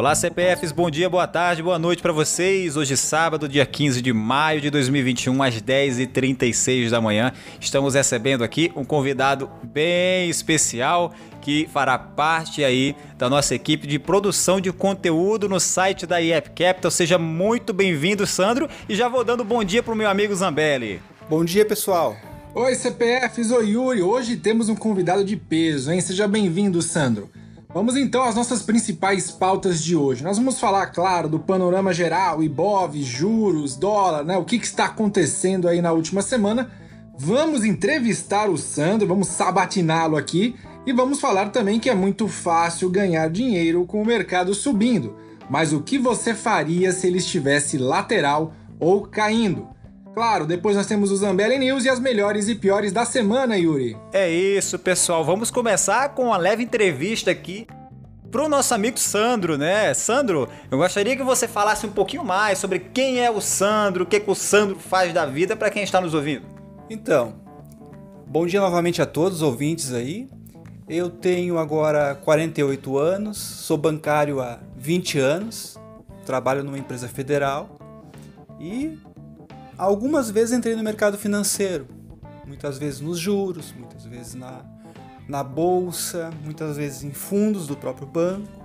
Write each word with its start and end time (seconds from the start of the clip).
Olá, 0.00 0.14
CPFs, 0.14 0.72
bom 0.72 0.90
dia, 0.90 1.10
boa 1.10 1.26
tarde, 1.26 1.62
boa 1.62 1.78
noite 1.78 2.00
para 2.00 2.10
vocês. 2.10 2.74
Hoje, 2.74 2.96
sábado, 2.96 3.46
dia 3.46 3.66
15 3.66 4.00
de 4.00 4.14
maio 4.14 4.58
de 4.58 4.70
2021, 4.70 5.42
às 5.42 5.60
10h36 5.60 6.88
da 6.88 7.02
manhã, 7.02 7.34
estamos 7.60 7.92
recebendo 7.92 8.42
aqui 8.42 8.72
um 8.74 8.82
convidado 8.82 9.50
bem 9.62 10.30
especial 10.30 11.12
que 11.42 11.68
fará 11.70 11.98
parte 11.98 12.64
aí 12.64 12.96
da 13.18 13.28
nossa 13.28 13.54
equipe 13.54 13.86
de 13.86 13.98
produção 13.98 14.58
de 14.58 14.72
conteúdo 14.72 15.50
no 15.50 15.60
site 15.60 16.06
da 16.06 16.18
IEP 16.18 16.48
Capital. 16.52 16.90
Seja 16.90 17.18
muito 17.18 17.74
bem-vindo, 17.74 18.26
Sandro, 18.26 18.70
e 18.88 18.94
já 18.94 19.06
vou 19.06 19.22
dando 19.22 19.44
bom 19.44 19.62
dia 19.62 19.82
pro 19.82 19.94
meu 19.94 20.08
amigo 20.08 20.34
Zambelli. 20.34 20.98
Bom 21.28 21.44
dia, 21.44 21.66
pessoal. 21.66 22.16
Oi, 22.54 22.74
CPFs, 22.74 23.50
oi 23.50 23.68
Yuri. 23.72 24.00
Hoje 24.00 24.38
temos 24.38 24.70
um 24.70 24.74
convidado 24.74 25.22
de 25.22 25.36
peso, 25.36 25.92
hein? 25.92 26.00
Seja 26.00 26.26
bem-vindo, 26.26 26.80
Sandro. 26.80 27.28
Vamos 27.72 27.96
então 27.96 28.24
às 28.24 28.34
nossas 28.34 28.62
principais 28.62 29.30
pautas 29.30 29.80
de 29.80 29.94
hoje. 29.94 30.24
Nós 30.24 30.36
vamos 30.36 30.58
falar, 30.58 30.88
claro, 30.88 31.28
do 31.28 31.38
panorama 31.38 31.92
geral, 31.92 32.42
Ibov, 32.42 33.00
juros, 33.00 33.76
dólar, 33.76 34.24
né? 34.24 34.36
O 34.36 34.44
que, 34.44 34.58
que 34.58 34.66
está 34.66 34.86
acontecendo 34.86 35.68
aí 35.68 35.80
na 35.80 35.92
última 35.92 36.20
semana. 36.20 36.68
Vamos 37.16 37.64
entrevistar 37.64 38.50
o 38.50 38.56
Sandro, 38.56 39.06
vamos 39.06 39.28
sabatiná-lo 39.28 40.16
aqui 40.16 40.56
e 40.84 40.92
vamos 40.92 41.20
falar 41.20 41.50
também 41.50 41.78
que 41.78 41.88
é 41.88 41.94
muito 41.94 42.26
fácil 42.26 42.90
ganhar 42.90 43.30
dinheiro 43.30 43.84
com 43.86 44.02
o 44.02 44.06
mercado 44.06 44.52
subindo. 44.52 45.14
Mas 45.48 45.72
o 45.72 45.80
que 45.80 45.96
você 45.96 46.34
faria 46.34 46.90
se 46.90 47.06
ele 47.06 47.18
estivesse 47.18 47.78
lateral 47.78 48.52
ou 48.80 49.02
caindo? 49.02 49.68
Claro, 50.14 50.44
depois 50.44 50.76
nós 50.76 50.86
temos 50.86 51.12
o 51.12 51.16
Zambelli 51.16 51.56
News 51.58 51.84
e 51.84 51.88
as 51.88 52.00
melhores 52.00 52.48
e 52.48 52.54
piores 52.54 52.92
da 52.92 53.04
semana, 53.04 53.56
Yuri. 53.56 53.96
É 54.12 54.28
isso, 54.28 54.78
pessoal. 54.78 55.24
Vamos 55.24 55.50
começar 55.50 56.10
com 56.10 56.24
uma 56.26 56.36
leve 56.36 56.64
entrevista 56.64 57.30
aqui 57.30 57.66
pro 58.30 58.48
nosso 58.48 58.74
amigo 58.74 58.98
Sandro, 58.98 59.56
né? 59.56 59.94
Sandro, 59.94 60.48
eu 60.70 60.78
gostaria 60.78 61.16
que 61.16 61.22
você 61.22 61.46
falasse 61.46 61.86
um 61.86 61.92
pouquinho 61.92 62.24
mais 62.24 62.58
sobre 62.58 62.78
quem 62.78 63.20
é 63.20 63.30
o 63.30 63.40
Sandro, 63.40 64.04
o 64.04 64.06
que, 64.06 64.18
que 64.18 64.30
o 64.30 64.34
Sandro 64.34 64.76
faz 64.78 65.12
da 65.12 65.26
vida 65.26 65.56
para 65.56 65.70
quem 65.70 65.82
está 65.82 66.00
nos 66.00 66.12
ouvindo. 66.12 66.46
Então, 66.88 67.34
bom 68.26 68.46
dia 68.46 68.60
novamente 68.60 69.00
a 69.00 69.06
todos 69.06 69.38
os 69.38 69.42
ouvintes 69.42 69.92
aí. 69.92 70.28
Eu 70.88 71.08
tenho 71.08 71.56
agora 71.56 72.16
48 72.16 72.98
anos, 72.98 73.38
sou 73.38 73.76
bancário 73.76 74.40
há 74.40 74.58
20 74.76 75.20
anos, 75.20 75.78
trabalho 76.26 76.64
numa 76.64 76.78
empresa 76.78 77.06
federal 77.06 77.78
e 78.58 78.98
algumas 79.80 80.30
vezes 80.30 80.52
entrei 80.52 80.76
no 80.76 80.82
mercado 80.82 81.16
financeiro, 81.16 81.88
muitas 82.46 82.76
vezes 82.76 83.00
nos 83.00 83.18
juros, 83.18 83.72
muitas 83.72 84.04
vezes 84.04 84.34
na, 84.34 84.62
na 85.26 85.42
bolsa, 85.42 86.30
muitas 86.44 86.76
vezes 86.76 87.02
em 87.02 87.12
fundos 87.12 87.66
do 87.66 87.74
próprio 87.74 88.06
banco. 88.06 88.60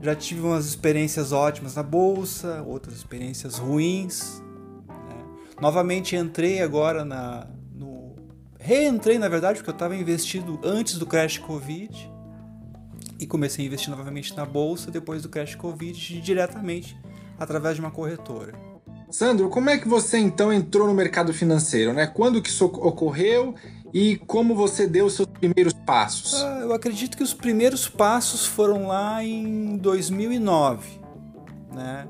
Já 0.00 0.14
tive 0.14 0.42
umas 0.42 0.66
experiências 0.66 1.32
ótimas 1.32 1.74
na 1.74 1.82
bolsa, 1.82 2.62
outras 2.62 2.96
experiências 2.96 3.58
ruins. 3.58 4.40
Né? 4.88 5.24
Novamente 5.60 6.14
entrei 6.14 6.62
agora 6.62 7.04
na, 7.04 7.48
no. 7.74 8.14
Reentrei, 8.58 9.18
na 9.18 9.28
verdade, 9.28 9.58
porque 9.58 9.70
eu 9.70 9.74
estava 9.74 9.96
investido 9.96 10.60
antes 10.62 10.96
do 10.96 11.06
crash 11.06 11.38
Covid 11.38 12.08
e 13.18 13.26
comecei 13.26 13.64
a 13.64 13.66
investir 13.66 13.90
novamente 13.90 14.34
na 14.36 14.46
bolsa 14.46 14.92
depois 14.92 15.22
do 15.22 15.28
crash 15.28 15.56
Covid 15.56 16.20
diretamente 16.20 16.96
através 17.38 17.74
de 17.74 17.80
uma 17.80 17.90
corretora. 17.90 18.69
Sandro, 19.10 19.48
como 19.48 19.68
é 19.70 19.78
que 19.78 19.88
você 19.88 20.18
então 20.18 20.52
entrou 20.52 20.86
no 20.86 20.94
mercado 20.94 21.32
financeiro, 21.34 21.92
né? 21.92 22.06
Quando 22.06 22.40
que 22.40 22.48
isso 22.48 22.64
ocorreu 22.64 23.54
e 23.92 24.16
como 24.18 24.54
você 24.54 24.86
deu 24.86 25.06
os 25.06 25.14
seus 25.14 25.26
primeiros 25.26 25.72
passos? 25.72 26.40
Ah, 26.42 26.60
eu 26.60 26.72
acredito 26.72 27.16
que 27.16 27.22
os 27.22 27.34
primeiros 27.34 27.88
passos 27.88 28.46
foram 28.46 28.86
lá 28.86 29.22
em 29.24 29.76
2009, 29.76 31.00
né? 31.74 32.06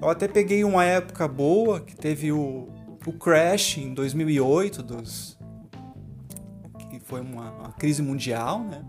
Eu 0.00 0.08
até 0.08 0.28
peguei 0.28 0.64
uma 0.64 0.84
época 0.84 1.26
boa 1.26 1.80
que 1.80 1.96
teve 1.96 2.30
o, 2.30 2.68
o 3.04 3.12
crash 3.12 3.78
em 3.78 3.92
2008 3.92 4.82
dos 4.82 5.36
que 6.90 7.00
foi 7.00 7.20
uma, 7.20 7.50
uma 7.50 7.72
crise 7.72 8.00
mundial, 8.00 8.60
né? 8.60 8.84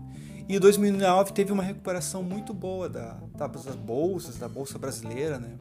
E 0.48 0.60
2009 0.60 1.32
teve 1.32 1.50
uma 1.50 1.62
recuperação 1.62 2.22
muito 2.22 2.54
boa 2.54 2.88
da, 2.88 3.18
das 3.34 3.74
bolsas, 3.74 4.36
da 4.36 4.48
bolsa 4.48 4.78
brasileira, 4.78 5.38
né? 5.38 5.56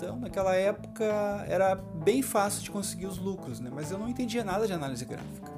Então, 0.00 0.16
naquela 0.16 0.54
época 0.54 1.04
era 1.46 1.74
bem 1.74 2.22
fácil 2.22 2.62
de 2.62 2.70
conseguir 2.70 3.04
os 3.04 3.18
lucros, 3.18 3.60
né? 3.60 3.70
Mas 3.70 3.90
eu 3.90 3.98
não 3.98 4.08
entendia 4.08 4.42
nada 4.42 4.66
de 4.66 4.72
análise 4.72 5.04
gráfica. 5.04 5.52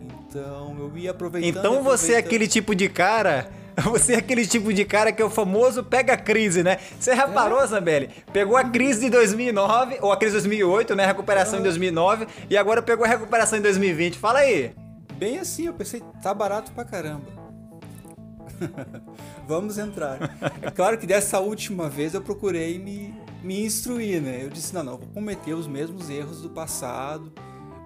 Então, 0.00 0.76
eu 0.76 0.98
ia 0.98 1.12
aproveitando. 1.12 1.64
Então, 1.64 1.80
você 1.80 2.14
é 2.14 2.16
aquele 2.16 2.48
tipo 2.48 2.74
de 2.74 2.88
cara 2.88 3.48
você 3.90 4.14
é 4.14 4.16
aquele 4.16 4.44
tipo 4.44 4.72
de 4.72 4.84
cara 4.84 5.12
que 5.12 5.22
é 5.22 5.24
o 5.24 5.30
famoso 5.30 5.84
pega 5.84 6.14
a 6.14 6.16
crise, 6.16 6.64
né? 6.64 6.78
Você 6.98 7.14
reparou, 7.14 7.62
é. 7.62 7.66
Zambelli? 7.68 8.10
Pegou 8.32 8.56
a 8.56 8.64
crise 8.64 9.02
de 9.02 9.10
2009, 9.10 9.98
ou 10.00 10.10
a 10.10 10.16
crise 10.16 10.32
de 10.36 10.42
2008, 10.42 10.96
né? 10.96 11.06
Recuperação 11.06 11.58
é. 11.58 11.60
em 11.60 11.62
2009, 11.62 12.26
e 12.50 12.56
agora 12.56 12.82
pegou 12.82 13.04
a 13.04 13.08
recuperação 13.08 13.58
em 13.58 13.62
2020. 13.62 14.18
Fala 14.18 14.40
aí. 14.40 14.74
Bem 15.14 15.38
assim, 15.38 15.66
eu 15.66 15.74
pensei, 15.74 16.02
tá 16.20 16.34
barato 16.34 16.72
pra 16.72 16.84
caramba. 16.84 17.26
Vamos 19.46 19.78
entrar. 19.78 20.18
É 20.60 20.70
claro 20.70 20.98
que 20.98 21.06
dessa 21.06 21.38
última 21.38 21.88
vez 21.88 22.14
eu 22.14 22.20
procurei 22.20 22.78
me 22.78 23.23
me 23.44 23.64
instruir, 23.64 24.22
né? 24.22 24.40
Eu 24.42 24.48
disse, 24.48 24.74
não, 24.74 24.82
não, 24.82 24.96
vou 24.96 25.08
cometer 25.08 25.52
os 25.52 25.66
mesmos 25.66 26.08
erros 26.08 26.40
do 26.40 26.48
passado, 26.48 27.30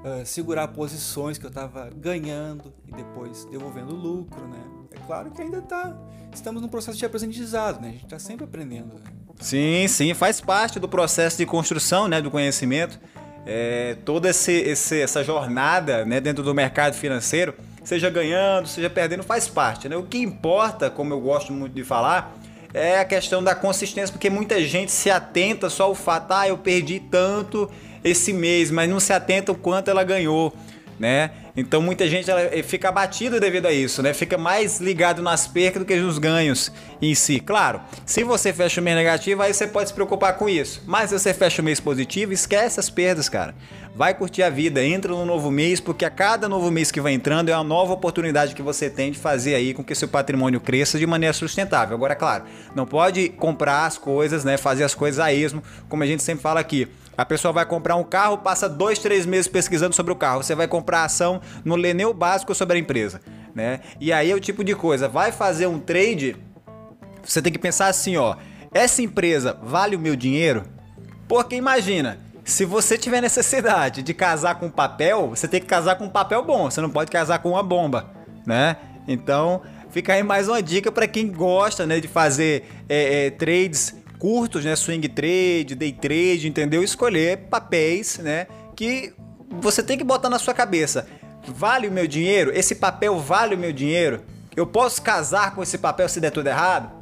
uh, 0.05 0.25
segurar 0.25 0.69
posições 0.69 1.37
que 1.37 1.45
eu 1.45 1.49
estava 1.49 1.91
ganhando 1.91 2.73
e 2.87 2.93
depois 2.93 3.45
devolvendo 3.47 3.95
lucro, 3.95 4.47
né? 4.47 4.63
É 4.93 4.99
claro 5.05 5.33
que 5.33 5.43
ainda 5.43 5.61
tá, 5.61 5.97
estamos 6.33 6.63
num 6.63 6.69
processo 6.69 6.97
de 6.97 7.05
aprendizado, 7.05 7.81
né? 7.81 7.89
A 7.89 7.93
gente 7.93 8.05
está 8.05 8.19
sempre 8.21 8.45
aprendendo. 8.45 8.95
Né? 8.95 9.01
Sim, 9.41 9.87
sim, 9.89 10.15
faz 10.15 10.41
parte 10.41 10.79
do 10.79 10.89
processo 10.89 11.37
de 11.37 11.45
construção, 11.45 12.07
né, 12.07 12.23
do 12.23 12.31
conhecimento. 12.31 12.99
É, 13.45 13.97
toda 14.05 14.29
esse, 14.29 14.53
esse, 14.53 15.01
essa 15.01 15.25
jornada 15.25 16.05
né, 16.05 16.21
dentro 16.21 16.45
do 16.45 16.55
mercado 16.55 16.95
financeiro, 16.95 17.55
seja 17.83 18.11
ganhando, 18.11 18.69
seja 18.69 18.91
perdendo, 18.91 19.23
faz 19.23 19.49
parte. 19.49 19.89
Né? 19.89 19.97
O 19.97 20.03
que 20.03 20.19
importa, 20.19 20.91
como 20.91 21.15
eu 21.15 21.21
gosto 21.21 21.53
muito 21.53 21.73
de 21.73 21.83
falar, 21.83 22.37
é 22.75 22.99
a 22.99 23.05
questão 23.05 23.43
da 23.43 23.55
consistência, 23.55 24.13
porque 24.13 24.29
muita 24.29 24.63
gente 24.63 24.93
se 24.93 25.11
atenta 25.11 25.71
só 25.71 25.85
ao 25.85 25.95
fato, 25.95 26.33
ah, 26.33 26.49
eu 26.49 26.59
perdi 26.59 27.01
tanto 27.01 27.71
esse 28.05 28.33
mês, 28.33 28.71
mas 28.71 28.89
não 28.89 29.01
se 29.01 29.13
atenta 29.13 29.53
o 29.53 29.55
quanto 29.55 29.91
ela 29.91 30.05
ganhou, 30.05 30.53
né? 30.99 31.31
Então 31.59 31.83
muita 31.83 32.07
gente 32.09 32.31
ela 32.31 32.41
eh, 32.41 32.63
fica 32.63 32.89
abatida 32.89 33.41
devido 33.41 33.67
a 33.67 33.73
isso, 33.73 34.01
né? 34.01 34.15
Fica 34.15 34.39
mais 34.39 34.81
ligado 34.81 35.21
nas 35.21 35.49
percas 35.49 35.83
do 35.83 35.85
que 35.85 35.97
nos 35.97 36.17
ganhos 36.17 36.71
em 37.03 37.17
si. 37.17 37.41
Claro, 37.41 37.81
se 38.07 38.23
você 38.23 38.53
fecha 38.53 38.81
o 38.81 38.85
mês 38.85 38.97
negativo, 38.97 39.43
aí 39.43 39.53
você 39.53 39.67
pode 39.67 39.89
se 39.89 39.95
preocupar 39.95 40.35
com 40.35 40.49
isso. 40.49 40.81
Mas 40.87 41.11
se 41.11 41.19
você 41.19 41.35
fecha 41.35 41.61
o 41.61 41.65
mês 41.65 41.81
positivo, 41.81 42.33
esquece 42.33 42.79
as 42.79 42.89
perdas, 42.89 43.29
cara. 43.29 43.57
Vai 43.93 44.15
curtir 44.15 44.45
a 44.45 44.51
vida, 44.51 44.85
entra 44.85 45.11
no 45.11 45.27
novo 45.27 45.51
mês, 45.51 45.81
porque 45.81 46.05
a 46.05 46.11
cada 46.11 46.49
novo 46.49 46.71
mês 46.71 46.93
que 46.93 47.01
vai 47.01 47.13
entrando 47.13 47.49
é 47.49 47.55
uma 47.57 47.65
nova 47.65 47.93
oportunidade 47.93 48.55
que 48.55 48.63
você 48.63 48.89
tem 48.89 49.11
de 49.11 49.19
fazer 49.19 49.57
aí 49.57 49.75
com 49.75 49.83
que 49.83 49.93
seu 49.97 50.07
patrimônio 50.07 50.61
cresça 50.61 50.97
de 50.97 51.07
maneira 51.09 51.33
sustentável. 51.33 51.97
Agora, 51.97 52.15
claro, 52.15 52.45
não 52.73 52.87
pode 52.87 53.31
comprar 53.31 53.85
as 53.85 53.99
coisas, 53.99 54.45
né? 54.45 54.57
Fazer 54.57 54.85
as 54.85 54.95
coisas 54.95 55.19
a 55.19 55.33
esmo, 55.33 55.61
como 55.89 56.05
a 56.05 56.07
gente 56.07 56.23
sempre 56.23 56.43
fala 56.43 56.61
aqui. 56.61 56.87
A 57.19 57.25
pessoa 57.25 57.53
vai 57.53 57.67
comprar 57.67 57.97
um 57.97 58.05
carro, 58.05 58.39
passa 58.39 58.69
dois, 58.69 59.01
três 59.01 59.27
meses 59.27 59.49
pesquisando 59.49 59.93
sobre 59.93 60.13
o 60.13 60.17
carro. 60.17 60.41
Você 60.41 60.55
vai 60.55 60.69
comprar 60.69 61.03
ação, 61.03 61.41
não 61.65 61.75
lê 61.75 61.93
nem 61.93 62.07
o 62.07 62.15
básico 62.15 62.55
sobre 62.55 62.77
a 62.77 62.81
empresa, 62.81 63.21
né? 63.53 63.81
E 64.01 64.13
aí 64.13 64.31
é 64.31 64.35
o 64.37 64.39
tipo 64.39 64.63
de 64.63 64.73
coisa. 64.77 65.09
Vai 65.09 65.33
fazer 65.33 65.67
um 65.67 65.81
trade, 65.81 66.37
você 67.25 67.43
tem 67.43 67.53
que 67.53 67.59
pensar 67.59 67.89
assim, 67.89 68.17
ó. 68.17 68.37
Essa 68.73 69.03
empresa 69.03 69.59
vale 69.61 69.97
o 69.97 69.99
meu 69.99 70.15
dinheiro? 70.15 70.63
Porque 71.27 71.57
imagina, 71.57 72.21
se 72.45 72.65
você 72.65 72.97
tiver 72.97 73.21
necessidade 73.21 74.01
de 74.01 74.15
casar 74.15 74.55
com 74.55 74.71
papel, 74.71 75.31
você 75.31 75.49
tem 75.49 75.61
que 75.61 75.67
casar 75.67 75.97
com 75.97 76.05
um 76.05 76.11
papel 76.11 76.45
bom. 76.45 76.71
Você 76.71 76.81
não 76.81 76.89
pode 76.89 77.11
casar 77.11 77.41
com 77.41 77.51
uma 77.51 77.65
bomba, 77.65 78.13
né? 78.47 78.77
Então, 79.09 79.61
fica 79.91 80.13
aí 80.13 80.23
mais 80.23 80.49
uma 80.49 80.63
dica 80.63 80.93
para 80.93 81.09
quem 81.09 81.33
gosta, 81.33 81.85
né, 81.85 81.99
de 81.99 82.07
fazer 82.07 82.69
é, 82.89 83.27
é, 83.27 83.31
trades 83.31 83.97
curtos, 84.19 84.65
né? 84.65 84.75
Swing 84.75 85.09
trade, 85.09 85.75
day 85.75 85.93
trade, 85.93 86.49
entendeu? 86.49 86.83
Escolher 86.83 87.39
papéis, 87.49 88.19
né? 88.19 88.47
Que 88.75 89.15
você 89.61 89.83
tem 89.83 89.97
que 89.97 90.05
botar 90.05 90.29
na 90.29 90.39
sua 90.39 90.55
cabeça. 90.55 91.07
Vale 91.47 91.89
o 91.89 91.93
meu 91.93 92.07
dinheiro? 92.07 92.51
Esse 92.55 92.75
papel 92.75 93.19
vale 93.19 93.55
o 93.55 93.59
meu 93.59 93.73
dinheiro? 93.73 94.23
Eu 94.55 94.67
posso 94.67 95.01
casar 95.01 95.55
com 95.55 95.63
esse 95.63 95.79
papel 95.79 96.09
se 96.09 96.21
der 96.21 96.31
tudo 96.31 96.49
errado? 96.49 96.99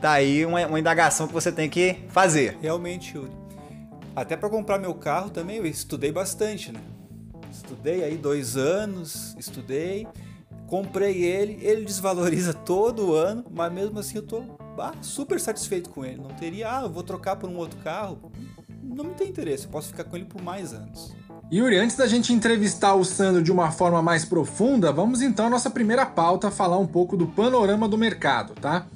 Tá 0.00 0.12
aí 0.12 0.44
uma, 0.44 0.66
uma 0.66 0.80
indagação 0.80 1.28
que 1.28 1.32
você 1.32 1.52
tem 1.52 1.70
que 1.70 1.96
fazer. 2.08 2.58
Realmente, 2.60 3.16
Yuri. 3.16 3.30
Até 4.14 4.36
para 4.36 4.50
comprar 4.50 4.78
meu 4.78 4.94
carro 4.94 5.30
também 5.30 5.56
eu 5.56 5.66
estudei 5.66 6.12
bastante, 6.12 6.70
né? 6.70 6.80
Estudei 7.50 8.04
aí 8.04 8.16
dois 8.16 8.56
anos, 8.56 9.34
estudei, 9.38 10.06
comprei 10.66 11.22
ele, 11.22 11.58
ele 11.62 11.84
desvaloriza 11.84 12.52
todo 12.66 13.14
ano, 13.14 13.44
mas 13.50 13.72
mesmo 13.72 13.98
assim 13.98 14.16
eu 14.16 14.22
tô 14.22 14.44
ah, 14.78 14.92
super 15.00 15.40
satisfeito 15.40 15.90
com 15.90 16.04
ele. 16.04 16.20
Não 16.20 16.30
teria, 16.30 16.70
ah, 16.70 16.88
vou 16.88 17.02
trocar 17.02 17.36
por 17.36 17.48
um 17.48 17.56
outro 17.56 17.78
carro. 17.80 18.32
Não 18.82 19.04
me 19.04 19.14
tem 19.14 19.28
interesse, 19.28 19.64
eu 19.64 19.70
posso 19.70 19.88
ficar 19.88 20.04
com 20.04 20.16
ele 20.16 20.26
por 20.26 20.42
mais 20.42 20.72
anos. 20.72 21.14
Yuri, 21.52 21.76
antes 21.76 21.96
da 21.96 22.06
gente 22.06 22.32
entrevistar 22.32 22.94
o 22.94 23.04
Sandro 23.04 23.42
de 23.42 23.52
uma 23.52 23.70
forma 23.70 24.00
mais 24.00 24.24
profunda, 24.24 24.90
vamos 24.90 25.20
então 25.20 25.46
à 25.46 25.50
nossa 25.50 25.68
primeira 25.68 26.06
pauta 26.06 26.50
falar 26.50 26.78
um 26.78 26.86
pouco 26.86 27.16
do 27.16 27.26
panorama 27.26 27.86
do 27.86 27.98
mercado, 27.98 28.54
tá? 28.54 28.86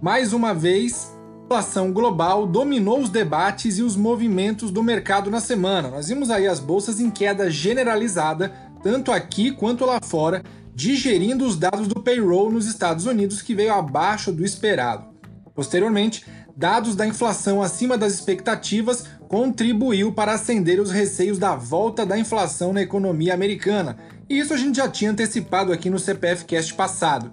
Mais 0.00 0.32
uma 0.32 0.54
vez, 0.54 1.12
a 1.40 1.44
inflação 1.44 1.92
global 1.92 2.46
dominou 2.46 3.00
os 3.00 3.10
debates 3.10 3.78
e 3.78 3.82
os 3.82 3.96
movimentos 3.96 4.70
do 4.70 4.82
mercado 4.82 5.30
na 5.30 5.40
semana. 5.40 5.90
Nós 5.90 6.08
vimos 6.08 6.30
aí 6.30 6.46
as 6.46 6.60
bolsas 6.60 7.00
em 7.00 7.10
queda 7.10 7.50
generalizada, 7.50 8.52
tanto 8.82 9.10
aqui 9.10 9.50
quanto 9.50 9.84
lá 9.84 9.98
fora, 10.00 10.42
digerindo 10.74 11.44
os 11.44 11.56
dados 11.56 11.86
do 11.86 12.00
payroll 12.00 12.50
nos 12.50 12.66
Estados 12.66 13.06
Unidos 13.06 13.42
que 13.42 13.54
veio 13.54 13.72
abaixo 13.72 14.32
do 14.32 14.44
esperado. 14.44 15.06
Posteriormente, 15.54 16.24
dados 16.56 16.96
da 16.96 17.06
inflação 17.06 17.62
acima 17.62 17.98
das 17.98 18.14
expectativas 18.14 19.04
contribuiu 19.28 20.12
para 20.12 20.32
acender 20.32 20.80
os 20.80 20.90
receios 20.90 21.38
da 21.38 21.54
volta 21.54 22.04
da 22.04 22.18
inflação 22.18 22.72
na 22.72 22.82
economia 22.82 23.34
americana. 23.34 23.96
E 24.28 24.38
isso 24.38 24.54
a 24.54 24.56
gente 24.56 24.76
já 24.76 24.88
tinha 24.88 25.10
antecipado 25.10 25.72
aqui 25.72 25.90
no 25.90 25.98
CPF 25.98 26.44
Cast 26.44 26.74
passado. 26.74 27.32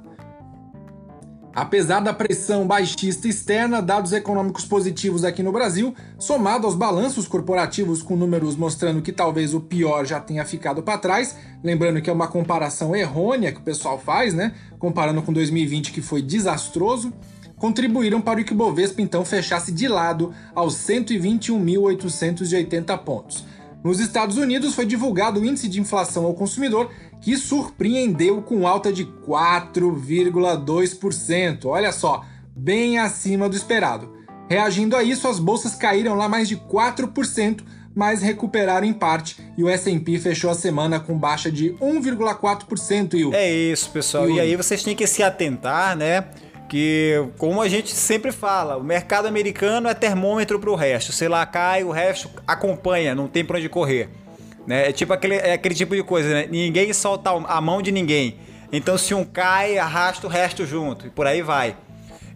Apesar 1.53 1.99
da 1.99 2.13
pressão 2.13 2.67
baixista 2.67 3.27
externa, 3.27 3.81
dados 3.81 4.13
econômicos 4.13 4.65
positivos 4.65 5.23
aqui 5.23 5.41
no 5.41 5.51
Brasil, 5.51 5.95
somado 6.17 6.67
aos 6.67 6.75
balanços 6.75 7.27
corporativos 7.27 8.03
com 8.03 8.15
números 8.15 8.55
mostrando 8.55 9.01
que 9.01 9.11
talvez 9.11 9.53
o 9.53 9.59
pior 9.59 10.05
já 10.05 10.19
tenha 10.19 10.45
ficado 10.45 10.83
para 10.83 10.99
trás, 10.99 11.35
lembrando 11.63 12.01
que 12.01 12.09
é 12.09 12.13
uma 12.13 12.27
comparação 12.27 12.95
errônea 12.95 13.51
que 13.51 13.59
o 13.59 13.63
pessoal 13.63 13.99
faz, 13.99 14.33
né? 14.33 14.53
Comparando 14.77 15.21
com 15.23 15.33
2020 15.33 15.91
que 15.91 16.01
foi 16.01 16.21
desastroso 16.21 17.11
contribuíram 17.59 18.21
para 18.21 18.39
o 18.39 18.43
que 18.43 18.53
o 18.53 18.55
Bovespa 18.55 19.01
então 19.01 19.25
fechasse 19.25 19.71
de 19.71 19.87
lado 19.87 20.31
aos 20.55 20.75
121.880 20.75 22.97
pontos. 22.99 23.43
Nos 23.83 23.99
Estados 23.99 24.37
Unidos 24.37 24.75
foi 24.75 24.85
divulgado 24.85 25.39
o 25.39 25.45
índice 25.45 25.69
de 25.69 25.79
inflação 25.79 26.25
ao 26.25 26.33
consumidor, 26.33 26.91
que 27.21 27.37
surpreendeu 27.37 28.41
com 28.41 28.67
alta 28.67 28.91
de 28.91 29.05
4,2%. 29.05 31.65
Olha 31.65 31.91
só, 31.91 32.25
bem 32.55 32.99
acima 32.99 33.47
do 33.47 33.55
esperado. 33.55 34.17
Reagindo 34.49 34.95
a 34.95 35.03
isso, 35.03 35.27
as 35.27 35.39
bolsas 35.39 35.75
caíram 35.75 36.15
lá 36.15 36.27
mais 36.27 36.47
de 36.47 36.57
4%, 36.57 37.61
mas 37.95 38.21
recuperaram 38.21 38.85
em 38.85 38.93
parte 38.93 39.37
e 39.57 39.63
o 39.63 39.69
S&P 39.69 40.19
fechou 40.19 40.49
a 40.49 40.55
semana 40.55 40.99
com 40.99 41.17
baixa 41.17 41.51
de 41.51 41.71
1,4%. 41.73 43.13
E 43.13 43.35
É 43.35 43.51
isso, 43.51 43.89
pessoal. 43.91 44.29
E 44.29 44.39
aí 44.39 44.55
vocês 44.55 44.83
têm 44.83 44.95
que 44.95 45.07
se 45.07 45.23
atentar, 45.23 45.95
né? 45.95 46.25
Que, 46.69 47.27
como 47.37 47.61
a 47.61 47.67
gente 47.67 47.93
sempre 47.95 48.31
fala, 48.31 48.77
o 48.77 48.83
mercado 48.83 49.27
americano 49.27 49.89
é 49.89 49.93
termômetro 49.93 50.59
para 50.59 50.69
o 50.69 50.75
resto. 50.75 51.11
Se 51.11 51.27
lá 51.27 51.45
cai, 51.45 51.83
o 51.83 51.89
resto 51.89 52.29
acompanha, 52.47 53.15
não 53.15 53.27
tem 53.27 53.43
para 53.43 53.57
onde 53.57 53.67
correr. 53.67 54.09
Né? 54.67 54.89
É 54.89 54.91
tipo 54.91 55.11
aquele, 55.11 55.35
é 55.35 55.53
aquele 55.53 55.73
tipo 55.73 55.95
de 55.95 56.03
coisa, 56.03 56.29
né? 56.29 56.47
Ninguém 56.49 56.93
solta 56.93 57.31
a 57.31 57.59
mão 57.59 57.81
de 57.81 57.91
ninguém. 57.91 58.37
Então, 58.71 58.97
se 58.97 59.15
um 59.15 59.25
cai, 59.25 59.79
arrasta 59.79 60.27
o 60.27 60.29
resto 60.29 60.65
junto 60.65 61.07
e 61.07 61.09
por 61.09 61.25
aí 61.25 61.41
vai. 61.41 61.75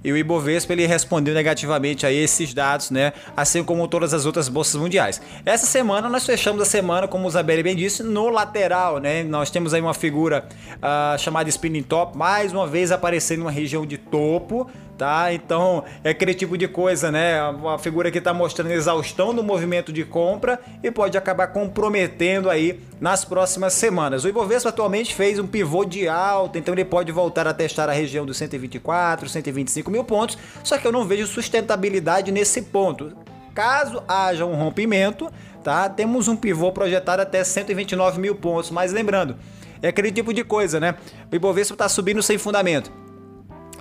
E 0.03 0.11
o 0.11 0.17
Ibovespa 0.17 0.73
ele 0.73 0.85
respondeu 0.85 1.33
negativamente 1.33 2.05
a 2.05 2.11
esses 2.11 2.53
dados, 2.53 2.91
né? 2.91 3.13
Assim 3.35 3.63
como 3.63 3.87
todas 3.87 4.13
as 4.13 4.25
outras 4.25 4.49
bolsas 4.49 4.79
mundiais. 4.79 5.21
Essa 5.45 5.65
semana 5.65 6.09
nós 6.09 6.25
fechamos 6.25 6.61
a 6.61 6.65
semana, 6.65 7.07
como 7.07 7.25
o 7.25 7.29
Isabelle 7.29 7.63
bem 7.63 7.75
disse, 7.75 8.03
no 8.03 8.29
lateral, 8.29 8.99
né? 8.99 9.23
Nós 9.23 9.49
temos 9.49 9.73
aí 9.73 9.81
uma 9.81 9.93
figura 9.93 10.45
uh, 10.77 11.17
chamada 11.17 11.49
spinning 11.49 11.83
top, 11.83 12.17
mais 12.17 12.51
uma 12.51 12.67
vez 12.67 12.91
aparecendo 12.91 13.39
numa 13.39 13.51
região 13.51 13.85
de 13.85 13.97
topo, 13.97 14.69
tá? 14.97 15.33
Então 15.33 15.83
é 16.03 16.09
aquele 16.09 16.33
tipo 16.33 16.57
de 16.57 16.67
coisa, 16.67 17.11
né? 17.11 17.41
Uma 17.49 17.77
figura 17.77 18.11
que 18.11 18.17
está 18.17 18.33
mostrando 18.33 18.71
exaustão 18.71 19.33
do 19.33 19.43
movimento 19.43 19.91
de 19.91 20.03
compra 20.03 20.59
e 20.81 20.91
pode 20.91 21.17
acabar 21.17 21.47
comprometendo 21.47 22.49
aí 22.49 22.79
nas 22.99 23.25
próximas 23.25 23.73
semanas. 23.73 24.23
O 24.23 24.29
Ibovespa 24.29 24.69
atualmente 24.69 25.13
fez 25.13 25.39
um 25.39 25.47
pivô 25.47 25.83
de 25.83 26.07
alta, 26.07 26.57
então 26.57 26.73
ele 26.73 26.85
pode 26.85 27.11
voltar 27.11 27.47
a 27.47 27.53
testar 27.53 27.89
a 27.89 27.93
região 27.93 28.25
dos 28.25 28.37
124, 28.37 29.27
125 29.27 29.91
mil 29.91 30.03
pontos, 30.03 30.37
só 30.63 30.77
que 30.77 30.87
eu 30.87 30.91
não 30.91 31.05
vejo 31.05 31.27
sustentabilidade 31.27 32.31
nesse 32.31 32.61
ponto. 32.61 33.11
Caso 33.53 34.03
haja 34.07 34.45
um 34.45 34.55
rompimento, 34.55 35.31
tá? 35.63 35.87
Temos 35.87 36.27
um 36.27 36.35
pivô 36.35 36.71
projetado 36.71 37.21
até 37.21 37.43
129 37.43 38.19
mil 38.19 38.35
pontos, 38.35 38.71
mas 38.71 38.91
lembrando, 38.91 39.35
é 39.81 39.89
aquele 39.89 40.11
tipo 40.11 40.33
de 40.33 40.43
coisa, 40.43 40.79
né? 40.79 40.95
O 41.31 41.35
Ibovespa 41.35 41.75
está 41.75 41.87
subindo 41.87 42.23
sem 42.23 42.37
fundamento. 42.37 43.02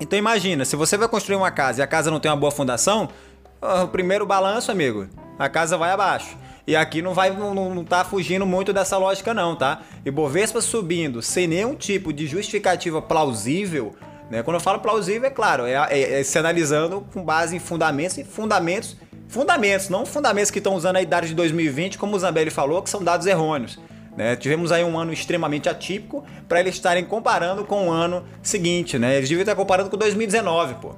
Então 0.03 0.19
imagina, 0.19 0.65
se 0.65 0.75
você 0.75 0.97
vai 0.97 1.07
construir 1.07 1.37
uma 1.37 1.53
casa 1.53 1.81
e 1.81 1.83
a 1.83 1.87
casa 1.87 2.11
não 2.11 2.19
tem 2.19 2.29
uma 2.29 2.37
boa 2.37 2.51
fundação, 2.51 3.09
o 3.85 3.87
primeiro 3.87 4.27
balanço, 4.27 4.73
amigo, 4.73 5.07
a 5.39 5.49
casa 5.49 5.79
vai 5.79 5.93
abaixo. 5.93 6.37
E 6.67 6.75
aqui 6.75 7.01
não 7.01 7.15
vai 7.15 7.31
não, 7.31 7.55
não 7.55 7.85
tá 7.85 8.05
fugindo 8.05 8.45
muito 8.45 8.73
dessa 8.73 8.99
lógica 8.99 9.33
não, 9.33 9.55
tá? 9.55 9.81
E 10.05 10.11
Bovespa 10.11 10.61
subindo 10.61 11.23
sem 11.23 11.47
nenhum 11.47 11.77
tipo 11.77 12.13
de 12.13 12.27
justificativa 12.27 13.01
plausível, 13.01 13.95
né? 14.29 14.43
Quando 14.43 14.57
eu 14.57 14.61
falo 14.61 14.81
plausível, 14.81 15.29
é 15.29 15.31
claro, 15.31 15.67
é, 15.67 15.75
é, 15.75 16.21
é 16.21 16.25
se 16.25 16.37
analisando 16.37 17.07
com 17.13 17.23
base 17.23 17.55
em 17.55 17.61
fundamentos 17.61 18.19
e 18.19 18.25
fundamentos, 18.25 18.97
fundamentos, 19.29 19.89
não 19.89 20.05
fundamentos 20.05 20.51
que 20.51 20.59
estão 20.59 20.75
usando 20.75 20.97
a 20.97 21.03
idade 21.03 21.29
de 21.29 21.35
2020, 21.35 21.97
como 21.97 22.17
o 22.17 22.19
Zambelli 22.19 22.51
falou, 22.51 22.83
que 22.83 22.91
são 22.91 23.05
dados 23.05 23.27
errôneos. 23.27 23.79
Né? 24.17 24.37
Tivemos 24.37 24.70
aí 24.70 24.85
um 24.85 24.99
ano 24.99 25.12
extremamente 25.12 25.69
atípico 25.69 26.25
para 26.49 26.61
eles 26.61 26.75
estarem 26.75 27.05
comparando 27.05 27.64
com 27.64 27.88
o 27.88 27.91
ano 27.91 28.25
seguinte, 28.43 28.99
né? 28.99 29.17
Eles 29.17 29.29
deviam 29.29 29.43
estar 29.43 29.55
comparando 29.55 29.88
com 29.88 29.97
2019, 29.97 30.75
pô. 30.75 30.94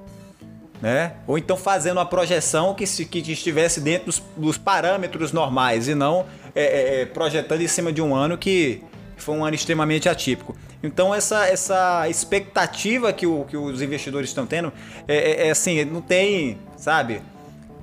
Né? 0.83 1.13
Ou 1.27 1.39
então 1.39 1.57
fazendo 1.57 1.99
uma 1.99 2.05
projeção 2.05 2.75
que, 2.75 2.87
se, 2.87 3.07
que 3.07 3.19
estivesse 3.19 3.81
dentro 3.81 4.07
dos, 4.07 4.23
dos 4.37 4.59
parâmetros 4.59 5.33
normais 5.33 5.89
e 5.89 5.95
não 5.95 6.27
é, 6.55 6.63
é, 6.63 7.01
é, 7.01 7.07
projetando 7.07 7.63
em 7.63 7.69
cima 7.69 7.93
de 7.93 8.03
um 8.03 8.15
ano 8.15 8.37
que 8.37 8.83
foi 9.17 9.35
um 9.35 9.45
ano 9.45 9.55
extremamente 9.55 10.09
atípico. 10.09 10.55
Então 10.83 11.15
essa, 11.15 11.47
essa 11.47 12.09
expectativa 12.09 13.13
que, 13.13 13.27
o, 13.27 13.45
que 13.45 13.57
os 13.57 13.81
investidores 13.81 14.29
estão 14.29 14.45
tendo 14.45 14.73
é, 15.09 15.17
é, 15.17 15.47
é 15.47 15.51
assim, 15.51 15.85
não 15.85 16.03
tem, 16.03 16.59
sabe? 16.77 17.23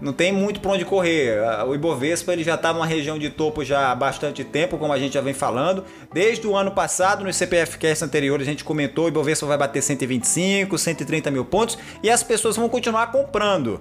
Não 0.01 0.11
tem 0.11 0.31
muito 0.31 0.59
para 0.59 0.71
onde 0.71 0.83
correr. 0.83 1.39
O 1.67 1.75
Ibovespa 1.75 2.33
ele 2.33 2.43
já 2.43 2.55
está 2.55 2.73
numa 2.73 2.85
região 2.85 3.19
de 3.19 3.29
topo 3.29 3.63
já 3.63 3.91
há 3.91 3.95
bastante 3.95 4.43
tempo, 4.43 4.77
como 4.77 4.91
a 4.91 4.97
gente 4.97 5.13
já 5.13 5.21
vem 5.21 5.33
falando. 5.33 5.85
Desde 6.11 6.47
o 6.47 6.55
ano 6.55 6.71
passado, 6.71 7.23
no 7.23 7.31
CPF 7.31 7.77
Cast 7.77 8.03
anterior, 8.03 8.41
a 8.41 8.43
gente 8.43 8.63
comentou, 8.63 9.05
o 9.05 9.07
Ibovespa 9.07 9.45
vai 9.45 9.57
bater 9.57 9.81
125, 9.81 10.77
130 10.77 11.29
mil 11.29 11.45
pontos 11.45 11.77
e 12.01 12.09
as 12.09 12.23
pessoas 12.23 12.55
vão 12.55 12.67
continuar 12.67 13.11
comprando. 13.11 13.79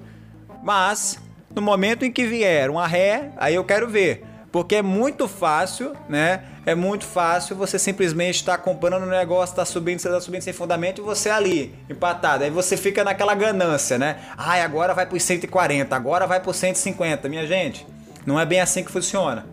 Mas, 0.62 1.18
no 1.54 1.62
momento 1.62 2.04
em 2.04 2.12
que 2.12 2.26
vier 2.26 2.68
uma 2.68 2.86
ré, 2.86 3.30
aí 3.38 3.54
eu 3.54 3.64
quero 3.64 3.88
ver. 3.88 4.24
Porque 4.52 4.76
é 4.76 4.82
muito 4.82 5.28
fácil, 5.28 5.94
né? 6.08 6.44
É 6.66 6.74
muito 6.74 7.04
fácil 7.04 7.54
você 7.54 7.78
simplesmente 7.78 8.36
estar 8.36 8.58
tá 8.58 8.62
comprando 8.62 9.04
um 9.04 9.10
negócio, 9.10 9.54
tá 9.54 9.64
subindo, 9.64 10.00
você 10.00 10.08
tá 10.08 10.20
subindo 10.20 10.42
sem 10.42 10.52
fundamento 10.52 11.00
e 11.00 11.04
você 11.04 11.30
ali, 11.30 11.74
empatado. 11.88 12.44
Aí 12.44 12.50
você 12.50 12.76
fica 12.76 13.04
naquela 13.04 13.34
ganância, 13.34 13.96
né? 13.96 14.18
Ai, 14.36 14.60
agora 14.62 14.92
vai 14.92 15.06
por 15.06 15.20
140, 15.20 15.94
agora 15.94 16.26
vai 16.26 16.40
por 16.40 16.54
150. 16.54 17.28
Minha 17.28 17.46
gente, 17.46 17.86
não 18.26 18.40
é 18.40 18.44
bem 18.44 18.60
assim 18.60 18.82
que 18.82 18.90
funciona. 18.90 19.46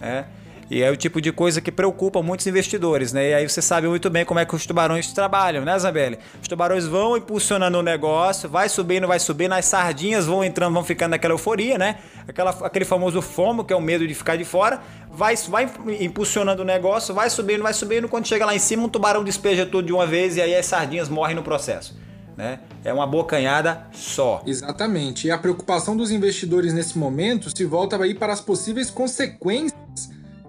né? 0.00 0.26
E 0.68 0.82
é 0.82 0.90
o 0.90 0.96
tipo 0.96 1.20
de 1.20 1.30
coisa 1.30 1.60
que 1.60 1.70
preocupa 1.70 2.20
muitos 2.22 2.46
investidores, 2.46 3.12
né? 3.12 3.30
E 3.30 3.34
aí 3.34 3.48
você 3.48 3.62
sabe 3.62 3.86
muito 3.86 4.10
bem 4.10 4.24
como 4.24 4.40
é 4.40 4.44
que 4.44 4.54
os 4.54 4.66
tubarões 4.66 5.12
trabalham, 5.12 5.64
né, 5.64 5.76
Isabelle? 5.76 6.18
Os 6.42 6.48
tubarões 6.48 6.86
vão 6.86 7.16
impulsionando 7.16 7.78
o 7.78 7.82
negócio, 7.82 8.48
vai 8.48 8.68
subindo, 8.68 9.06
vai 9.06 9.20
subindo, 9.20 9.52
as 9.52 9.64
sardinhas 9.64 10.26
vão 10.26 10.42
entrando, 10.42 10.74
vão 10.74 10.82
ficando 10.82 11.12
naquela 11.12 11.34
euforia, 11.34 11.78
né? 11.78 11.98
Aquela, 12.26 12.50
aquele 12.50 12.84
famoso 12.84 13.22
FOMO, 13.22 13.64
que 13.64 13.72
é 13.72 13.76
o 13.76 13.80
medo 13.80 14.06
de 14.06 14.14
ficar 14.14 14.36
de 14.36 14.44
fora, 14.44 14.80
vai, 15.08 15.36
vai 15.36 15.70
impulsionando 16.00 16.62
o 16.62 16.64
negócio, 16.64 17.14
vai 17.14 17.30
subindo, 17.30 17.62
vai 17.62 17.72
subindo, 17.72 18.08
quando 18.08 18.26
chega 18.26 18.44
lá 18.44 18.54
em 18.54 18.58
cima, 18.58 18.82
um 18.82 18.88
tubarão 18.88 19.22
despeja 19.22 19.64
tudo 19.64 19.86
de 19.86 19.92
uma 19.92 20.06
vez 20.06 20.36
e 20.36 20.42
aí 20.42 20.54
as 20.54 20.66
sardinhas 20.66 21.08
morrem 21.08 21.36
no 21.36 21.44
processo. 21.44 21.96
Né? 22.36 22.58
É 22.84 22.92
uma 22.92 23.06
bocanhada 23.06 23.86
só. 23.92 24.42
Exatamente. 24.44 25.28
E 25.28 25.30
a 25.30 25.38
preocupação 25.38 25.96
dos 25.96 26.10
investidores 26.10 26.74
nesse 26.74 26.98
momento 26.98 27.56
se 27.56 27.64
volta 27.64 27.96
aí 28.02 28.14
para 28.14 28.32
as 28.32 28.40
possíveis 28.40 28.90
consequências 28.90 29.85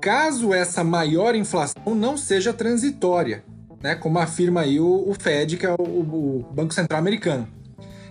caso 0.07 0.53
essa 0.53 0.85
maior 0.85 1.35
inflação 1.35 1.93
não 1.93 2.15
seja 2.15 2.53
transitória, 2.53 3.43
né, 3.83 3.93
como 3.93 4.17
afirma 4.19 4.61
aí 4.61 4.79
o, 4.79 5.03
o 5.05 5.13
Fed, 5.13 5.57
que 5.57 5.65
é 5.65 5.75
o, 5.77 5.83
o 5.83 6.45
Banco 6.49 6.73
Central 6.73 6.97
Americano. 6.97 7.45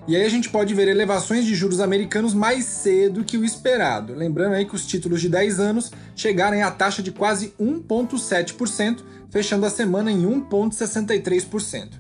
E 0.06 0.14
aí 0.14 0.22
a 0.22 0.28
gente 0.28 0.50
pode 0.50 0.74
ver 0.74 0.88
elevações 0.88 1.46
de 1.46 1.54
juros 1.54 1.80
americanos 1.80 2.34
mais 2.34 2.66
cedo 2.66 3.24
que 3.24 3.38
o 3.38 3.46
esperado. 3.46 4.14
Lembrando 4.14 4.56
aí 4.56 4.66
que 4.66 4.74
os 4.74 4.86
títulos 4.86 5.22
de 5.22 5.30
10 5.30 5.58
anos 5.58 5.90
chegaram 6.14 6.62
a 6.62 6.70
taxa 6.70 7.02
de 7.02 7.10
quase 7.10 7.54
1,7%, 7.58 8.98
fechando 9.30 9.64
a 9.64 9.70
semana 9.70 10.12
em 10.12 10.22
1,63%. 10.22 11.92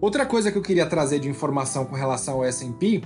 Outra 0.00 0.24
coisa 0.24 0.50
que 0.50 0.56
eu 0.56 0.62
queria 0.62 0.86
trazer 0.86 1.18
de 1.18 1.28
informação 1.28 1.84
com 1.84 1.94
relação 1.94 2.36
ao 2.36 2.44
S&P 2.46 3.02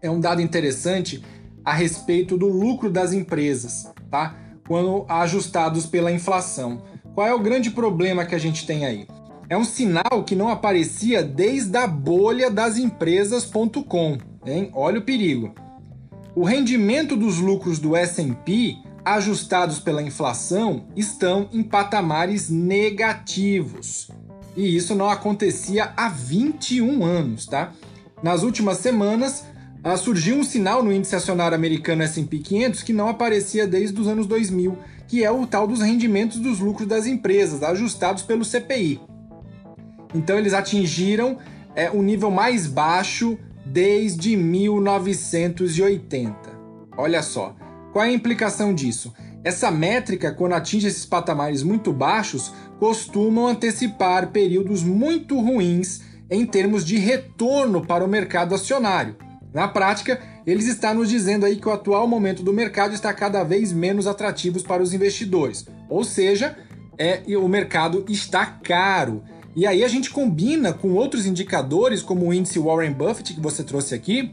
é 0.00 0.10
um 0.10 0.18
dado 0.18 0.40
interessante 0.40 1.22
a 1.62 1.74
respeito 1.74 2.38
do 2.38 2.48
lucro 2.48 2.90
das 2.90 3.12
empresas, 3.12 3.86
tá? 4.10 4.47
Quando 4.68 5.06
ajustados 5.08 5.86
pela 5.86 6.12
inflação. 6.12 6.82
Qual 7.14 7.26
é 7.26 7.34
o 7.34 7.40
grande 7.40 7.70
problema 7.70 8.26
que 8.26 8.34
a 8.34 8.38
gente 8.38 8.66
tem 8.66 8.84
aí? 8.84 9.08
É 9.48 9.56
um 9.56 9.64
sinal 9.64 10.22
que 10.26 10.36
não 10.36 10.50
aparecia 10.50 11.22
desde 11.22 11.76
a 11.78 11.86
bolha 11.86 12.50
das 12.50 12.76
empresas.com? 12.76 14.18
Olha 14.74 14.98
o 15.00 15.02
perigo. 15.02 15.54
O 16.36 16.44
rendimento 16.44 17.16
dos 17.16 17.38
lucros 17.38 17.78
do 17.78 17.96
S&P 17.96 18.76
ajustados 19.04 19.78
pela 19.80 20.02
inflação 20.02 20.84
estão 20.94 21.48
em 21.50 21.62
patamares 21.62 22.50
negativos. 22.50 24.10
E 24.54 24.76
isso 24.76 24.94
não 24.94 25.08
acontecia 25.08 25.92
há 25.96 26.10
21 26.10 27.04
anos, 27.04 27.46
tá? 27.46 27.72
nas 28.22 28.42
últimas 28.42 28.78
semanas 28.78 29.44
surgiu 29.96 30.36
um 30.36 30.44
sinal 30.44 30.82
no 30.82 30.92
índice 30.92 31.16
acionário 31.16 31.54
americano 31.54 32.02
S&P 32.02 32.38
500 32.38 32.82
que 32.82 32.92
não 32.92 33.08
aparecia 33.08 33.66
desde 33.66 33.98
os 34.00 34.08
anos 34.08 34.26
2000, 34.26 34.76
que 35.06 35.24
é 35.24 35.30
o 35.30 35.46
tal 35.46 35.66
dos 35.66 35.80
rendimentos 35.80 36.38
dos 36.38 36.58
lucros 36.58 36.88
das 36.88 37.06
empresas, 37.06 37.62
ajustados 37.62 38.22
pelo 38.22 38.44
CPI. 38.44 39.00
Então 40.14 40.38
eles 40.38 40.52
atingiram 40.52 41.38
é, 41.74 41.90
o 41.90 42.02
nível 42.02 42.30
mais 42.30 42.66
baixo 42.66 43.38
desde 43.64 44.36
1980. 44.36 46.36
Olha 46.96 47.22
só, 47.22 47.56
qual 47.92 48.04
é 48.04 48.08
a 48.08 48.12
implicação 48.12 48.74
disso? 48.74 49.14
Essa 49.44 49.70
métrica, 49.70 50.32
quando 50.32 50.54
atinge 50.54 50.88
esses 50.88 51.06
patamares 51.06 51.62
muito 51.62 51.92
baixos, 51.92 52.52
costumam 52.78 53.46
antecipar 53.46 54.30
períodos 54.30 54.82
muito 54.82 55.40
ruins 55.40 56.02
em 56.30 56.44
termos 56.44 56.84
de 56.84 56.98
retorno 56.98 57.86
para 57.86 58.04
o 58.04 58.08
mercado 58.08 58.54
acionário. 58.54 59.16
Na 59.52 59.66
prática, 59.66 60.20
eles 60.46 60.66
estão 60.66 60.94
nos 60.94 61.08
dizendo 61.08 61.46
aí 61.46 61.56
que 61.56 61.68
o 61.68 61.72
atual 61.72 62.06
momento 62.06 62.42
do 62.42 62.52
mercado 62.52 62.94
está 62.94 63.12
cada 63.12 63.42
vez 63.42 63.72
menos 63.72 64.06
atrativo 64.06 64.62
para 64.62 64.82
os 64.82 64.92
investidores. 64.92 65.66
Ou 65.88 66.04
seja, 66.04 66.56
é, 66.98 67.22
o 67.36 67.48
mercado 67.48 68.04
está 68.08 68.44
caro. 68.44 69.22
E 69.56 69.66
aí 69.66 69.82
a 69.82 69.88
gente 69.88 70.10
combina 70.10 70.72
com 70.72 70.92
outros 70.92 71.26
indicadores, 71.26 72.02
como 72.02 72.26
o 72.26 72.34
índice 72.34 72.58
Warren 72.58 72.92
Buffett 72.92 73.34
que 73.34 73.40
você 73.40 73.64
trouxe 73.64 73.94
aqui, 73.94 74.32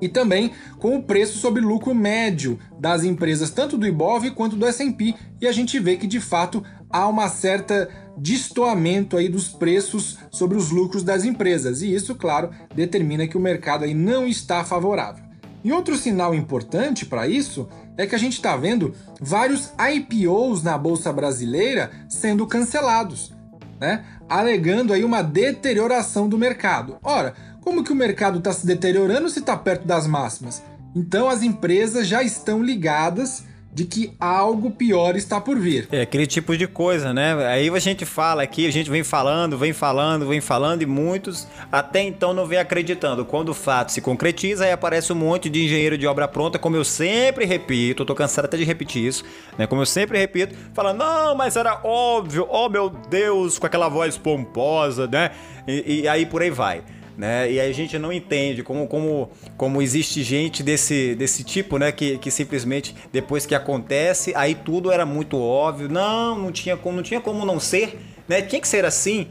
e 0.00 0.08
também 0.08 0.52
com 0.78 0.96
o 0.96 1.02
preço 1.02 1.38
sobre 1.38 1.60
lucro 1.60 1.94
médio 1.94 2.58
das 2.78 3.02
empresas, 3.02 3.50
tanto 3.50 3.78
do 3.78 3.86
Ibov 3.86 4.30
quanto 4.32 4.56
do 4.56 4.66
S&P, 4.66 5.14
e 5.40 5.46
a 5.46 5.52
gente 5.52 5.78
vê 5.78 5.96
que 5.96 6.06
de 6.06 6.20
fato 6.20 6.62
há 6.90 7.06
uma 7.06 7.28
certa 7.28 7.88
destoamento 8.16 9.16
aí 9.16 9.28
dos 9.28 9.48
preços 9.48 10.18
sobre 10.30 10.56
os 10.56 10.70
lucros 10.70 11.02
das 11.02 11.24
empresas, 11.24 11.82
e 11.82 11.94
isso, 11.94 12.14
claro, 12.14 12.50
determina 12.74 13.26
que 13.26 13.36
o 13.36 13.40
mercado 13.40 13.84
aí 13.84 13.94
não 13.94 14.26
está 14.26 14.64
favorável. 14.64 15.24
E 15.62 15.72
outro 15.72 15.96
sinal 15.96 16.34
importante 16.34 17.04
para 17.04 17.26
isso 17.26 17.68
é 17.96 18.06
que 18.06 18.14
a 18.14 18.18
gente 18.18 18.34
está 18.34 18.56
vendo 18.56 18.94
vários 19.20 19.72
IPOs 19.78 20.62
na 20.62 20.78
bolsa 20.78 21.12
brasileira 21.12 21.90
sendo 22.08 22.46
cancelados, 22.46 23.34
né? 23.80 24.04
Alegando 24.28 24.92
aí 24.92 25.04
uma 25.04 25.22
deterioração 25.22 26.28
do 26.28 26.38
mercado. 26.38 26.98
Ora, 27.02 27.34
como 27.62 27.82
que 27.82 27.92
o 27.92 27.96
mercado 27.96 28.38
está 28.38 28.52
se 28.52 28.64
deteriorando 28.64 29.28
se 29.28 29.40
está 29.40 29.56
perto 29.56 29.86
das 29.86 30.06
máximas? 30.06 30.62
Então 30.94 31.28
as 31.28 31.42
empresas 31.42 32.06
já 32.06 32.22
estão 32.22 32.62
ligadas 32.62 33.44
de 33.76 33.84
que 33.84 34.10
algo 34.18 34.70
pior 34.70 35.16
está 35.16 35.38
por 35.38 35.58
vir. 35.58 35.86
É 35.92 36.00
aquele 36.00 36.26
tipo 36.26 36.56
de 36.56 36.66
coisa, 36.66 37.12
né? 37.12 37.34
Aí 37.46 37.68
a 37.68 37.78
gente 37.78 38.06
fala 38.06 38.42
aqui, 38.42 38.66
a 38.66 38.72
gente 38.72 38.88
vem 38.88 39.04
falando, 39.04 39.58
vem 39.58 39.74
falando, 39.74 40.26
vem 40.26 40.40
falando 40.40 40.80
e 40.80 40.86
muitos 40.86 41.46
até 41.70 42.00
então 42.00 42.32
não 42.32 42.46
vem 42.46 42.58
acreditando. 42.58 43.22
Quando 43.26 43.50
o 43.50 43.54
fato 43.54 43.92
se 43.92 44.00
concretiza, 44.00 44.64
aí 44.64 44.72
aparece 44.72 45.12
um 45.12 45.16
monte 45.16 45.50
de 45.50 45.62
engenheiro 45.62 45.98
de 45.98 46.06
obra 46.06 46.26
pronta, 46.26 46.58
como 46.58 46.74
eu 46.74 46.84
sempre 46.84 47.44
repito, 47.44 48.00
eu 48.00 48.06
tô 48.06 48.14
cansado 48.14 48.46
até 48.46 48.56
de 48.56 48.64
repetir 48.64 49.04
isso, 49.04 49.22
né? 49.58 49.66
Como 49.66 49.82
eu 49.82 49.86
sempre 49.86 50.16
repito, 50.16 50.56
falando, 50.72 51.00
não, 51.00 51.34
mas 51.34 51.54
era 51.54 51.78
óbvio, 51.84 52.46
oh 52.48 52.70
meu 52.70 52.88
Deus, 52.88 53.58
com 53.58 53.66
aquela 53.66 53.90
voz 53.90 54.16
pomposa, 54.16 55.06
né? 55.06 55.32
e, 55.68 56.00
e 56.00 56.08
aí 56.08 56.24
por 56.24 56.40
aí 56.40 56.50
vai 56.50 56.82
né? 57.16 57.50
E 57.50 57.60
a 57.60 57.72
gente 57.72 57.98
não 57.98 58.12
entende 58.12 58.62
como, 58.62 58.86
como, 58.86 59.30
como 59.56 59.80
existe 59.80 60.22
gente 60.22 60.62
desse, 60.62 61.14
desse 61.14 61.42
tipo, 61.42 61.78
né? 61.78 61.90
Que, 61.90 62.18
que 62.18 62.30
simplesmente 62.30 62.94
depois 63.12 63.46
que 63.46 63.54
acontece, 63.54 64.32
aí 64.36 64.54
tudo 64.54 64.90
era 64.90 65.06
muito 65.06 65.40
óbvio. 65.40 65.88
Não, 65.88 66.38
não 66.38 66.52
tinha 66.52 66.76
como, 66.76 66.96
não 66.96 67.02
tinha 67.02 67.20
como 67.20 67.44
não 67.44 67.58
ser, 67.58 67.98
né? 68.28 68.42
Tinha 68.42 68.60
que 68.60 68.68
ser 68.68 68.84
assim, 68.84 69.28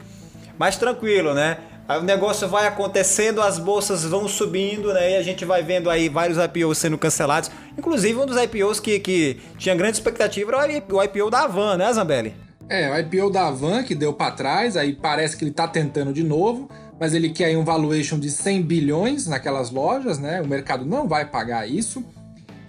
mas 0.57 0.77
tranquilo, 0.77 1.33
né? 1.33 1.57
Aí 1.87 1.99
o 1.99 2.03
negócio 2.03 2.47
vai 2.47 2.65
acontecendo, 2.65 3.41
as 3.41 3.59
bolsas 3.59 4.03
vão 4.03 4.27
subindo, 4.27 4.91
né? 4.91 5.11
E 5.11 5.15
a 5.17 5.21
gente 5.21 5.45
vai 5.45 5.61
vendo 5.61 5.87
aí 5.87 6.09
vários 6.09 6.39
IPOs 6.39 6.79
sendo 6.79 6.97
cancelados. 6.97 7.51
Inclusive, 7.77 8.19
um 8.19 8.25
dos 8.25 8.41
IPOs 8.41 8.79
que, 8.79 8.99
que 8.99 9.39
tinha 9.59 9.75
grande 9.75 9.97
expectativa 9.97 10.51
era 10.51 10.83
o 10.91 11.03
IPO 11.03 11.29
da 11.29 11.45
Van, 11.45 11.77
né, 11.77 11.93
Zambelli? 11.93 12.33
É, 12.67 12.89
o 12.91 12.97
IPO 12.97 13.29
da 13.29 13.51
Van 13.51 13.83
que 13.83 13.93
deu 13.93 14.11
para 14.11 14.31
trás, 14.31 14.75
aí 14.75 14.93
parece 14.93 15.37
que 15.37 15.43
ele 15.43 15.51
tá 15.51 15.67
tentando 15.67 16.11
de 16.11 16.23
novo 16.23 16.67
mas 16.99 17.13
ele 17.13 17.29
quer 17.29 17.45
aí 17.45 17.57
um 17.57 17.63
valuation 17.63 18.17
de 18.17 18.29
100 18.29 18.61
bilhões 18.63 19.27
naquelas 19.27 19.69
lojas, 19.69 20.17
né? 20.17 20.41
O 20.41 20.47
mercado 20.47 20.85
não 20.85 21.07
vai 21.07 21.25
pagar 21.25 21.69
isso. 21.69 22.03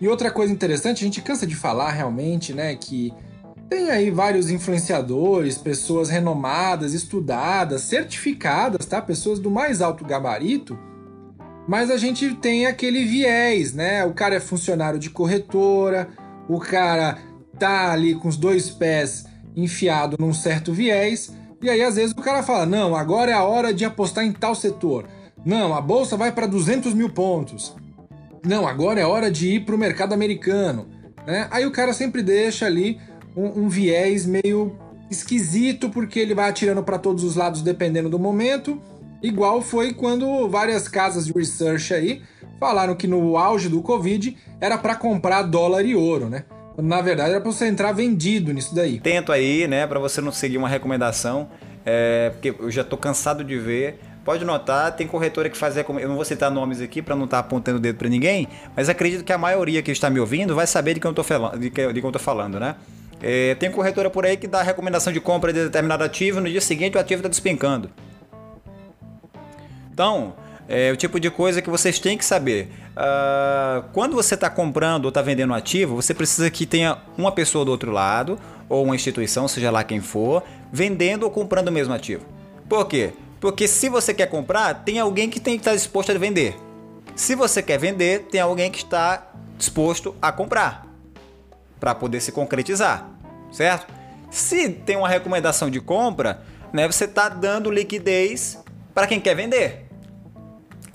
E 0.00 0.09
outra 0.09 0.30
coisa 0.30 0.52
interessante, 0.52 1.02
a 1.02 1.06
gente 1.06 1.23
cansa 1.23 1.47
de 1.47 1.54
falar 1.54 1.90
realmente, 1.90 2.52
né, 2.52 2.75
que 2.76 3.14
tem 3.68 3.90
aí 3.90 4.11
vários 4.11 4.50
influenciadores, 4.50 5.59
pessoas 5.59 6.09
renomadas, 6.09 6.92
estudadas, 6.92 7.83
certificadas, 7.83 8.87
tá? 8.87 9.02
Pessoas 9.02 9.40
do 9.40 9.50
mais 9.50 9.80
alto 9.83 10.04
gabarito. 10.04 10.78
Mas 11.66 11.90
a 11.90 11.97
gente 11.97 12.35
tem 12.35 12.66
aquele 12.66 13.04
viés, 13.04 13.73
né? 13.73 14.04
O 14.04 14.14
cara 14.14 14.37
é 14.37 14.40
funcionário 14.40 15.00
de 15.00 15.11
corretora, 15.11 16.09
o 16.49 16.61
cara 16.61 17.18
tá 17.59 17.90
ali 17.90 18.14
com 18.14 18.28
os 18.28 18.37
dois 18.37 18.71
pés 18.71 19.25
enfiado 19.56 20.16
num 20.21 20.33
certo 20.33 20.73
viés 20.73 21.33
e 21.66 21.70
aí, 21.70 21.82
às 21.82 21.96
vezes, 21.96 22.12
o 22.12 22.23
cara 22.23 22.44
fala: 22.44 22.64
não, 22.64 22.94
agora 22.94 23.32
é 23.32 23.35
a 23.35 23.42
hora 23.42 23.75
de 23.75 23.85
apostar 23.85 24.25
em 24.25 24.30
tal 24.30 24.54
setor. 24.54 25.04
Não, 25.44 25.75
a 25.75 25.80
bolsa 25.80 26.16
vai 26.16 26.30
para 26.30 26.46
200 26.46 26.94
mil 26.94 27.11
pontos. 27.11 27.75
Não, 28.44 28.68
agora 28.68 29.00
é 29.00 29.04
hora 29.04 29.30
de 29.30 29.56
ir 29.56 29.64
para 29.64 29.75
o 29.75 29.78
mercado 29.78 30.12
americano. 30.12 30.87
Né? 31.26 31.49
Aí 31.50 31.66
o 31.66 31.73
cara 31.73 31.92
sempre 31.92 32.23
deixa 32.23 32.66
ali 32.66 33.00
um, 33.37 33.64
um 33.64 33.68
viés 33.68 34.26
meio 34.26 34.76
esquisito, 35.11 35.90
porque 35.90 36.20
ele 36.20 36.35
vai 36.35 36.49
atirando 36.49 36.85
para 36.85 36.99
todos 36.99 37.25
os 37.25 37.35
lados 37.35 37.62
dependendo 37.62 38.08
do 38.08 38.18
momento. 38.18 38.80
Igual 39.20 39.61
foi 39.61 39.92
quando 39.92 40.49
várias 40.49 40.87
casas 40.87 41.26
de 41.26 41.32
research 41.32 41.92
aí 41.92 42.23
falaram 42.61 42.94
que 42.94 43.08
no 43.08 43.37
auge 43.37 43.68
do 43.68 43.82
Covid 43.82 44.37
era 44.61 44.78
para 44.78 44.94
comprar 44.94 45.42
dólar 45.42 45.85
e 45.85 45.96
ouro, 45.96 46.28
né? 46.28 46.44
Na 46.78 47.00
verdade, 47.00 47.30
era 47.30 47.40
pra 47.40 47.50
você 47.50 47.66
entrar 47.66 47.92
vendido 47.92 48.52
nisso 48.52 48.75
daí. 48.75 49.00
Tento 49.00 49.33
aí, 49.33 49.66
né, 49.66 49.87
para 49.87 49.99
você 49.99 50.21
não 50.21 50.30
seguir 50.30 50.59
uma 50.59 50.68
recomendação, 50.68 51.49
é, 51.85 52.30
porque 52.30 52.54
eu 52.59 52.71
já 52.71 52.85
tô 52.85 52.97
cansado 52.97 53.42
de 53.42 53.59
ver. 53.59 53.99
Pode 54.25 54.45
notar, 54.45 54.90
tem 54.97 55.06
corretora 55.06 55.49
que 55.49 55.56
faz 55.56 55.76
Eu 55.76 56.09
não 56.09 56.16
vou 56.16 56.25
citar 56.25 56.50
nomes 56.50 56.80
aqui 56.80 57.00
para 57.00 57.14
não 57.14 57.26
estar 57.26 57.40
tá 57.40 57.47
apontando 57.47 57.78
o 57.78 57.80
dedo 57.80 57.97
para 57.97 58.09
ninguém, 58.09 58.49
mas 58.75 58.88
acredito 58.88 59.23
que 59.23 59.33
a 59.33 59.38
maioria 59.38 59.80
que 59.83 59.92
está 59.92 60.11
me 60.11 60.18
ouvindo 60.18 60.52
vai 60.52 60.66
saber 60.66 60.95
de 60.95 61.00
quem 61.00 61.09
eu 61.09 61.14
tô 61.14 61.23
falando, 61.23 61.61
de 61.61 61.71
quem, 61.71 61.92
de 61.92 62.00
eu 62.02 62.12
tô 62.12 62.18
falando, 62.18 62.59
né? 62.59 62.75
É, 63.23 63.54
tem 63.54 63.71
corretora 63.71 64.11
por 64.11 64.26
aí 64.26 64.37
que 64.37 64.49
dá 64.49 64.62
recomendação 64.62 65.12
de 65.12 65.21
compra 65.21 65.52
de 65.52 65.64
determinado 65.64 66.02
ativo, 66.02 66.40
no 66.40 66.50
dia 66.50 66.61
seguinte 66.61 66.97
o 66.97 67.00
ativo 67.00 67.21
está 67.21 67.28
despencando. 67.28 67.88
Então, 69.92 70.35
é 70.68 70.90
o 70.90 70.96
tipo 70.96 71.20
de 71.20 71.30
coisa 71.30 71.62
que 71.62 71.70
vocês 71.70 71.99
têm 71.99 72.18
que 72.18 72.25
saber. 72.25 72.70
Uh, 72.96 73.85
quando 73.92 74.14
você 74.14 74.35
está 74.35 74.50
comprando 74.50 75.04
ou 75.04 75.08
está 75.11 75.23
vendendo 75.23 75.50
um 75.50 75.54
ativo, 75.54 75.94
você 75.94 76.12
precisa 76.12 76.50
que 76.50 76.66
tenha 76.66 76.99
uma 77.16 77.30
pessoa 77.30 77.64
do 77.64 77.70
outro 77.70 77.92
lado, 77.92 78.38
ou 78.68 78.85
uma 78.85 78.94
instituição, 78.94 79.46
seja 79.46 79.70
lá 79.70 79.85
quem 79.85 80.00
for, 80.00 80.42
vendendo 80.73 81.23
ou 81.23 81.30
comprando 81.30 81.68
o 81.68 81.73
mesmo 81.73 81.94
ativo. 81.94 82.25
Por 82.68 82.87
quê? 82.87 83.12
Porque 83.40 83.68
se 83.68 83.88
você 83.88 84.12
quer 84.12 84.26
comprar, 84.26 84.82
tem 84.85 84.99
alguém 84.99 85.30
que 85.30 85.38
tem 85.38 85.54
que 85.54 85.61
estar 85.61 85.75
disposto 85.75 86.11
a 86.11 86.18
vender. 86.18 86.56
Se 87.14 87.35
você 87.35 87.62
quer 87.62 87.78
vender, 87.78 88.26
tem 88.30 88.40
alguém 88.40 88.70
que 88.70 88.78
está 88.78 89.30
disposto 89.56 90.14
a 90.20 90.32
comprar 90.32 90.87
para 91.78 91.94
poder 91.94 92.20
se 92.20 92.32
concretizar, 92.32 93.08
certo? 93.52 93.87
Se 94.30 94.68
tem 94.68 94.96
uma 94.96 95.08
recomendação 95.08 95.70
de 95.70 95.80
compra, 95.80 96.42
né, 96.73 96.87
você 96.87 97.04
está 97.04 97.28
dando 97.28 97.70
liquidez 97.70 98.58
para 98.92 99.06
quem 99.06 99.20
quer 99.20 99.35
vender. 99.35 99.86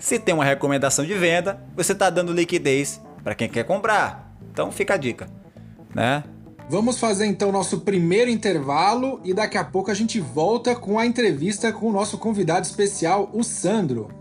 Se 0.02 0.18
tem 0.18 0.34
uma 0.34 0.44
recomendação 0.44 1.06
de 1.06 1.14
venda, 1.14 1.62
você 1.76 1.92
está 1.94 2.10
dando 2.10 2.34
liquidez 2.34 3.00
para 3.24 3.36
quem 3.36 3.48
quer 3.48 3.64
comprar. 3.64 4.36
Então 4.52 4.72
fica 4.72 4.96
a 4.96 4.98
dica, 4.98 5.30
né? 5.94 6.24
Vamos 6.68 6.98
fazer 6.98 7.28
então 7.28 7.52
nosso 7.52 7.82
primeiro 7.82 8.32
intervalo 8.32 9.22
e 9.24 9.32
daqui 9.32 9.60
a 9.60 9.64
pouco 9.64 9.92
a 9.92 9.94
gente 9.94 10.20
volta 10.20 10.76
com 10.76 10.98
a 10.98 11.06
entrevista 11.06 11.72
com 11.72 11.86
o 11.86 11.92
nosso 11.92 12.18
convidado 12.18 12.66
especial, 12.66 13.30
o 13.32 13.44
Sandro. 13.44 14.21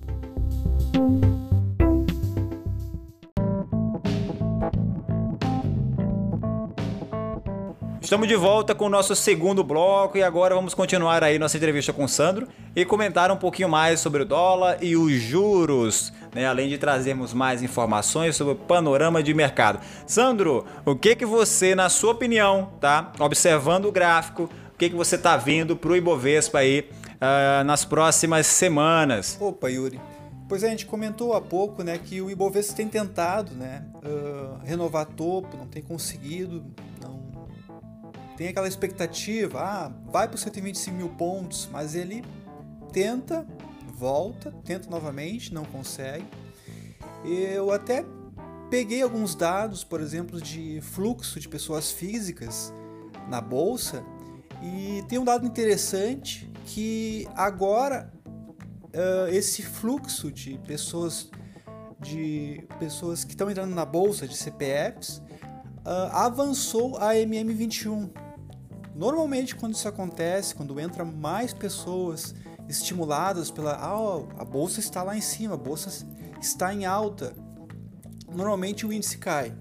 Estamos 8.09 8.27
de 8.27 8.37
volta 8.37 8.75
com 8.75 8.87
o 8.87 8.89
nosso 8.89 9.15
segundo 9.15 9.63
bloco 9.63 10.17
e 10.17 10.23
agora 10.23 10.55
vamos 10.55 10.73
continuar 10.73 11.23
aí 11.23 11.39
nossa 11.39 11.59
entrevista 11.59 11.93
com 11.93 12.05
o 12.05 12.09
Sandro 12.09 12.49
e 12.75 12.83
comentar 12.83 13.31
um 13.31 13.37
pouquinho 13.37 13.69
mais 13.69 14.01
sobre 14.01 14.23
o 14.23 14.25
dólar 14.25 14.79
e 14.81 14.97
os 14.97 15.13
juros 15.13 16.11
né? 16.35 16.47
além 16.47 16.71
de 16.71 16.79
trazermos 16.79 17.35
mais 17.35 17.63
informações 17.63 18.35
sobre 18.35 18.55
o 18.55 18.57
panorama 18.57 19.23
de 19.23 19.35
mercado. 19.35 19.79
Sandro, 20.07 20.65
o 20.87 20.97
que 20.97 21.15
que 21.17 21.27
você, 21.27 21.75
na 21.75 21.91
sua 21.91 22.13
opinião, 22.13 22.71
tá, 22.81 23.13
observando 23.19 23.85
o 23.85 23.93
gráfico, 23.93 24.45
o 24.45 24.79
que 24.79 24.89
que 24.89 24.97
você 24.97 25.17
está 25.17 25.37
vendo 25.37 25.77
para 25.77 25.91
o 25.91 25.95
Ibovespa 25.95 26.61
aí 26.61 26.89
uh, 27.17 27.63
nas 27.65 27.85
próximas 27.85 28.47
semanas? 28.47 29.37
Opa, 29.39 29.69
Yuri. 29.69 30.01
Pois 30.49 30.63
é, 30.63 30.69
a 30.69 30.71
gente 30.71 30.87
comentou 30.87 31.35
há 31.35 31.43
pouco, 31.43 31.83
né, 31.83 31.99
que 32.03 32.23
o 32.23 32.31
Ibovespa 32.31 32.73
tem 32.75 32.89
tentado, 32.89 33.55
né, 33.55 33.85
uh, 33.97 34.65
renovar 34.65 35.05
topo, 35.05 35.59
não 35.59 35.67
tem 35.67 35.83
conseguido, 35.83 36.65
tem 38.39 38.47
aquela 38.47 38.69
expectativa, 38.69 39.61
ah, 39.61 39.93
vai 40.07 40.29
para 40.29 40.37
os 40.37 40.43
125 40.43 40.97
mil 40.97 41.09
pontos, 41.09 41.69
mas 41.73 41.97
ele 41.97 42.25
tenta, 42.93 43.45
volta, 43.89 44.55
tenta 44.65 44.89
novamente, 44.89 45.53
não 45.53 45.65
consegue. 45.65 46.25
Eu 47.25 47.73
até 47.73 48.07
peguei 48.71 49.03
alguns 49.03 49.35
dados, 49.35 49.83
por 49.83 50.01
exemplo, 50.01 50.41
de 50.41 50.81
fluxo 50.81 51.41
de 51.41 51.49
pessoas 51.49 51.91
físicas 51.91 52.73
na 53.29 53.41
bolsa 53.41 54.05
e 54.63 55.03
tem 55.09 55.19
um 55.19 55.25
dado 55.25 55.45
interessante 55.45 56.49
que 56.65 57.27
agora 57.35 58.09
uh, 58.85 59.29
esse 59.33 59.63
fluxo 59.63 60.31
de 60.31 60.59
pessoas 60.59 61.29
de 61.99 62.65
pessoas 62.79 63.25
que 63.25 63.33
estão 63.33 63.51
entrando 63.51 63.75
na 63.75 63.85
bolsa 63.85 64.29
de 64.29 64.37
CPFs 64.37 65.21
uh, 65.85 66.13
avançou 66.13 66.97
a 66.99 67.15
MM21. 67.15 68.28
Normalmente 68.99 69.55
quando 69.55 69.75
isso 69.75 69.87
acontece, 69.87 70.57
quando 70.57 70.81
entra 70.81 71.05
mais 71.05 71.55
pessoas 71.55 72.35
estimuladas 72.69 73.49
pela 73.49 73.75
ah, 73.75 74.41
a 74.41 74.45
bolsa 74.45 74.81
está 74.81 75.05
lá 75.05 75.17
em 75.17 75.21
cima, 75.21 75.55
a 75.55 75.57
bolsa 75.57 76.05
está 76.41 76.75
em 76.75 76.85
alta, 76.85 77.33
normalmente 78.35 78.85
o 78.85 78.93
índice 78.93 79.17
cai. 79.17 79.55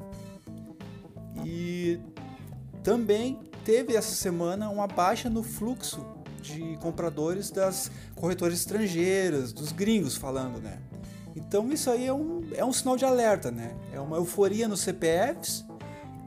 E 1.46 2.00
também 2.82 3.40
teve 3.64 3.96
essa 3.96 4.16
semana 4.16 4.72
uma 4.72 4.88
baixa 4.88 5.30
no 5.30 5.44
fluxo 5.44 6.04
de 6.42 6.76
compradores 6.78 7.52
das 7.52 7.92
corretoras 8.16 8.56
estrangeiras, 8.58 9.54
dos 9.54 9.72
gringos 9.72 10.18
falando, 10.18 10.60
né? 10.60 10.80
Então 11.36 11.72
isso 11.72 11.92
aí 11.92 12.08
é 12.08 12.14
um, 12.14 12.42
é 12.56 12.66
um 12.66 12.74
sinal 12.74 12.98
de 12.98 13.06
alerta, 13.06 13.52
né? 13.52 13.76
É 13.94 14.00
uma 14.00 14.18
euforia 14.18 14.68
nos 14.68 14.80
CPFs 14.80 15.64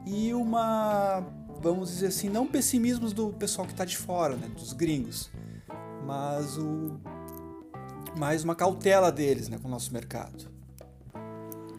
e 0.05 0.33
uma, 0.33 1.25
vamos 1.61 1.89
dizer 1.89 2.07
assim, 2.07 2.29
não 2.29 2.47
pessimismos 2.47 3.13
do 3.13 3.29
pessoal 3.29 3.67
que 3.67 3.73
está 3.73 3.85
de 3.85 3.97
fora, 3.97 4.35
né? 4.35 4.47
Dos 4.55 4.73
gringos, 4.73 5.29
mas 6.05 6.57
o 6.57 6.99
mais 8.17 8.43
uma 8.43 8.55
cautela 8.55 9.11
deles, 9.11 9.47
né, 9.47 9.57
com 9.61 9.67
o 9.67 9.71
nosso 9.71 9.93
mercado. 9.93 10.51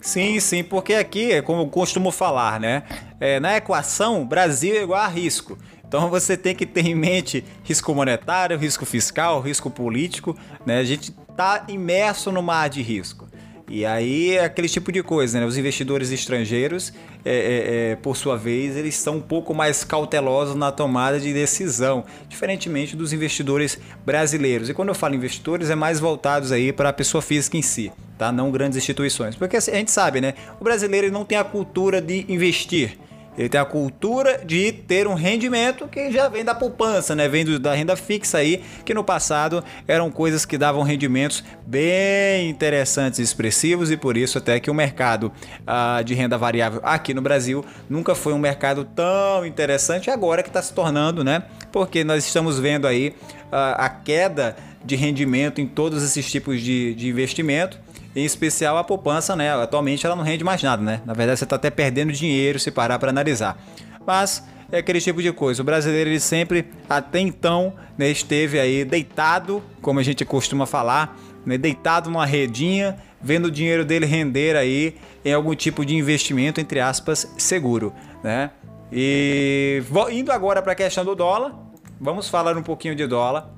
Sim, 0.00 0.40
sim, 0.40 0.64
porque 0.64 0.94
aqui, 0.94 1.32
é 1.32 1.42
como 1.42 1.62
eu 1.62 1.66
costumo 1.68 2.10
falar, 2.10 2.58
né? 2.58 2.82
É, 3.20 3.38
na 3.38 3.56
equação, 3.56 4.26
Brasil 4.26 4.74
é 4.74 4.82
igual 4.82 5.00
a 5.00 5.06
risco. 5.06 5.58
Então 5.86 6.08
você 6.08 6.36
tem 6.36 6.54
que 6.54 6.66
ter 6.66 6.86
em 6.86 6.94
mente 6.94 7.44
risco 7.62 7.94
monetário, 7.94 8.58
risco 8.58 8.86
fiscal, 8.86 9.40
risco 9.40 9.70
político, 9.70 10.36
né? 10.64 10.78
A 10.78 10.84
gente 10.84 11.14
está 11.30 11.64
imerso 11.68 12.32
no 12.32 12.42
mar 12.42 12.68
de 12.68 12.82
risco. 12.82 13.28
E 13.68 13.86
aí 13.86 14.32
é 14.32 14.44
aquele 14.44 14.68
tipo 14.68 14.90
de 14.90 15.02
coisa, 15.02 15.38
né? 15.38 15.46
Os 15.46 15.56
investidores 15.56 16.10
estrangeiros, 16.10 16.92
é, 17.24 17.32
é, 17.34 17.90
é, 17.92 17.96
por 17.96 18.16
sua 18.16 18.36
vez, 18.36 18.76
eles 18.76 18.96
são 18.96 19.16
um 19.16 19.20
pouco 19.20 19.54
mais 19.54 19.84
cautelosos 19.84 20.54
na 20.54 20.72
tomada 20.72 21.20
de 21.20 21.32
decisão, 21.32 22.04
diferentemente 22.28 22.96
dos 22.96 23.12
investidores 23.12 23.78
brasileiros. 24.04 24.68
E 24.68 24.74
quando 24.74 24.88
eu 24.88 24.94
falo 24.94 25.14
investidores, 25.14 25.70
é 25.70 25.74
mais 25.74 26.00
voltados 26.00 26.52
aí 26.52 26.72
para 26.72 26.88
a 26.88 26.92
pessoa 26.92 27.22
física 27.22 27.56
em 27.56 27.62
si, 27.62 27.92
tá? 28.18 28.32
Não 28.32 28.50
grandes 28.50 28.76
instituições. 28.76 29.36
Porque 29.36 29.56
assim, 29.56 29.70
a 29.70 29.76
gente 29.76 29.92
sabe, 29.92 30.20
né? 30.20 30.34
O 30.60 30.64
brasileiro 30.64 31.10
não 31.12 31.24
tem 31.24 31.38
a 31.38 31.44
cultura 31.44 32.00
de 32.00 32.24
investir. 32.28 32.98
Ele 33.36 33.48
tem 33.48 33.60
a 33.60 33.64
cultura 33.64 34.42
de 34.44 34.72
ter 34.72 35.06
um 35.06 35.14
rendimento 35.14 35.88
que 35.88 36.10
já 36.12 36.28
vem 36.28 36.44
da 36.44 36.54
poupança, 36.54 37.14
né? 37.14 37.28
Vem 37.28 37.44
do, 37.44 37.58
da 37.58 37.74
renda 37.74 37.96
fixa 37.96 38.38
aí, 38.38 38.62
que 38.84 38.92
no 38.92 39.02
passado 39.02 39.64
eram 39.88 40.10
coisas 40.10 40.44
que 40.44 40.58
davam 40.58 40.82
rendimentos 40.82 41.42
bem 41.66 42.50
interessantes 42.50 43.18
e 43.18 43.22
expressivos 43.22 43.90
e 43.90 43.96
por 43.96 44.16
isso 44.16 44.36
até 44.36 44.60
que 44.60 44.70
o 44.70 44.74
mercado 44.74 45.32
ah, 45.66 46.02
de 46.04 46.14
renda 46.14 46.36
variável 46.36 46.80
aqui 46.82 47.14
no 47.14 47.22
Brasil 47.22 47.64
nunca 47.88 48.14
foi 48.14 48.34
um 48.34 48.38
mercado 48.38 48.84
tão 48.84 49.46
interessante 49.46 50.10
agora 50.10 50.42
que 50.42 50.50
está 50.50 50.60
se 50.60 50.72
tornando, 50.74 51.24
né? 51.24 51.44
Porque 51.70 52.04
nós 52.04 52.26
estamos 52.26 52.58
vendo 52.58 52.86
aí 52.86 53.14
ah, 53.50 53.86
a 53.86 53.88
queda 53.88 54.56
de 54.84 54.94
rendimento 54.94 55.60
em 55.60 55.66
todos 55.66 56.02
esses 56.02 56.30
tipos 56.30 56.60
de, 56.60 56.94
de 56.94 57.08
investimento 57.08 57.78
em 58.14 58.24
especial 58.24 58.76
a 58.76 58.84
poupança, 58.84 59.34
né? 59.34 59.52
Atualmente 59.54 60.04
ela 60.04 60.16
não 60.16 60.24
rende 60.24 60.44
mais 60.44 60.62
nada, 60.62 60.82
né? 60.82 61.00
Na 61.04 61.12
verdade 61.12 61.38
você 61.38 61.44
está 61.44 61.56
até 61.56 61.70
perdendo 61.70 62.12
dinheiro 62.12 62.58
se 62.58 62.70
parar 62.70 62.98
para 62.98 63.10
analisar. 63.10 63.58
Mas 64.06 64.46
é 64.70 64.78
aquele 64.78 65.00
tipo 65.00 65.22
de 65.22 65.32
coisa. 65.32 65.62
O 65.62 65.64
brasileiro 65.64 66.10
ele 66.10 66.20
sempre, 66.20 66.66
até 66.88 67.20
então, 67.20 67.74
né, 67.96 68.08
esteve 68.08 68.58
aí 68.58 68.84
deitado, 68.84 69.62
como 69.80 70.00
a 70.00 70.02
gente 70.02 70.24
costuma 70.24 70.66
falar, 70.66 71.18
né, 71.44 71.58
deitado 71.58 72.10
numa 72.10 72.24
redinha, 72.24 72.96
vendo 73.20 73.46
o 73.46 73.50
dinheiro 73.50 73.84
dele 73.84 74.06
render 74.06 74.56
aí 74.56 74.96
em 75.24 75.32
algum 75.32 75.54
tipo 75.54 75.84
de 75.84 75.94
investimento, 75.94 76.60
entre 76.60 76.80
aspas, 76.80 77.32
seguro, 77.36 77.92
né? 78.24 78.50
E 78.90 79.82
indo 80.10 80.32
agora 80.32 80.60
para 80.60 80.72
a 80.72 80.74
questão 80.74 81.04
do 81.04 81.14
dólar, 81.14 81.54
vamos 82.00 82.28
falar 82.28 82.56
um 82.56 82.62
pouquinho 82.62 82.94
de 82.94 83.06
dólar. 83.06 83.48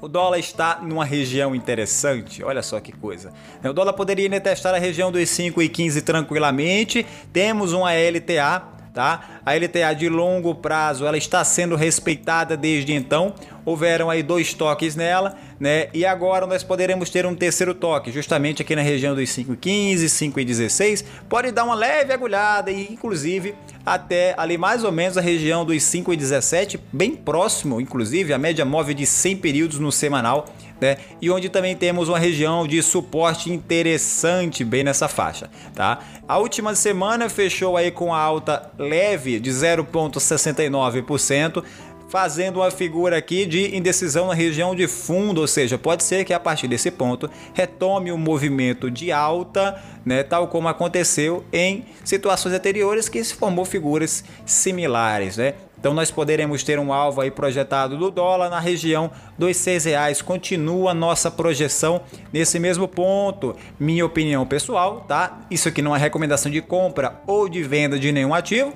O 0.00 0.08
dólar 0.08 0.38
está 0.38 0.80
numa 0.82 1.04
região 1.04 1.54
interessante, 1.54 2.42
olha 2.42 2.62
só 2.62 2.78
que 2.80 2.92
coisa. 2.92 3.32
O 3.64 3.72
dólar 3.72 3.94
poderia 3.94 4.28
testar 4.40 4.74
a 4.74 4.78
região 4.78 5.10
dos 5.10 5.22
5,15 5.22 6.02
tranquilamente. 6.02 7.06
Temos 7.32 7.72
uma 7.72 7.90
LTA 7.92 8.73
tá? 8.94 9.40
A 9.44 9.52
LTA 9.54 9.92
de 9.92 10.08
longo 10.08 10.54
prazo, 10.54 11.04
ela 11.04 11.18
está 11.18 11.44
sendo 11.44 11.74
respeitada 11.74 12.56
desde 12.56 12.94
então. 12.94 13.34
Houveram 13.64 14.08
aí 14.08 14.22
dois 14.22 14.54
toques 14.54 14.94
nela, 14.94 15.36
né? 15.58 15.88
E 15.92 16.06
agora 16.06 16.46
nós 16.46 16.62
poderemos 16.62 17.10
ter 17.10 17.26
um 17.26 17.34
terceiro 17.34 17.74
toque, 17.74 18.12
justamente 18.12 18.62
aqui 18.62 18.76
na 18.76 18.82
região 18.82 19.14
dos 19.14 19.28
5,15, 19.30 20.04
5,16. 20.04 21.04
Pode 21.28 21.50
dar 21.50 21.64
uma 21.64 21.74
leve 21.74 22.12
agulhada 22.12 22.70
e 22.70 22.92
inclusive 22.92 23.54
até 23.84 24.34
ali 24.38 24.56
mais 24.56 24.84
ou 24.84 24.92
menos 24.92 25.18
a 25.18 25.20
região 25.20 25.64
dos 25.64 25.82
5,17, 25.82 26.78
bem 26.92 27.16
próximo, 27.16 27.80
inclusive 27.80 28.32
a 28.32 28.38
média 28.38 28.64
móvel 28.64 28.94
de 28.94 29.06
100 29.06 29.36
períodos 29.38 29.78
no 29.78 29.90
semanal 29.90 30.46
né? 30.84 30.98
E 31.20 31.28
onde 31.30 31.48
também 31.48 31.74
temos 31.74 32.08
uma 32.10 32.18
região 32.18 32.66
de 32.66 32.82
suporte 32.82 33.50
interessante 33.50 34.62
bem 34.62 34.84
nessa 34.84 35.08
faixa, 35.08 35.48
tá? 35.74 36.00
A 36.28 36.36
última 36.36 36.74
semana 36.74 37.30
fechou 37.30 37.78
aí 37.78 37.90
com 37.90 38.12
a 38.12 38.20
alta 38.20 38.70
leve 38.78 39.40
de 39.40 39.50
0,69%, 39.50 41.64
fazendo 42.10 42.60
uma 42.60 42.70
figura 42.70 43.16
aqui 43.16 43.46
de 43.46 43.74
indecisão 43.74 44.26
na 44.26 44.34
região 44.34 44.74
de 44.74 44.86
fundo, 44.86 45.40
ou 45.40 45.46
seja, 45.46 45.78
pode 45.78 46.04
ser 46.04 46.26
que 46.26 46.34
a 46.34 46.38
partir 46.38 46.68
desse 46.68 46.90
ponto 46.90 47.30
retome 47.54 48.12
o 48.12 48.14
um 48.14 48.18
movimento 48.18 48.90
de 48.90 49.10
alta, 49.10 49.82
né, 50.04 50.22
tal 50.22 50.48
como 50.48 50.68
aconteceu 50.68 51.46
em 51.50 51.86
situações 52.04 52.54
anteriores 52.54 53.08
que 53.08 53.24
se 53.24 53.32
formou 53.34 53.64
figuras 53.64 54.22
similares, 54.44 55.38
né? 55.38 55.54
Então 55.84 55.92
nós 55.92 56.10
poderemos 56.10 56.62
ter 56.62 56.78
um 56.78 56.94
alvo 56.94 57.20
aí 57.20 57.30
projetado 57.30 57.98
do 57.98 58.10
dólar 58.10 58.48
na 58.48 58.58
região 58.58 59.10
dos 59.36 59.54
seis 59.58 59.84
reais. 59.84 60.22
Continua 60.22 60.92
a 60.92 60.94
nossa 60.94 61.30
projeção 61.30 62.00
nesse 62.32 62.58
mesmo 62.58 62.88
ponto. 62.88 63.54
Minha 63.78 64.06
opinião 64.06 64.46
pessoal, 64.46 65.04
tá? 65.06 65.40
Isso 65.50 65.68
aqui 65.68 65.82
não 65.82 65.94
é 65.94 65.98
recomendação 65.98 66.50
de 66.50 66.62
compra 66.62 67.20
ou 67.26 67.50
de 67.50 67.62
venda 67.62 67.98
de 67.98 68.10
nenhum 68.12 68.32
ativo, 68.32 68.72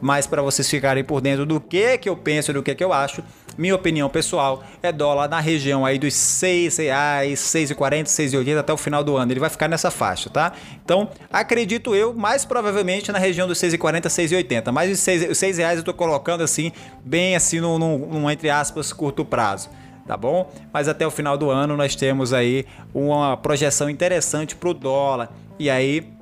mas 0.00 0.26
para 0.26 0.42
vocês 0.42 0.68
ficarem 0.68 1.04
por 1.04 1.20
dentro 1.20 1.46
do 1.46 1.60
que 1.60 1.96
que 1.98 2.08
eu 2.08 2.16
penso, 2.16 2.52
do 2.52 2.64
que 2.64 2.74
que 2.74 2.82
eu 2.82 2.92
acho, 2.92 3.22
minha 3.56 3.74
opinião 3.74 4.08
pessoal 4.08 4.62
é 4.82 4.90
dólar 4.90 5.28
na 5.28 5.40
região 5.40 5.84
aí 5.84 5.98
dos 5.98 6.14
6 6.14 6.78
reais, 6.78 7.40
6,40, 7.40 8.04
6,80 8.04 8.58
até 8.58 8.72
o 8.72 8.76
final 8.76 9.04
do 9.04 9.16
ano. 9.16 9.32
Ele 9.32 9.40
vai 9.40 9.50
ficar 9.50 9.68
nessa 9.68 9.90
faixa, 9.90 10.30
tá? 10.30 10.52
Então, 10.84 11.10
acredito 11.32 11.94
eu, 11.94 12.14
mais 12.14 12.44
provavelmente 12.44 13.12
na 13.12 13.18
região 13.18 13.46
dos 13.46 13.58
6,40, 13.58 14.06
6,80. 14.06 14.72
Mas 14.72 14.90
os 14.90 15.00
6, 15.00 15.30
os 15.30 15.38
6 15.38 15.58
reais 15.58 15.78
eu 15.78 15.84
tô 15.84 15.94
colocando 15.94 16.42
assim, 16.42 16.72
bem 17.04 17.36
assim, 17.36 17.60
num, 17.60 17.78
num, 17.78 17.98
num 17.98 18.30
entre 18.30 18.50
aspas, 18.50 18.92
curto 18.92 19.24
prazo 19.24 19.68
tá 20.06 20.16
bom? 20.16 20.50
Mas 20.72 20.88
até 20.88 21.06
o 21.06 21.10
final 21.10 21.38
do 21.38 21.50
ano 21.50 21.76
nós 21.76 21.94
temos 21.94 22.32
aí 22.32 22.66
uma 22.92 23.36
projeção 23.36 23.88
interessante 23.88 24.56
para 24.56 24.68
o 24.68 24.74
dólar. 24.74 25.30
E 25.56 25.70
aí 25.70 26.12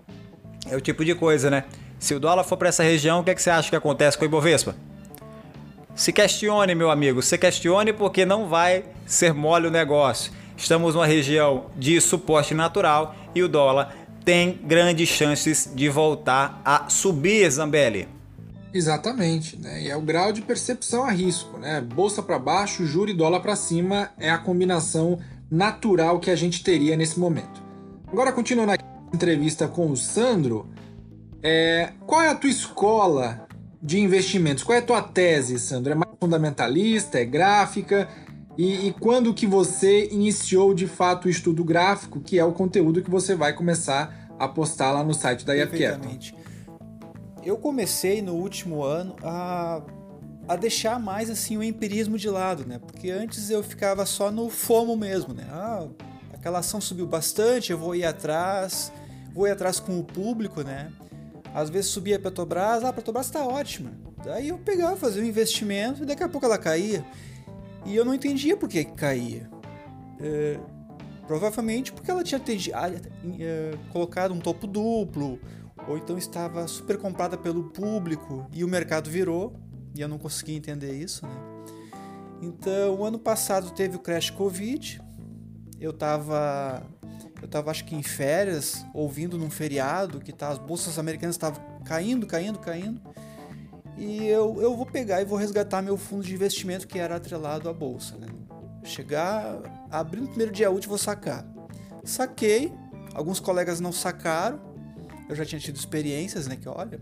é 0.70 0.76
o 0.76 0.80
tipo 0.80 1.02
de 1.06 1.14
coisa, 1.14 1.48
né? 1.48 1.64
Se 1.98 2.14
o 2.14 2.20
dólar 2.20 2.44
for 2.44 2.58
para 2.58 2.68
essa 2.68 2.82
região, 2.82 3.20
o 3.20 3.24
que, 3.24 3.30
é 3.30 3.34
que 3.34 3.40
você 3.40 3.48
acha 3.48 3.70
que 3.70 3.76
acontece 3.76 4.18
com 4.18 4.24
o 4.24 4.26
Ibovespa? 4.26 4.76
Se 5.98 6.12
questione, 6.12 6.76
meu 6.76 6.92
amigo, 6.92 7.20
se 7.20 7.37
questione 7.37 7.92
porque 7.92 8.24
não 8.24 8.46
vai 8.46 8.84
ser 9.04 9.34
mole 9.34 9.66
o 9.66 9.70
negócio. 9.70 10.32
Estamos 10.56 10.94
numa 10.94 11.04
região 11.04 11.66
de 11.76 12.00
suporte 12.00 12.54
natural 12.54 13.16
e 13.34 13.42
o 13.42 13.48
dólar 13.48 13.96
tem 14.24 14.61
grandes 14.62 15.08
chances 15.08 15.68
de 15.74 15.88
voltar 15.88 16.62
a 16.64 16.88
subir, 16.88 17.50
Zambelli. 17.50 18.08
Exatamente, 18.72 19.58
né? 19.58 19.82
E 19.82 19.90
é 19.90 19.96
o 19.96 20.00
grau 20.00 20.32
de 20.32 20.40
percepção 20.40 21.02
a 21.02 21.11
risco, 21.11 21.58
né? 21.58 21.80
Bolsa 21.80 22.22
para 22.22 22.38
baixo, 22.38 22.87
juro 22.87 23.11
e 23.11 23.14
dólar 23.14 23.40
para 23.40 23.56
cima 23.56 24.11
é 24.20 24.30
a 24.30 24.38
combinação 24.38 25.18
natural 25.50 26.20
que 26.20 26.30
a 26.30 26.37
gente 26.37 26.62
teria 26.62 26.96
nesse 26.96 27.18
momento. 27.18 27.61
Agora, 28.06 28.30
continuando 28.30 28.70
a 28.70 28.76
entrevista 29.12 29.66
com 29.66 29.90
o 29.90 29.96
Sandro, 29.96 30.68
é, 31.42 31.90
qual 32.06 32.22
é 32.22 32.28
a 32.28 32.37
tua 32.37 32.50
escola 32.50 33.47
de 33.80 34.00
investimentos? 34.00 34.64
Qual 34.64 34.76
é 34.76 34.80
a 34.80 34.84
tua 34.84 35.02
tese, 35.02 35.58
Sandro? 35.58 35.92
É 35.92 35.94
mais 35.94 36.12
fundamentalista? 36.20 37.18
É 37.18 37.24
gráfica? 37.24 38.08
E, 38.56 38.88
e, 38.88 38.92
quando 38.92 39.32
que 39.32 39.46
você 39.46 40.08
iniciou 40.10 40.74
de 40.74 40.88
fato 40.88 41.26
o 41.26 41.28
estudo 41.30 41.62
gráfico, 41.62 42.20
que 42.20 42.40
é 42.40 42.44
o 42.44 42.52
conteúdo 42.52 43.00
que 43.00 43.08
você 43.08 43.36
vai 43.36 43.52
começar 43.52 44.28
a 44.36 44.48
postar 44.48 44.90
lá 44.90 45.04
no 45.04 45.14
site 45.14 45.46
da 45.46 45.56
IFCapital? 45.56 46.10
Eu 47.44 47.56
comecei 47.56 48.20
no 48.20 48.34
último 48.34 48.82
ano 48.82 49.14
a, 49.22 49.80
a 50.48 50.56
deixar 50.56 50.98
mais 50.98 51.30
assim 51.30 51.56
o 51.56 51.62
empirismo 51.62 52.18
de 52.18 52.28
lado, 52.28 52.66
né? 52.66 52.80
Porque 52.80 53.12
antes 53.12 53.48
eu 53.48 53.62
ficava 53.62 54.04
só 54.04 54.28
no 54.32 54.50
fomo 54.50 54.96
mesmo, 54.96 55.32
né? 55.32 55.46
Ah, 55.50 55.86
aquela 56.34 56.58
ação 56.58 56.80
subiu 56.80 57.06
bastante, 57.06 57.70
eu 57.70 57.78
vou 57.78 57.94
ir 57.94 58.04
atrás, 58.04 58.92
vou 59.32 59.46
ir 59.46 59.52
atrás 59.52 59.78
com 59.78 60.00
o 60.00 60.02
público, 60.02 60.62
né? 60.62 60.90
Às 61.54 61.70
vezes 61.70 61.90
subia 61.90 62.16
a 62.16 62.18
Petrobras, 62.18 62.84
ah, 62.84 62.88
a 62.88 62.92
Petrobras 62.92 63.26
está 63.26 63.44
ótima. 63.44 63.92
Daí 64.24 64.48
eu 64.48 64.58
pegava, 64.58 64.96
fazia 64.96 65.22
um 65.22 65.26
investimento 65.26 66.02
e 66.02 66.06
daqui 66.06 66.22
a 66.22 66.28
pouco 66.28 66.46
ela 66.46 66.58
caía. 66.58 67.04
E 67.87 67.94
eu 67.94 68.04
não 68.04 68.14
entendia 68.14 68.56
por 68.56 68.68
que, 68.68 68.84
caía. 68.84 69.48
É, 70.20 70.58
provavelmente 71.26 71.92
porque 71.92 72.11
ela 72.11 72.24
tinha 72.24 72.40
é, 73.38 73.74
colocado 73.92 74.34
um 74.34 74.40
topo 74.40 74.66
duplo, 74.66 75.38
ou 75.87 75.96
então 75.96 76.18
estava 76.18 76.66
super 76.66 76.98
comprada 76.98 77.37
pelo 77.37 77.64
público 77.70 78.46
e 78.52 78.64
o 78.64 78.68
mercado 78.68 79.08
virou, 79.08 79.54
e 79.94 80.00
eu 80.00 80.08
não 80.08 80.18
conseguia 80.18 80.56
entender 80.56 80.92
isso. 80.92 81.24
Né? 81.26 81.32
Então, 82.42 82.96
o 82.96 83.04
ano 83.04 83.18
passado 83.18 83.70
teve 83.70 83.96
o 83.96 83.98
crash 83.98 84.30
Covid, 84.30 85.00
eu 85.80 85.90
estava 85.90 86.82
eu 87.40 87.48
tava 87.48 87.70
acho 87.70 87.85
que 87.85 87.94
em 87.94 88.03
férias, 88.03 88.85
ouvindo 88.92 89.38
num 89.38 89.51
feriado 89.51 90.20
que 90.20 90.33
tá, 90.33 90.48
as 90.48 90.59
bolsas 90.59 90.98
americanas 90.98 91.37
estavam 91.37 91.62
caindo, 91.85 92.27
caindo, 92.27 92.59
caindo. 92.59 93.01
E 93.96 94.27
eu, 94.27 94.61
eu 94.61 94.77
vou 94.77 94.87
pegar 94.87 95.20
e 95.20 95.24
vou 95.24 95.38
resgatar 95.38 95.83
meu 95.83 95.96
fundo 95.96 96.22
de 96.22 96.35
investimento 96.35 96.87
que 96.87 96.98
era 96.98 97.16
atrelado 97.16 97.68
à 97.68 97.72
bolsa. 97.72 98.16
Né? 98.16 98.29
Chegar, 98.85 99.59
abrir 99.90 100.20
no 100.20 100.29
primeiro 100.29 100.53
dia 100.53 100.70
útil, 100.70 100.88
vou 100.88 100.98
sacar. 100.98 101.44
Saquei, 102.05 102.72
alguns 103.14 103.40
colegas 103.40 103.81
não 103.81 103.92
sacaram. 103.92 104.61
Eu 105.29 105.35
já 105.35 105.44
tinha 105.44 105.61
tido 105.61 105.77
experiências, 105.77 106.46
né? 106.46 106.57
Que 106.57 106.68
olha, 106.68 107.01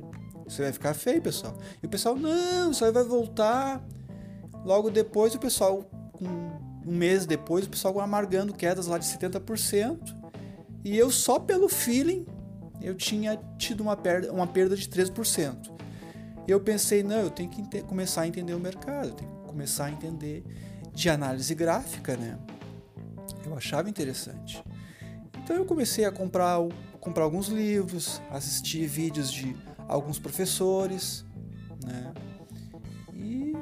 isso 0.49 0.63
vai 0.63 0.73
ficar 0.73 0.95
feio, 0.95 1.21
pessoal. 1.21 1.57
E 1.83 1.87
o 1.87 1.89
pessoal, 1.89 2.17
não, 2.17 2.71
isso 2.71 2.85
aí 2.85 2.91
vai 2.91 3.05
voltar. 3.05 3.85
Logo 4.65 4.91
depois, 4.91 5.35
o 5.35 5.39
pessoal, 5.39 5.89
um 6.21 6.97
mês 6.97 7.27
depois, 7.27 7.67
o 7.67 7.71
pessoal 7.71 8.01
amargando 8.01 8.55
quedas 8.55 8.87
lá 8.87 8.99
de 8.99 9.05
70%. 9.05 10.26
E 10.87 10.97
eu 10.97 11.11
só 11.11 11.39
pelo 11.39 11.69
feeling, 11.69 12.25
eu 12.81 12.95
tinha 12.95 13.37
tido 13.59 13.81
uma 13.81 13.97
perda, 13.97 14.33
uma 14.33 14.47
perda 14.47 14.77
de 14.77 14.89
3% 14.89 15.77
eu 16.47 16.61
pensei, 16.61 17.03
não, 17.03 17.17
eu 17.17 17.31
tenho 17.31 17.51
que 17.51 17.83
começar 17.83 18.23
a 18.23 18.29
entender 18.29 18.55
o 18.55 18.61
mercado, 18.61 19.09
eu 19.09 19.15
tenho 19.15 19.31
que 19.31 19.47
começar 19.49 19.87
a 19.87 19.91
entender 19.91 20.45
de 20.93 21.11
análise 21.11 21.55
gráfica, 21.55 22.17
né? 22.17 22.39
Eu 23.45 23.57
achava 23.57 23.91
interessante. 23.91 24.63
Então 25.43 25.57
eu 25.57 25.65
comecei 25.65 26.05
a 26.05 26.13
comprar, 26.13 26.59
comprar 27.01 27.25
alguns 27.25 27.49
livros, 27.49 28.23
assistir 28.31 28.87
vídeos 28.87 29.31
de 29.31 29.57
alguns 29.89 30.19
professores, 30.19 31.25
né? 31.85 32.15
E 33.13 33.53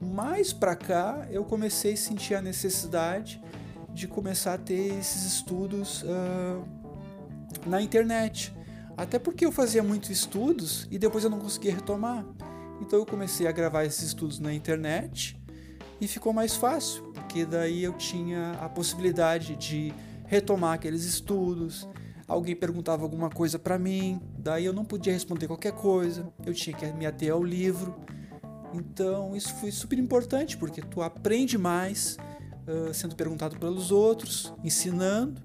mais 0.00 0.52
para 0.52 0.76
cá 0.76 1.26
eu 1.30 1.44
comecei 1.44 1.94
a 1.94 1.96
sentir 1.96 2.34
a 2.34 2.42
necessidade 2.42 3.42
de 3.98 4.06
começar 4.06 4.54
a 4.54 4.58
ter 4.58 4.96
esses 4.96 5.24
estudos 5.24 6.04
uh, 6.04 6.64
na 7.66 7.82
internet. 7.82 8.54
Até 8.96 9.18
porque 9.18 9.44
eu 9.44 9.50
fazia 9.50 9.82
muitos 9.82 10.08
estudos 10.10 10.86
e 10.88 10.98
depois 10.98 11.24
eu 11.24 11.30
não 11.30 11.40
conseguia 11.40 11.74
retomar. 11.74 12.24
Então 12.80 13.00
eu 13.00 13.04
comecei 13.04 13.48
a 13.48 13.52
gravar 13.52 13.84
esses 13.84 14.04
estudos 14.04 14.38
na 14.38 14.54
internet 14.54 15.36
e 16.00 16.06
ficou 16.06 16.32
mais 16.32 16.54
fácil, 16.54 17.02
porque 17.12 17.44
daí 17.44 17.82
eu 17.82 17.92
tinha 17.92 18.52
a 18.60 18.68
possibilidade 18.68 19.56
de 19.56 19.92
retomar 20.26 20.74
aqueles 20.74 21.02
estudos. 21.02 21.88
Alguém 22.28 22.54
perguntava 22.54 23.02
alguma 23.02 23.28
coisa 23.28 23.58
para 23.58 23.78
mim, 23.80 24.20
daí 24.38 24.64
eu 24.64 24.72
não 24.72 24.84
podia 24.84 25.12
responder 25.12 25.48
qualquer 25.48 25.72
coisa, 25.72 26.32
eu 26.46 26.54
tinha 26.54 26.76
que 26.76 26.86
me 26.92 27.04
ater 27.04 27.32
ao 27.32 27.42
livro. 27.42 27.96
Então 28.72 29.34
isso 29.34 29.52
foi 29.56 29.72
super 29.72 29.98
importante, 29.98 30.56
porque 30.56 30.80
tu 30.82 31.02
aprende 31.02 31.58
mais 31.58 32.16
sendo 32.92 33.16
perguntado 33.16 33.58
pelos 33.58 33.90
outros, 33.90 34.52
ensinando, 34.62 35.40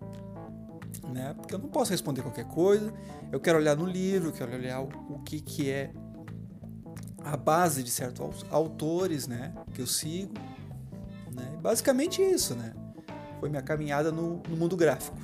né? 1.09 1.33
Porque 1.38 1.55
eu 1.55 1.59
não 1.59 1.69
posso 1.69 1.91
responder 1.91 2.21
qualquer 2.21 2.45
coisa 2.45 2.93
eu 3.33 3.39
quero 3.39 3.57
olhar 3.57 3.75
no 3.75 3.88
livro, 3.88 4.31
quero 4.31 4.53
olhar 4.53 4.79
o, 4.79 4.89
o 5.09 5.19
que, 5.25 5.41
que 5.41 5.67
é 5.67 5.89
a 7.25 7.36
base 7.36 7.81
de 7.81 7.89
certos 7.89 8.45
autores, 8.51 9.27
né, 9.27 9.51
que 9.73 9.81
eu 9.81 9.88
sigo, 9.88 10.36
né? 11.33 11.51
Basicamente 11.59 12.21
isso, 12.21 12.53
né? 12.53 12.73
Foi 13.39 13.49
minha 13.49 13.63
caminhada 13.63 14.12
no, 14.12 14.39
no 14.47 14.55
mundo 14.55 14.77
gráfico. 14.77 15.17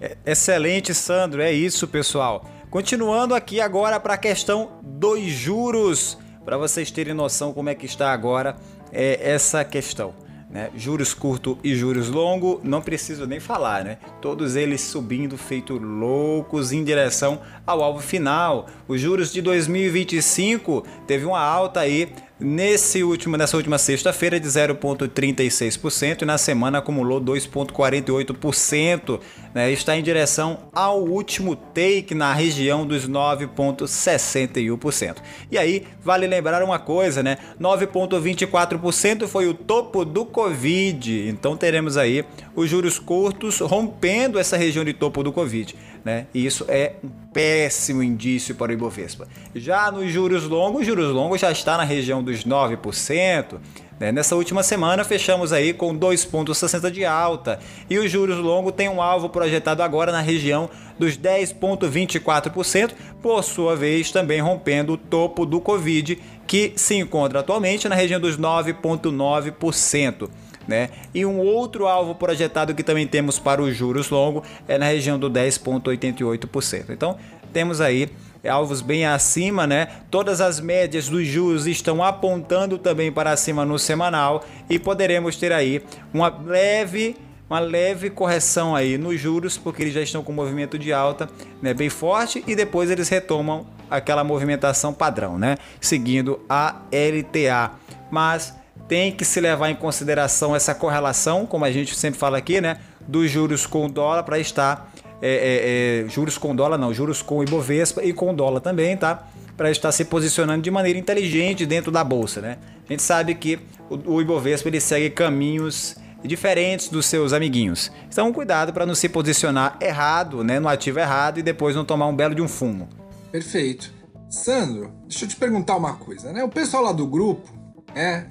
É, 0.00 0.16
excelente, 0.26 0.92
Sandro. 0.92 1.40
É 1.40 1.52
isso, 1.52 1.86
pessoal. 1.86 2.44
Continuando 2.68 3.36
aqui 3.36 3.60
agora 3.60 4.00
para 4.00 4.14
a 4.14 4.18
questão 4.18 4.80
dos 4.82 5.22
juros, 5.30 6.18
para 6.44 6.58
vocês 6.58 6.90
terem 6.90 7.14
noção 7.14 7.52
como 7.52 7.68
é 7.68 7.74
que 7.76 7.86
está 7.86 8.12
agora 8.12 8.56
é, 8.90 9.30
essa 9.30 9.64
questão. 9.64 10.12
Né? 10.52 10.70
Juros 10.76 11.14
curto 11.14 11.58
e 11.64 11.74
juros 11.74 12.10
longo, 12.10 12.60
não 12.62 12.82
preciso 12.82 13.26
nem 13.26 13.40
falar, 13.40 13.82
né? 13.82 13.96
Todos 14.20 14.54
eles 14.54 14.82
subindo 14.82 15.38
feito 15.38 15.78
loucos 15.78 16.72
em 16.72 16.84
direção 16.84 17.40
ao 17.66 17.82
alvo 17.82 18.00
final. 18.00 18.66
Os 18.86 19.00
juros 19.00 19.32
de 19.32 19.40
2025 19.40 20.84
teve 21.06 21.24
uma 21.24 21.40
alta 21.40 21.80
aí 21.80 22.12
Nesse 22.42 23.04
último, 23.04 23.36
nessa 23.36 23.56
última 23.56 23.78
sexta-feira 23.78 24.40
de 24.40 24.48
0,36% 24.48 26.22
e 26.22 26.24
na 26.24 26.36
semana 26.36 26.78
acumulou 26.78 27.20
2,48%, 27.20 29.20
né? 29.54 29.70
está 29.70 29.96
em 29.96 30.02
direção 30.02 30.64
ao 30.72 31.04
último 31.04 31.54
take 31.54 32.16
na 32.16 32.32
região 32.32 32.84
dos 32.84 33.08
9,61%. 33.08 35.18
E 35.52 35.58
aí, 35.58 35.84
vale 36.02 36.26
lembrar 36.26 36.64
uma 36.64 36.80
coisa, 36.80 37.22
né? 37.22 37.38
9,24% 37.60 39.28
foi 39.28 39.46
o 39.46 39.54
topo 39.54 40.04
do 40.04 40.24
Covid, 40.24 41.28
então 41.28 41.56
teremos 41.56 41.96
aí 41.96 42.24
os 42.56 42.68
juros 42.68 42.98
curtos 42.98 43.60
rompendo 43.60 44.36
essa 44.36 44.56
região 44.56 44.84
de 44.84 44.92
topo 44.92 45.22
do 45.22 45.32
Covid 45.32 45.76
né? 46.04 46.26
E 46.34 46.44
isso 46.44 46.64
é 46.68 46.94
um 47.02 47.08
péssimo 47.32 48.02
indício 48.02 48.54
para 48.54 48.70
o 48.70 48.74
Ibovespa. 48.74 49.28
Já 49.54 49.90
nos 49.90 50.10
juros 50.10 50.44
longos, 50.44 50.86
juros 50.86 51.12
longos 51.12 51.40
já 51.40 51.50
está 51.50 51.76
na 51.76 51.84
região 51.84 52.22
dos 52.22 52.44
9%. 52.44 53.58
Né? 54.00 54.10
Nessa 54.10 54.34
última 54.34 54.62
semana 54.62 55.04
fechamos 55.04 55.52
aí 55.52 55.72
com 55.72 55.96
2,60 55.96 56.90
de 56.90 57.04
alta 57.04 57.60
e 57.88 57.98
os 57.98 58.10
juros 58.10 58.38
longos 58.38 58.72
têm 58.72 58.88
um 58.88 59.00
alvo 59.00 59.28
projetado 59.28 59.82
agora 59.82 60.10
na 60.10 60.20
região 60.20 60.68
dos 60.98 61.16
10,24%, 61.16 62.90
por 63.22 63.44
sua 63.44 63.76
vez 63.76 64.10
também 64.10 64.40
rompendo 64.40 64.94
o 64.94 64.96
topo 64.96 65.46
do 65.46 65.60
Covid 65.60 66.18
que 66.46 66.72
se 66.74 66.96
encontra 66.96 67.40
atualmente 67.40 67.88
na 67.88 67.94
região 67.94 68.20
dos 68.20 68.36
9,9% 68.36 70.28
né? 70.66 70.90
E 71.14 71.24
um 71.24 71.38
outro 71.38 71.86
alvo 71.86 72.14
projetado 72.14 72.74
que 72.74 72.82
também 72.82 73.06
temos 73.06 73.38
para 73.38 73.62
os 73.62 73.76
juros 73.76 74.10
longos 74.10 74.46
é 74.68 74.78
na 74.78 74.86
região 74.86 75.18
do 75.18 75.30
10,88%. 75.30 76.90
Então, 76.90 77.16
temos 77.52 77.80
aí 77.80 78.08
alvos 78.48 78.80
bem 78.80 79.06
acima, 79.06 79.66
né? 79.66 79.88
Todas 80.10 80.40
as 80.40 80.60
médias 80.60 81.08
dos 81.08 81.26
juros 81.26 81.66
estão 81.66 82.02
apontando 82.02 82.78
também 82.78 83.12
para 83.12 83.36
cima 83.36 83.64
no 83.64 83.78
semanal 83.78 84.44
e 84.68 84.78
poderemos 84.78 85.36
ter 85.36 85.52
aí 85.52 85.82
uma 86.12 86.28
leve 86.28 87.16
uma 87.52 87.60
leve 87.60 88.08
correção 88.08 88.74
aí 88.74 88.96
nos 88.96 89.20
juros, 89.20 89.58
porque 89.58 89.82
eles 89.82 89.92
já 89.92 90.00
estão 90.00 90.22
com 90.24 90.32
movimento 90.32 90.78
de 90.78 90.90
alta 90.90 91.28
né, 91.60 91.74
bem 91.74 91.90
forte 91.90 92.42
e 92.46 92.56
depois 92.56 92.90
eles 92.90 93.10
retomam 93.10 93.66
aquela 93.90 94.24
movimentação 94.24 94.94
padrão, 94.94 95.38
né? 95.38 95.58
Seguindo 95.78 96.40
a 96.48 96.80
LTA. 96.90 97.72
Mas 98.10 98.56
tem 98.88 99.12
que 99.12 99.24
se 99.24 99.40
levar 99.40 99.70
em 99.70 99.74
consideração 99.74 100.54
essa 100.54 100.74
correlação, 100.74 101.46
como 101.46 101.64
a 101.64 101.70
gente 101.70 101.94
sempre 101.94 102.18
fala 102.18 102.38
aqui, 102.38 102.60
né? 102.60 102.78
Dos 103.06 103.30
juros 103.30 103.66
com 103.66 103.88
dólar 103.88 104.22
para 104.22 104.38
estar. 104.38 104.92
É, 105.20 106.02
é, 106.02 106.04
é, 106.04 106.08
juros 106.08 106.36
com 106.36 106.54
dólar, 106.54 106.76
não, 106.76 106.92
juros 106.92 107.22
com 107.22 107.42
Ibovespa 107.42 108.02
e 108.02 108.12
com 108.12 108.34
dólar 108.34 108.60
também, 108.60 108.96
tá? 108.96 109.28
Para 109.56 109.70
estar 109.70 109.92
se 109.92 110.04
posicionando 110.04 110.62
de 110.62 110.70
maneira 110.70 110.98
inteligente 110.98 111.64
dentro 111.64 111.92
da 111.92 112.02
bolsa, 112.02 112.40
né? 112.40 112.58
A 112.84 112.92
gente 112.92 113.02
sabe 113.02 113.34
que 113.34 113.58
o, 113.88 114.14
o 114.14 114.20
Ibovespa 114.20 114.68
ele 114.68 114.80
segue 114.80 115.10
caminhos 115.10 115.96
diferentes 116.24 116.88
dos 116.88 117.06
seus 117.06 117.32
amiguinhos. 117.32 117.90
Então, 118.08 118.32
cuidado 118.32 118.72
para 118.72 118.86
não 118.86 118.94
se 118.94 119.08
posicionar 119.08 119.76
errado, 119.80 120.44
né, 120.44 120.58
no 120.60 120.68
ativo 120.68 120.98
errado 120.98 121.38
e 121.38 121.42
depois 121.42 121.74
não 121.74 121.84
tomar 121.84 122.06
um 122.06 122.14
belo 122.14 122.34
de 122.34 122.42
um 122.42 122.48
fumo. 122.48 122.88
Perfeito. 123.30 123.92
Sandro, 124.28 124.92
deixa 125.06 125.24
eu 125.24 125.28
te 125.28 125.36
perguntar 125.36 125.76
uma 125.76 125.94
coisa, 125.94 126.32
né? 126.32 126.42
O 126.42 126.48
pessoal 126.48 126.84
lá 126.84 126.92
do 126.92 127.06
grupo, 127.06 127.52
é, 127.94 128.24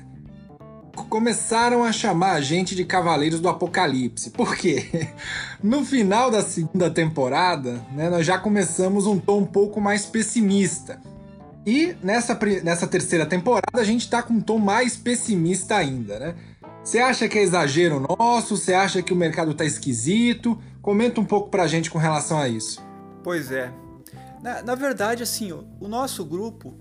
começaram 1.05 1.83
a 1.83 1.91
chamar 1.91 2.33
a 2.33 2.41
gente 2.41 2.75
de 2.75 2.85
Cavaleiros 2.85 3.39
do 3.39 3.49
Apocalipse. 3.49 4.31
Por 4.31 4.55
quê? 4.55 5.09
No 5.63 5.85
final 5.85 6.31
da 6.31 6.41
segunda 6.41 6.89
temporada, 6.89 7.85
né, 7.91 8.09
nós 8.09 8.25
já 8.25 8.39
começamos 8.39 9.05
um 9.05 9.19
tom 9.19 9.41
um 9.41 9.45
pouco 9.45 9.79
mais 9.79 10.07
pessimista. 10.07 10.99
E 11.63 11.95
nessa, 12.01 12.37
nessa 12.63 12.87
terceira 12.87 13.27
temporada 13.27 13.79
a 13.79 13.83
gente 13.83 14.09
tá 14.09 14.23
com 14.23 14.33
um 14.33 14.41
tom 14.41 14.57
mais 14.57 14.97
pessimista 14.97 15.75
ainda, 15.75 16.17
né? 16.17 16.35
Você 16.83 16.97
acha 16.97 17.27
que 17.27 17.37
é 17.37 17.43
exagero 17.43 17.99
nosso? 17.99 18.57
Você 18.57 18.73
acha 18.73 19.03
que 19.03 19.13
o 19.13 19.15
mercado 19.15 19.53
tá 19.53 19.63
esquisito? 19.63 20.57
Comenta 20.81 21.21
um 21.21 21.25
pouco 21.25 21.51
pra 21.51 21.67
gente 21.67 21.91
com 21.91 21.99
relação 21.99 22.39
a 22.39 22.49
isso. 22.49 22.83
Pois 23.23 23.51
é. 23.51 23.71
Na, 24.41 24.63
na 24.63 24.73
verdade, 24.73 25.21
assim, 25.21 25.51
o, 25.51 25.63
o 25.79 25.87
nosso 25.87 26.25
grupo, 26.25 26.73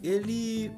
ele 0.00 0.70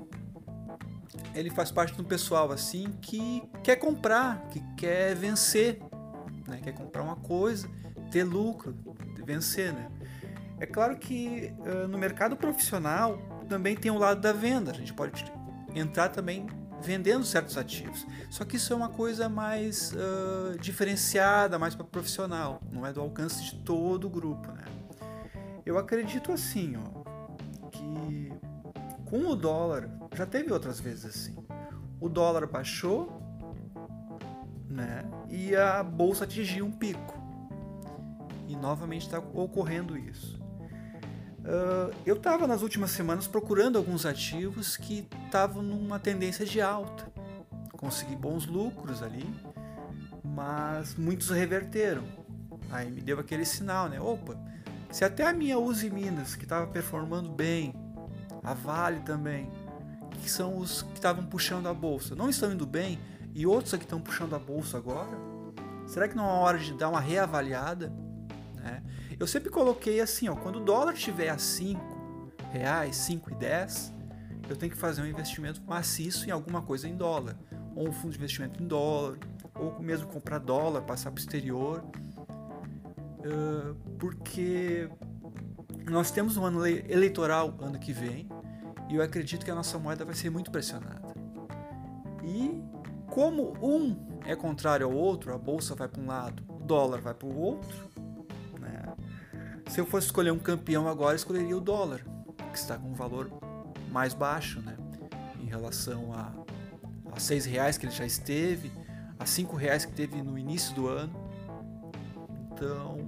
ele 1.35 1.51
faz 1.51 1.71
parte 1.71 1.95
de 1.95 2.01
um 2.01 2.05
pessoal 2.05 2.51
assim 2.53 2.93
que 3.01 3.43
quer 3.63 3.77
comprar, 3.77 4.47
que 4.51 4.61
quer 4.77 5.15
vencer, 5.15 5.81
né? 6.47 6.61
quer 6.63 6.73
comprar 6.73 7.03
uma 7.03 7.17
coisa, 7.17 7.69
ter 8.11 8.25
lucro, 8.25 8.77
vencer, 9.25 9.73
né? 9.73 9.89
É 10.59 10.67
claro 10.67 10.97
que 10.97 11.53
uh, 11.61 11.89
no 11.89 11.99
mercado 11.99 12.37
profissional 12.37 13.19
também 13.49 13.75
tem 13.75 13.91
o 13.91 13.99
lado 13.99 14.21
da 14.21 14.33
venda, 14.33 14.71
a 14.71 14.75
gente 14.75 14.93
pode 14.93 15.25
entrar 15.75 16.09
também 16.09 16.47
vendendo 16.81 17.25
certos 17.25 17.57
ativos. 17.57 18.07
Só 18.31 18.45
que 18.45 18.57
isso 18.57 18.73
é 18.73 18.77
uma 18.77 18.89
coisa 18.89 19.29
mais 19.29 19.93
uh, 19.93 20.59
diferenciada, 20.59 21.59
mais 21.59 21.75
para 21.75 21.85
profissional, 21.85 22.61
não 22.71 22.87
é 22.87 22.93
do 22.93 23.01
alcance 23.01 23.43
de 23.43 23.57
todo 23.57 24.07
o 24.07 24.11
grupo, 24.11 24.51
né? 24.53 24.65
Eu 25.65 25.79
acredito 25.79 26.33
assim, 26.33 26.77
ó, 26.77 27.69
que 27.71 28.33
com 29.05 29.27
o 29.27 29.37
dólar, 29.37 29.89
já 30.15 30.27
teve 30.27 30.53
outras 30.53 30.81
vezes 30.81 31.05
assim. 31.05 31.37
O 32.01 32.09
dólar 32.09 32.47
baixou, 32.47 33.23
né? 34.69 35.05
E 35.29 35.55
a 35.55 35.83
bolsa 35.83 36.25
atingiu 36.25 36.67
um 36.67 36.73
pico. 36.73 37.21
E 38.49 38.57
novamente 38.57 39.03
está 39.03 39.19
ocorrendo 39.19 39.97
isso. 39.97 40.41
Uh, 41.41 41.93
eu 42.07 42.17
estava 42.17 42.47
nas 42.47 42.63
últimas 42.63 42.91
semanas 42.93 43.27
procurando 43.27 43.77
alguns 43.77 44.07
ativos 44.07 44.77
que 44.77 45.09
estavam 45.25 45.63
numa 45.63 45.99
tendência 45.99 46.47
de 46.47 46.61
alta. 46.61 47.11
Consegui 47.73 48.15
bons 48.15 48.47
lucros 48.47 49.03
ali, 49.03 49.27
mas 50.23 50.95
muitos 50.95 51.31
reverteram. 51.31 52.05
Aí 52.71 52.91
me 52.91 53.01
deu 53.01 53.19
aquele 53.19 53.45
sinal, 53.45 53.89
né? 53.89 54.01
Opa, 54.01 54.37
se 54.91 55.05
até 55.05 55.27
a 55.27 55.33
minha 55.33 55.59
Uzi 55.59 55.91
Minas, 55.91 56.37
que 56.37 56.45
estava 56.45 56.67
performando 56.69 57.29
bem, 57.29 57.75
a 58.43 58.55
Vale 58.55 59.01
também, 59.01 59.51
que 60.23 60.31
são 60.31 60.57
os 60.57 60.83
que 60.83 60.95
estavam 60.95 61.27
puxando 61.27 61.67
a 61.67 61.75
bolsa, 61.75 62.15
não 62.15 62.31
estão 62.31 62.53
indo 62.53 62.65
bem 62.65 62.99
e 63.35 63.45
outros 63.47 63.75
aqui 63.75 63.85
estão 63.85 64.01
puxando 64.01 64.35
a 64.35 64.39
bolsa 64.39 64.79
agora? 64.79 65.19
Será 65.87 66.09
que 66.09 66.17
não 66.17 66.25
é 66.25 66.33
hora 66.33 66.59
de 66.59 66.73
dar 66.75 66.89
uma 66.89 67.01
reavaliada? 67.01 67.93
Né? 68.55 68.83
Eu 69.19 69.27
sempre 69.27 69.51
coloquei 69.51 70.01
assim, 70.01 70.29
ó, 70.29 70.37
quando 70.37 70.57
o 70.57 70.61
dólar 70.61 70.95
estiver 70.95 71.29
a 71.29 71.39
5 71.39 72.33
reais, 72.53 72.97
5 72.97 73.31
e 73.31 73.35
10, 73.35 73.95
eu 74.49 74.57
tenho 74.57 74.71
que 74.71 74.79
fazer 74.79 75.03
um 75.03 75.07
investimento 75.07 75.61
maciço 75.67 76.29
em 76.29 76.31
alguma 76.31 76.63
coisa 76.63 76.89
em 76.89 76.97
dólar, 76.97 77.37
ou 77.75 77.89
um 77.89 77.93
fundo 77.93 78.13
de 78.13 78.19
investimento 78.19 78.63
em 78.63 78.67
dólar, 78.67 79.19
ou 79.55 79.81
mesmo 79.81 80.07
comprar 80.07 80.39
dólar, 80.39 80.83
passar 80.83 81.11
para 81.11 81.19
o 81.19 81.21
exterior, 81.21 81.85
porque 83.99 84.89
nós 85.91 86.11
temos 86.11 86.37
um 86.37 86.45
ano 86.45 86.67
eleitoral 86.67 87.55
ano 87.61 87.79
que 87.79 87.93
vem 87.93 88.29
e 88.93 88.97
eu 88.97 89.03
acredito 89.03 89.43
que 89.43 89.51
a 89.51 89.55
nossa 89.55 89.79
moeda 89.79 90.05
vai 90.05 90.15
ser 90.15 90.29
muito 90.29 90.51
pressionada. 90.51 91.15
E 92.23 92.63
como 93.07 93.55
um 93.63 94.21
é 94.27 94.37
contrário 94.37 94.85
ao 94.85 94.93
outro, 94.93 95.33
a 95.33 95.39
bolsa 95.39 95.75
vai 95.75 95.89
para 95.89 96.03
um 96.03 96.07
lado, 96.07 96.45
o 96.47 96.63
dólar 96.63 97.01
vai 97.01 97.15
para 97.15 97.27
o 97.27 97.35
outro, 97.35 97.89
né? 98.61 98.95
se 99.67 99.81
eu 99.81 99.87
fosse 99.87 100.09
escolher 100.09 100.31
um 100.31 100.39
campeão 100.39 100.87
agora, 100.87 101.17
escolheria 101.17 101.57
o 101.57 101.61
dólar, 101.61 102.05
que 102.53 102.59
está 102.59 102.77
com 102.77 102.91
um 102.91 102.95
valor 102.95 103.31
mais 103.91 104.13
baixo 104.13 104.61
né? 104.61 104.77
em 105.41 105.47
relação 105.47 106.13
a, 106.13 106.31
a 107.17 107.19
seis 107.19 107.47
reais 107.47 107.79
que 107.79 107.87
ele 107.87 107.95
já 107.95 108.05
esteve, 108.05 108.71
a 109.19 109.25
cinco 109.25 109.57
reais 109.57 109.87
que 109.87 109.93
teve 109.93 110.23
no 110.23 110.37
início 110.37 110.75
do 110.75 110.87
ano. 110.87 111.15
Então, 112.53 112.99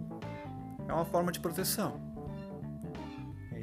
é 0.88 0.92
uma 0.94 1.04
forma 1.04 1.30
de 1.30 1.40
proteção 1.40 2.14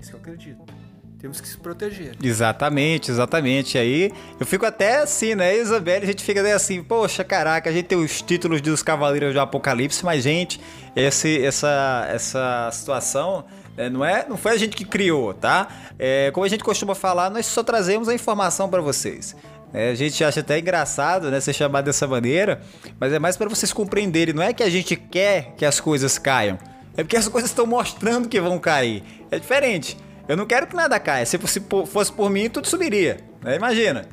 isso 0.02 0.10
que 0.10 0.16
eu 0.16 0.20
acredito. 0.20 0.81
Temos 1.22 1.40
que 1.40 1.48
se 1.48 1.56
proteger. 1.56 2.16
Exatamente, 2.24 3.12
exatamente. 3.12 3.78
Aí 3.78 4.12
eu 4.40 4.46
fico 4.46 4.66
até 4.66 5.04
assim, 5.04 5.36
né, 5.36 5.56
Isabelle? 5.56 6.04
A 6.04 6.08
gente 6.08 6.24
fica 6.24 6.42
até 6.42 6.52
assim, 6.52 6.82
poxa, 6.82 7.24
caraca, 7.24 7.70
a 7.70 7.74
gente 7.74 7.86
tem 7.86 7.98
os 7.98 8.24
títulos 8.24 8.60
dos 8.60 8.82
Cavaleiros 8.82 9.32
do 9.32 9.40
Apocalipse, 9.40 10.04
mas, 10.04 10.24
gente, 10.24 10.60
esse, 10.96 11.46
essa, 11.46 12.08
essa 12.10 12.70
situação 12.74 13.46
é, 13.78 13.88
não, 13.88 14.04
é, 14.04 14.26
não 14.28 14.36
foi 14.36 14.54
a 14.54 14.58
gente 14.58 14.76
que 14.76 14.84
criou, 14.84 15.32
tá? 15.32 15.68
É, 16.00 16.32
como 16.32 16.44
a 16.44 16.50
gente 16.50 16.64
costuma 16.64 16.96
falar, 16.96 17.30
nós 17.30 17.46
só 17.46 17.62
trazemos 17.62 18.10
a 18.10 18.16
informação 18.16 18.68
para 18.68 18.82
vocês. 18.82 19.36
É, 19.72 19.92
a 19.92 19.96
gente 19.96 20.24
acha 20.24 20.40
até 20.40 20.58
engraçado, 20.58 21.30
né, 21.30 21.40
ser 21.40 21.54
chamado 21.54 21.86
dessa 21.86 22.08
maneira, 22.08 22.64
mas 23.00 23.14
é 23.14 23.20
mais 23.20 23.38
para 23.38 23.48
vocês 23.48 23.72
compreenderem. 23.72 24.34
Não 24.34 24.42
é 24.42 24.54
que 24.54 24.64
a 24.64 24.70
gente 24.72 24.96
quer 24.96 25.54
que 25.56 25.66
as 25.66 25.80
coisas 25.80 26.18
caiam, 26.18 26.58
é 26.98 27.04
porque 27.04 27.16
as 27.16 27.28
coisas 27.28 27.52
estão 27.52 27.68
mostrando 27.68 28.28
que 28.28 28.42
vão 28.42 28.58
cair. 28.58 29.04
É 29.30 29.38
diferente. 29.38 29.96
Eu 30.32 30.38
não 30.38 30.46
quero 30.46 30.66
que 30.66 30.74
nada 30.78 30.98
caia. 30.98 31.26
Se 31.26 31.38
fosse 31.38 31.60
por, 31.60 31.86
fosse 31.86 32.10
por 32.10 32.30
mim, 32.30 32.50
tudo 32.50 32.66
subiria. 32.66 33.18
Né? 33.44 33.58
Imagina. 33.58 34.08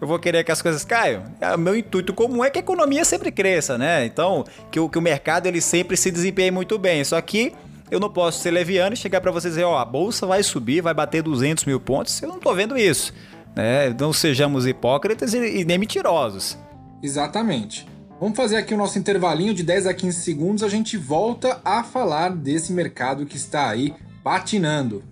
Eu 0.00 0.08
vou 0.08 0.18
querer 0.18 0.42
que 0.42 0.50
as 0.50 0.62
coisas 0.62 0.82
caiam? 0.82 1.24
É, 1.38 1.54
o 1.54 1.58
meu 1.58 1.76
intuito 1.76 2.14
comum 2.14 2.42
é 2.42 2.48
que 2.48 2.58
a 2.58 2.62
economia 2.62 3.04
sempre 3.04 3.30
cresça, 3.30 3.76
né? 3.76 4.06
Então, 4.06 4.46
que 4.70 4.80
o, 4.80 4.88
que 4.88 4.96
o 4.96 5.02
mercado 5.02 5.46
ele 5.46 5.60
sempre 5.60 5.94
se 5.94 6.10
desempenhe 6.10 6.50
muito 6.50 6.78
bem. 6.78 7.04
Só 7.04 7.20
que 7.20 7.52
eu 7.90 8.00
não 8.00 8.10
posso 8.10 8.40
ser 8.40 8.50
leviano 8.50 8.94
e 8.94 8.96
chegar 8.96 9.20
para 9.20 9.30
vocês 9.30 9.52
e 9.52 9.56
dizer, 9.56 9.66
ó, 9.66 9.76
a 9.76 9.84
bolsa 9.84 10.26
vai 10.26 10.42
subir, 10.42 10.80
vai 10.80 10.94
bater 10.94 11.22
200 11.22 11.66
mil 11.66 11.78
pontos. 11.78 12.22
Eu 12.22 12.30
não 12.30 12.38
tô 12.38 12.54
vendo 12.54 12.74
isso. 12.78 13.12
Né? 13.54 13.94
Não 14.00 14.10
sejamos 14.10 14.66
hipócritas 14.66 15.34
e, 15.34 15.60
e 15.60 15.64
nem 15.66 15.76
mentirosos. 15.76 16.56
Exatamente. 17.02 17.86
Vamos 18.18 18.38
fazer 18.38 18.56
aqui 18.56 18.72
o 18.72 18.78
nosso 18.78 18.98
intervalinho 18.98 19.52
de 19.52 19.62
10 19.62 19.86
a 19.86 19.92
15 19.92 20.22
segundos, 20.22 20.62
a 20.62 20.68
gente 20.70 20.96
volta 20.96 21.60
a 21.62 21.84
falar 21.84 22.30
desse 22.30 22.72
mercado 22.72 23.26
que 23.26 23.36
está 23.36 23.68
aí 23.68 23.92
patinando. 24.24 25.04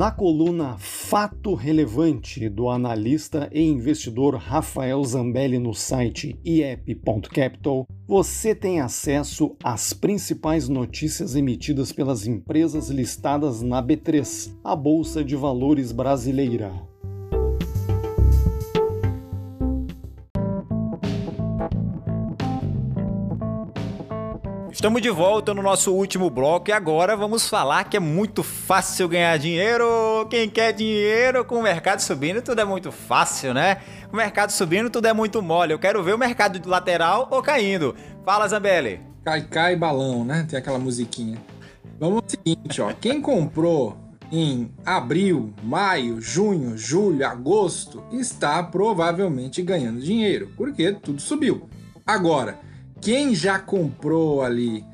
Na 0.00 0.10
coluna 0.10 0.76
Fato 0.78 1.52
Relevante 1.52 2.48
do 2.48 2.70
analista 2.70 3.50
e 3.52 3.60
investidor 3.60 4.36
Rafael 4.36 5.04
Zambelli 5.04 5.58
no 5.58 5.74
site 5.74 6.40
iep.capital, 6.42 7.86
você 8.08 8.54
tem 8.54 8.80
acesso 8.80 9.54
às 9.62 9.92
principais 9.92 10.70
notícias 10.70 11.36
emitidas 11.36 11.92
pelas 11.92 12.26
empresas 12.26 12.88
listadas 12.88 13.60
na 13.60 13.82
B3, 13.82 14.50
a 14.64 14.74
Bolsa 14.74 15.22
de 15.22 15.36
Valores 15.36 15.92
brasileira. 15.92 16.89
Estamos 24.80 25.02
de 25.02 25.10
volta 25.10 25.52
no 25.52 25.60
nosso 25.60 25.92
último 25.92 26.30
bloco 26.30 26.70
e 26.70 26.72
agora 26.72 27.14
vamos 27.14 27.46
falar 27.46 27.84
que 27.84 27.98
é 27.98 28.00
muito 28.00 28.42
fácil 28.42 29.10
ganhar 29.10 29.38
dinheiro. 29.38 30.26
Quem 30.30 30.48
quer 30.48 30.72
dinheiro 30.72 31.44
com 31.44 31.56
o 31.56 31.62
mercado 31.62 32.00
subindo, 32.00 32.40
tudo 32.40 32.62
é 32.62 32.64
muito 32.64 32.90
fácil, 32.90 33.52
né? 33.52 33.82
O 34.10 34.16
mercado 34.16 34.48
subindo, 34.52 34.88
tudo 34.88 35.06
é 35.06 35.12
muito 35.12 35.42
mole. 35.42 35.74
Eu 35.74 35.78
quero 35.78 36.02
ver 36.02 36.14
o 36.14 36.18
mercado 36.18 36.66
lateral 36.66 37.28
ou 37.30 37.42
caindo. 37.42 37.94
Fala, 38.24 38.48
Zambelli. 38.48 39.02
Cai, 39.22 39.42
cai, 39.42 39.76
balão, 39.76 40.24
né? 40.24 40.46
Tem 40.48 40.58
aquela 40.58 40.78
musiquinha. 40.78 41.36
Vamos 41.98 42.22
ao 42.22 42.30
seguinte, 42.30 42.80
ó. 42.80 42.90
Quem 42.98 43.20
comprou 43.20 43.98
em 44.32 44.72
abril, 44.86 45.52
maio, 45.62 46.22
junho, 46.22 46.78
julho, 46.78 47.26
agosto 47.26 48.02
está 48.10 48.62
provavelmente 48.62 49.60
ganhando 49.60 50.00
dinheiro, 50.00 50.48
porque 50.56 50.90
tudo 50.90 51.20
subiu. 51.20 51.68
Agora, 52.06 52.69
quem 53.00 53.34
já 53.34 53.58
comprou 53.58 54.42
ali 54.42 54.84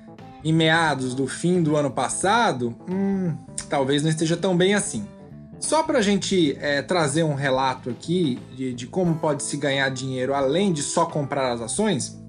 em 0.45 0.53
meados 0.53 1.15
do 1.15 1.27
fim 1.27 1.63
do 1.63 1.77
ano 1.77 1.91
passado, 1.91 2.75
hum, 2.89 3.37
talvez 3.69 4.03
não 4.03 4.11
esteja 4.11 4.37
tão 4.37 4.57
bem 4.57 4.75
assim. 4.75 5.05
Só 5.59 5.83
para 5.83 5.99
a 5.99 6.03
gente 6.03 6.57
é, 6.61 6.83
trazer 6.83 7.25
um 7.25 7.35
relato 7.35 7.91
aqui 7.91 8.39
de, 8.55 8.73
de 8.73 8.87
como 8.87 9.17
pode 9.17 9.43
se 9.43 9.57
ganhar 9.57 9.89
dinheiro 9.89 10.35
além 10.35 10.73
de 10.73 10.83
só 10.83 11.07
comprar 11.07 11.53
as 11.53 11.61
ações, 11.61 12.23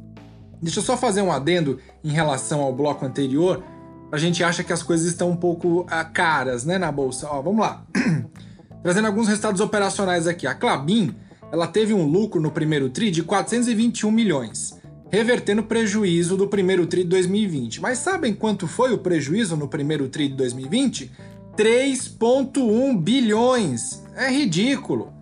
deixa 0.62 0.80
eu 0.80 0.84
só 0.84 0.98
fazer 0.98 1.22
um 1.22 1.32
adendo 1.32 1.80
em 2.04 2.10
relação 2.10 2.62
ao 2.62 2.74
bloco 2.74 3.06
anterior. 3.06 3.64
A 4.12 4.18
gente 4.18 4.44
acha 4.44 4.64
que 4.64 4.74
as 4.74 4.82
coisas 4.82 5.06
estão 5.06 5.30
um 5.30 5.36
pouco 5.36 5.82
uh, 5.82 6.12
caras 6.14 6.64
né, 6.64 6.78
na 6.78 6.92
bolsa. 6.92 7.28
Ó, 7.30 7.42
vamos 7.42 7.60
lá. 7.60 7.86
Trazendo 8.82 9.08
alguns 9.08 9.28
resultados 9.28 9.60
operacionais 9.60 10.26
aqui. 10.26 10.48
A 10.48 10.56
Clabin 10.56 11.14
ela 11.52 11.68
teve 11.68 11.94
um 11.94 12.06
lucro 12.06 12.42
no 12.42 12.50
primeiro 12.50 12.90
TRI 12.90 13.12
de 13.12 13.24
421 13.24 14.10
milhões 14.10 14.77
revertendo 15.10 15.62
o 15.62 15.66
prejuízo 15.66 16.36
do 16.36 16.48
primeiro 16.48 16.86
TRI 16.86 17.04
de 17.04 17.10
2020. 17.10 17.82
Mas 17.82 18.00
sabem 18.00 18.34
quanto 18.34 18.68
foi 18.68 18.94
o 18.94 18.98
prejuízo 18.98 19.56
no 19.56 19.68
primeiro 19.68 20.10
TRI 20.10 20.30
de 20.30 20.36
2020? 20.36 21.12
3,1 21.56 22.98
bilhões. 23.00 24.04
É 24.16 24.30
ridículo, 24.30 25.14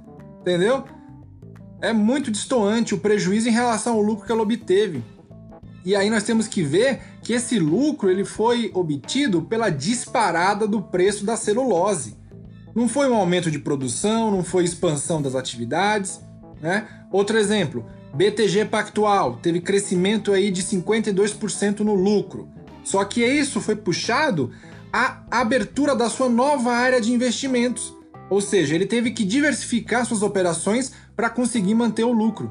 entendeu? 0.42 0.84
É 1.82 1.94
muito 1.94 2.32
distoante 2.32 2.96
o 2.96 3.00
prejuízo 3.00 3.48
em 3.48 3.52
relação 3.52 3.96
ao 3.96 4.02
lucro 4.02 4.26
que 4.26 4.32
ela 4.32 4.42
obteve. 4.42 5.04
E 5.86 5.96
aí 5.96 6.10
nós 6.10 6.24
temos 6.24 6.48
que 6.48 6.64
ver 6.64 7.00
que 7.22 7.34
esse 7.34 7.60
lucro 7.60 8.10
ele 8.10 8.26
foi 8.26 8.72
obtido 8.74 9.44
pela 9.44 9.70
disparada 9.70 10.68
do 10.68 10.82
preço 10.82 11.24
da 11.24 11.38
celulose. 11.38 12.18
Não 12.74 12.90
foi 12.90 13.08
um 13.08 13.16
aumento 13.16 13.52
de 13.52 13.60
produção, 13.60 14.32
não 14.32 14.44
foi 14.44 14.64
expansão 14.64 15.22
das 15.22 15.36
atividades, 15.36 16.20
né? 16.60 16.88
Outro 17.12 17.38
exemplo, 17.38 17.86
BTG 18.16 18.64
Pactual 18.66 19.40
teve 19.42 19.60
crescimento 19.60 20.32
aí 20.32 20.50
de 20.50 20.64
52% 20.64 21.82
no 21.82 21.94
lucro. 21.94 22.48
Só 22.82 23.04
que 23.04 23.26
isso 23.26 23.60
foi 23.60 23.76
puxado 23.76 24.52
à 24.92 25.22
abertura 25.30 25.94
da 25.94 26.10
sua 26.10 26.30
nova 26.30 26.72
área 26.72 27.02
de 27.02 27.12
investimentos. 27.12 27.94
Ou 28.30 28.40
seja, 28.40 28.74
ele 28.74 28.86
teve 28.86 29.12
que 29.12 29.26
diversificar 29.26 30.06
suas 30.06 30.22
operações 30.22 30.94
para 31.14 31.30
conseguir 31.30 31.76
manter 31.76 32.06
o 32.06 32.14
lucro. 32.14 32.50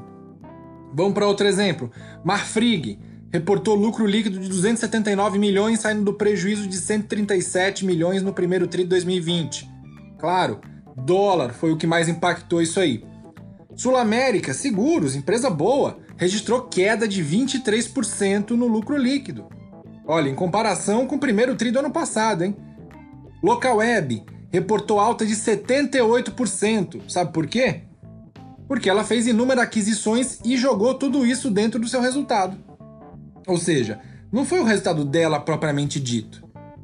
Vamos 0.93 1.13
para 1.13 1.27
outro 1.27 1.47
exemplo. 1.47 1.91
Marfrig 2.23 2.99
reportou 3.31 3.73
lucro 3.73 4.05
líquido 4.05 4.39
de 4.39 4.47
279 4.47 5.39
milhões, 5.39 5.79
saindo 5.79 6.03
do 6.03 6.13
prejuízo 6.13 6.67
de 6.67 6.77
137 6.77 7.83
milhões 7.83 8.21
no 8.21 8.33
primeiro 8.33 8.67
tri 8.67 8.83
de 8.83 8.89
2020. 8.89 9.67
Claro, 10.19 10.61
dólar 10.95 11.53
foi 11.53 11.71
o 11.71 11.77
que 11.77 11.87
mais 11.87 12.07
impactou 12.07 12.61
isso 12.61 12.79
aí. 12.79 13.03
Sul 13.75 13.97
América 13.97 14.53
Seguros, 14.53 15.15
empresa 15.15 15.49
boa, 15.49 15.99
registrou 16.17 16.61
queda 16.61 17.07
de 17.07 17.23
23% 17.23 18.51
no 18.51 18.67
lucro 18.67 18.97
líquido. 18.97 19.45
Olha, 20.07 20.29
em 20.29 20.35
comparação 20.35 21.05
com 21.05 21.15
o 21.15 21.19
primeiro 21.19 21.55
tri 21.55 21.71
do 21.71 21.79
ano 21.79 21.91
passado, 21.91 22.43
hein? 22.43 22.55
Localweb 23.43 24.23
reportou 24.49 24.99
alta 24.99 25.25
de 25.25 25.35
78%. 25.35 27.09
Sabe 27.09 27.33
por 27.33 27.47
quê? 27.47 27.81
Porque 28.67 28.89
ela 28.89 29.03
fez 29.03 29.27
inúmeras 29.27 29.65
aquisições 29.65 30.39
e 30.45 30.55
jogou 30.57 30.93
tudo 30.93 31.25
isso 31.25 31.51
dentro 31.51 31.79
do 31.79 31.87
seu 31.87 32.01
resultado. 32.01 32.57
Ou 33.45 33.57
seja, 33.57 33.99
não 34.31 34.45
foi 34.45 34.59
o 34.59 34.63
resultado 34.63 35.03
dela 35.03 35.39
propriamente 35.39 35.99
dito. 35.99 36.43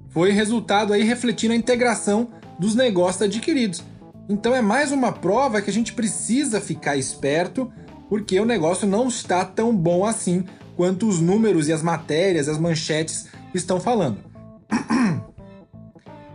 Foi 0.09 0.31
resultado 0.31 0.91
aí 0.91 1.03
refletindo 1.03 1.53
a 1.53 1.57
integração 1.57 2.27
dos 2.59 2.75
negócios 2.75 3.21
adquiridos. 3.21 3.81
Então 4.31 4.55
é 4.55 4.61
mais 4.61 4.93
uma 4.93 5.11
prova 5.11 5.61
que 5.61 5.69
a 5.69 5.73
gente 5.73 5.91
precisa 5.91 6.61
ficar 6.61 6.95
esperto, 6.95 7.69
porque 8.07 8.39
o 8.39 8.45
negócio 8.45 8.87
não 8.87 9.09
está 9.09 9.43
tão 9.43 9.75
bom 9.75 10.05
assim 10.05 10.45
quanto 10.77 11.05
os 11.05 11.19
números 11.19 11.67
e 11.67 11.73
as 11.73 11.83
matérias, 11.83 12.47
as 12.47 12.57
manchetes 12.57 13.27
estão 13.53 13.81
falando. 13.81 14.19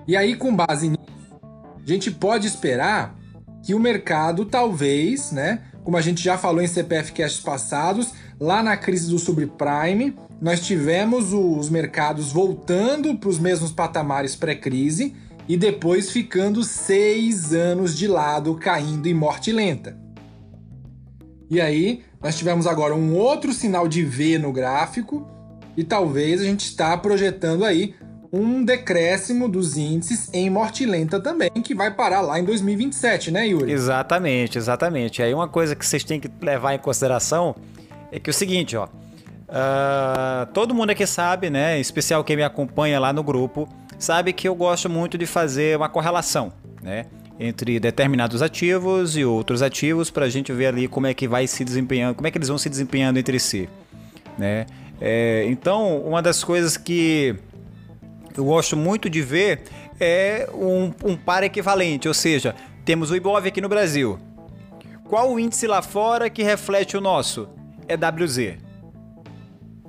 E 0.07 0.15
aí, 0.15 0.37
com 0.37 0.55
base 0.55 0.91
nisso, 0.91 1.41
a 1.83 1.85
gente 1.85 2.11
pode 2.11 2.47
esperar 2.47 3.17
que 3.65 3.75
o 3.75 3.81
mercado 3.81 4.45
talvez, 4.45 5.33
né, 5.33 5.63
como 5.83 5.97
a 5.97 6.01
gente 6.01 6.23
já 6.23 6.39
falou 6.39 6.63
em 6.63 6.69
CPF 6.69 7.11
Cash 7.13 7.41
passados, 7.41 8.13
lá 8.39 8.63
na 8.63 8.77
crise 8.77 9.11
do 9.11 9.19
subprime, 9.19 10.15
nós 10.41 10.61
tivemos 10.61 11.33
os 11.33 11.71
mercados 11.71 12.31
voltando 12.31 13.17
para 13.17 13.31
os 13.31 13.39
mesmos 13.39 13.73
patamares 13.73 14.37
pré-crise 14.37 15.17
e 15.49 15.57
depois 15.57 16.11
ficando 16.11 16.63
seis 16.65 17.53
anos 17.53 17.97
de 17.97 18.07
lado, 18.07 18.55
caindo 18.57 19.07
em 19.07 19.15
morte 19.15 19.53
lenta. 19.53 19.97
E 21.49 21.61
aí, 21.61 22.03
nós 22.21 22.37
tivemos 22.37 22.67
agora 22.67 22.95
um 22.95 23.15
outro 23.15 23.53
sinal 23.53 23.87
de 23.87 24.03
V 24.03 24.39
no 24.39 24.53
gráfico 24.53 25.27
e 25.77 25.85
talvez 25.85 26.41
a 26.41 26.45
gente 26.45 26.65
está 26.65 26.97
projetando 26.97 27.65
aí 27.65 27.95
um 28.33 28.65
decréscimo 28.65 29.49
dos 29.49 29.77
índices 29.77 30.29
em 30.33 30.51
morte 30.51 30.85
lenta 30.85 31.21
também, 31.21 31.51
que 31.51 31.75
vai 31.75 31.95
parar 31.95 32.21
lá 32.21 32.39
em 32.39 32.45
2027, 32.45 33.31
né, 33.31 33.47
Yuri? 33.47 33.71
Exatamente, 33.71 34.59
exatamente. 34.59 35.23
Aí 35.23 35.33
uma 35.33 35.49
coisa 35.49 35.77
que 35.77 35.87
vocês 35.87 36.03
têm 36.03 36.19
que 36.19 36.31
levar 36.41 36.75
em 36.75 36.79
consideração 36.79 37.55
é 38.11 38.19
que 38.19 38.29
é 38.29 38.33
o 38.33 38.35
seguinte, 38.35 38.77
ó. 38.77 38.87
Uh, 39.49 40.45
todo 40.53 40.75
mundo 40.75 40.91
aqui 40.91 41.07
sabe, 41.07 41.49
né? 41.49 41.79
Em 41.79 41.81
especial 41.81 42.25
quem 42.25 42.37
me 42.37 42.43
acompanha 42.43 42.99
lá 42.99 43.13
no 43.13 43.23
grupo, 43.23 43.69
sabe 43.99 44.33
que 44.33 44.49
eu 44.49 44.55
gosto 44.55 44.89
muito 44.89 45.17
de 45.17 45.27
fazer 45.27 45.77
uma 45.77 45.89
correlação, 45.89 46.53
né? 46.83 47.07
Entre 47.39 47.79
determinados 47.79 48.41
ativos 48.43 49.17
e 49.17 49.25
outros 49.25 49.63
ativos 49.63 50.11
para 50.11 50.25
a 50.25 50.29
gente 50.29 50.53
ver 50.53 50.67
ali 50.67 50.89
como 50.89 51.07
é 51.07 51.15
que 51.15 51.29
vai 51.29 51.47
se 51.47 51.65
desempenhando, 51.65 52.15
como 52.15 52.27
é 52.27 52.31
que 52.31 52.39
eles 52.39 52.49
vão 52.49 52.59
se 52.59 52.69
desempenhando 52.69 53.19
entre 53.19 53.39
si, 53.39 53.69
né? 54.39 54.67
É, 55.01 55.45
então, 55.49 55.99
uma 55.99 56.23
das 56.23 56.43
coisas 56.43 56.77
que 56.77 57.37
eu 58.37 58.45
gosto 58.45 58.77
muito 58.77 59.11
de 59.11 59.21
ver 59.21 59.63
é 60.01 60.49
um, 60.55 60.93
um 61.05 61.17
par 61.17 61.43
equivalente, 61.43 62.09
ou 62.09 62.15
seja, 62.15 62.55
temos 62.85 63.11
o 63.11 63.17
Ibov 63.17 63.47
aqui 63.47 63.61
no 63.61 63.69
Brasil. 63.69 64.19
Qual 65.05 65.33
o 65.33 65.39
índice 65.39 65.67
lá 65.67 65.83
fora 65.83 66.29
que 66.29 66.43
reflete 66.43 66.97
o 66.97 67.01
nosso? 67.01 67.49
É 67.87 67.95
WZ. 67.95 68.39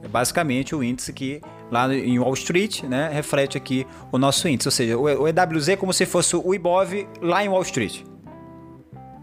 É 0.04 0.08
basicamente 0.08 0.76
o 0.76 0.84
índice 0.84 1.12
que 1.12 1.42
lá 1.72 1.94
em 1.94 2.18
Wall 2.20 2.34
Street, 2.34 2.84
né, 2.84 3.10
reflete 3.12 3.58
aqui 3.58 3.86
o 4.12 4.18
nosso 4.18 4.48
índice, 4.48 4.68
ou 4.68 4.72
seja, 4.72 4.98
o 4.98 5.28
EWZ 5.28 5.70
é 5.70 5.76
como 5.76 5.94
se 5.94 6.06
fosse 6.06 6.36
o 6.36 6.54
Ibov 6.54 7.08
lá 7.22 7.44
em 7.44 7.50
Wall 7.50 7.62
Street. 7.64 8.02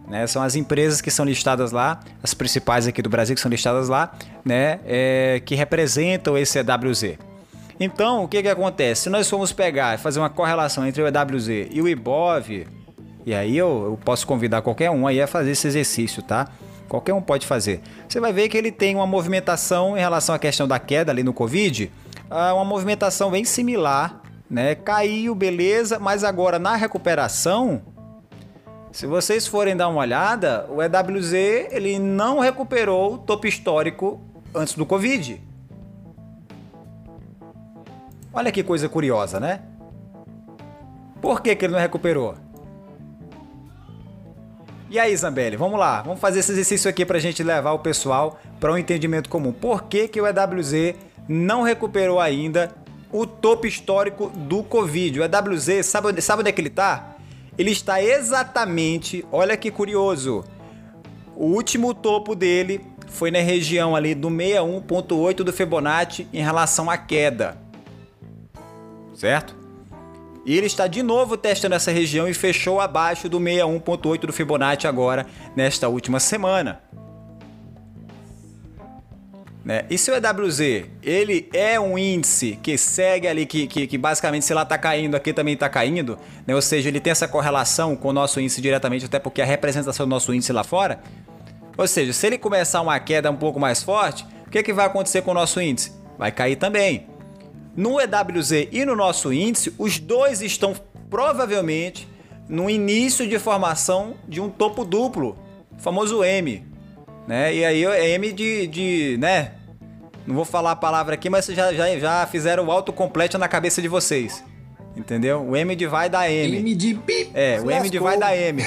Né, 0.07 0.27
são 0.27 0.43
as 0.43 0.55
empresas 0.55 1.01
que 1.01 1.11
são 1.11 1.25
listadas 1.25 1.73
lá, 1.73 2.01
as 2.23 2.35
principais 2.35 2.87
aqui 2.87 3.01
do 3.01 3.09
Brasil 3.09 3.35
que 3.35 3.41
são 3.41 3.51
listadas 3.51 3.89
lá, 3.89 4.13
né, 4.45 4.81
é, 4.85 5.41
que 5.45 5.55
representam 5.55 6.37
esse 6.37 6.59
EWZ. 6.59 7.19
Então, 7.81 8.25
o 8.25 8.29
que, 8.29 8.43
que 8.43 8.49
acontece? 8.49 9.03
Se 9.03 9.11
nós 9.11 9.29
formos 9.29 9.53
pegar 9.53 9.95
e 9.95 9.99
fazer 9.99 10.21
uma 10.21 10.31
correlação 10.31 10.87
entre 10.87 11.03
o 11.03 11.07
EWZ 11.07 11.49
e 11.71 11.81
o 11.81 11.89
IBOV, 11.89 12.67
e 13.27 13.35
aí 13.35 13.57
eu, 13.57 13.85
eu 13.87 13.99
posso 14.05 14.27
convidar 14.27 14.63
qualquer 14.63 14.91
um 14.91 15.07
aí 15.07 15.21
a 15.21 15.27
fazer 15.27 15.53
esse 15.53 15.67
exercício, 15.67 16.23
tá? 16.23 16.49
Qualquer 16.89 17.15
um 17.15 17.23
pode 17.23 17.47
fazer. 17.47 17.81
Você 18.09 18.21
vai 18.21 18.33
ver 18.33 18.49
que 18.49 18.57
ele 18.57 18.71
tem 18.71 18.95
uma 18.95 19.07
movimentação 19.07 19.97
em 19.97 20.01
relação 20.01 20.35
à 20.35 20.39
questão 20.39 20.69
da 20.69 20.79
queda 20.79 21.11
ali 21.11 21.23
no 21.23 21.33
Covid, 21.33 21.91
uma 22.31 22.65
movimentação 22.65 23.31
bem 23.31 23.45
similar, 23.45 24.23
né? 24.51 24.75
Caiu, 24.75 25.35
beleza, 25.35 25.99
mas 25.99 26.25
agora 26.25 26.59
na 26.59 26.77
recuperação, 26.77 27.83
se 28.93 29.07
vocês 29.07 29.47
forem 29.47 29.77
dar 29.77 29.89
uma 29.89 30.01
olhada, 30.01 30.67
o 30.71 30.83
EWZ 30.83 31.33
ele 31.73 31.99
não 31.99 32.39
recuperou 32.39 33.15
o 33.15 33.19
topo 33.19 33.47
histórico 33.47 34.21
antes 34.55 34.75
do 34.75 34.87
Covid. 34.87 35.41
Olha 38.33 38.51
que 38.51 38.63
coisa 38.63 38.89
curiosa, 38.89 39.39
né? 39.39 39.63
Por 41.21 41.41
que, 41.41 41.55
que 41.57 41.65
ele 41.65 41.73
não 41.73 41.81
recuperou? 41.81 42.35
E 44.91 44.99
aí, 44.99 45.17
Zambelli, 45.17 45.57
vamos 45.57 45.79
lá, 45.79 46.03
vamos 46.03 46.21
fazer 46.21 46.41
esse 46.41 46.53
exercício 46.53 46.89
aqui 46.89 47.05
para 47.05 47.17
a 47.17 47.21
gente 47.21 47.43
levar 47.43 47.73
o 47.73 47.79
pessoal 47.79 48.39
para 48.61 48.73
um 48.73 48.79
entendimento 48.79 49.29
comum. 49.29 49.53
Por 49.53 49.85
que, 49.85 50.07
que 50.07 50.21
o 50.21 50.27
EWZ 50.27 50.95
não 51.29 51.63
recuperou 51.63 52.21
ainda 52.21 52.75
o 53.13 53.27
topo 53.27 53.67
histórico 53.67 54.31
do 54.31 54.63
Covid? 54.63 55.21
O 55.21 55.25
EWZ, 55.25 55.87
sabe, 55.87 56.21
sabe 56.21 56.41
onde 56.41 56.51
é 56.51 56.53
que 56.53 56.61
ele 56.61 56.69
está? 56.69 57.17
Ele 57.57 57.71
está 57.71 58.03
exatamente, 58.03 59.25
olha 59.31 59.57
que 59.57 59.71
curioso, 59.71 60.45
o 61.37 61.47
último 61.47 61.95
topo 61.95 62.35
dele 62.35 62.81
foi 63.07 63.31
na 63.31 63.39
região 63.39 63.95
ali 63.95 64.15
do 64.15 64.29
61.8 64.29 65.37
do 65.37 65.53
Fibonacci 65.53 66.27
em 66.33 66.43
relação 66.43 66.91
à 66.91 66.97
queda 66.97 67.65
certo? 69.15 69.57
E 70.45 70.57
ele 70.57 70.67
está 70.67 70.87
de 70.87 71.03
novo 71.03 71.37
testando 71.37 71.75
essa 71.75 71.91
região 71.91 72.29
e 72.29 72.35
fechou 72.35 72.81
abaixo 72.81 73.29
do 73.29 73.41
61.8 73.41 74.27
do 74.27 74.33
Fibonacci 74.33 74.87
agora 74.87 75.27
nesta 75.57 75.89
última 75.89 76.21
semana. 76.21 76.83
Né? 79.64 79.87
E 79.88 79.96
se 79.96 80.11
o 80.11 80.14
EWZ, 80.14 80.61
ele 81.03 81.48
é 81.54 81.81
um 81.81 81.96
índice 81.96 82.58
que 82.62 82.77
segue 82.77 83.27
ali, 83.27 83.46
que, 83.46 83.67
que, 83.67 83.87
que 83.87 83.96
basicamente 83.96 84.44
se 84.44 84.52
lá 84.52 84.62
está 84.62 84.77
caindo, 84.77 85.15
aqui 85.15 85.33
também 85.33 85.54
está 85.54 85.71
caindo, 85.71 86.19
né? 86.46 86.54
ou 86.54 86.60
seja, 86.60 86.88
ele 86.88 87.00
tem 87.00 87.10
essa 87.10 87.27
correlação 87.27 87.96
com 87.96 88.08
o 88.08 88.12
nosso 88.12 88.38
índice 88.38 88.60
diretamente, 88.60 89.06
até 89.06 89.19
porque 89.19 89.40
a 89.40 89.44
representação 89.46 90.04
do 90.06 90.10
nosso 90.10 90.35
índice 90.35 90.52
lá 90.52 90.62
fora. 90.62 91.00
Ou 91.79 91.88
seja, 91.88 92.12
se 92.12 92.27
ele 92.27 92.37
começar 92.37 92.83
uma 92.83 93.00
queda 93.00 93.31
um 93.31 93.37
pouco 93.37 93.58
mais 93.58 93.83
forte, 93.83 94.27
o 94.46 94.50
que, 94.50 94.62
que 94.62 94.73
vai 94.73 94.85
acontecer 94.87 95.23
com 95.23 95.31
o 95.31 95.35
nosso 95.35 95.60
índice? 95.60 95.92
Vai 96.19 96.31
cair 96.31 96.56
também. 96.56 97.08
No 97.75 97.98
EWZ 98.00 98.69
e 98.71 98.85
no 98.85 98.94
nosso 98.94 99.33
índice, 99.33 99.75
os 99.79 99.98
dois 99.98 100.42
estão 100.42 100.75
provavelmente 101.08 102.06
no 102.48 102.69
início 102.69 103.27
de 103.27 103.38
formação 103.38 104.15
de 104.29 104.40
um 104.40 104.50
topo 104.50 104.85
duplo, 104.85 105.37
famoso 105.79 106.23
M. 106.23 106.73
Né? 107.27 107.54
E 107.54 107.64
aí 107.64 107.85
é 107.85 108.10
M 108.10 108.33
de, 108.33 108.66
de. 108.66 109.16
né? 109.18 109.52
Não 110.27 110.35
vou 110.35 110.44
falar 110.44 110.72
a 110.72 110.77
palavra 110.77 111.14
aqui, 111.14 111.29
mas 111.29 111.46
já, 111.46 111.72
já, 111.72 111.98
já 111.98 112.27
fizeram 112.27 112.66
o 112.66 112.70
autocompleto 112.70 113.37
na 113.38 113.48
cabeça 113.48 113.83
de 113.83 113.88
vocês. 113.88 114.42
Entendeu? 114.96 115.42
O 115.42 115.56
M 115.56 115.75
de 115.75 115.87
vai 115.87 116.08
da 116.08 116.31
M. 116.31 116.58
M 116.58 116.75
de 116.75 116.94
bip. 116.94 117.31
É, 117.35 117.60
o 117.60 117.70
M 117.70 117.90
de 117.90 117.98
vai 117.98 118.16
da 118.16 118.35
M. 118.37 118.64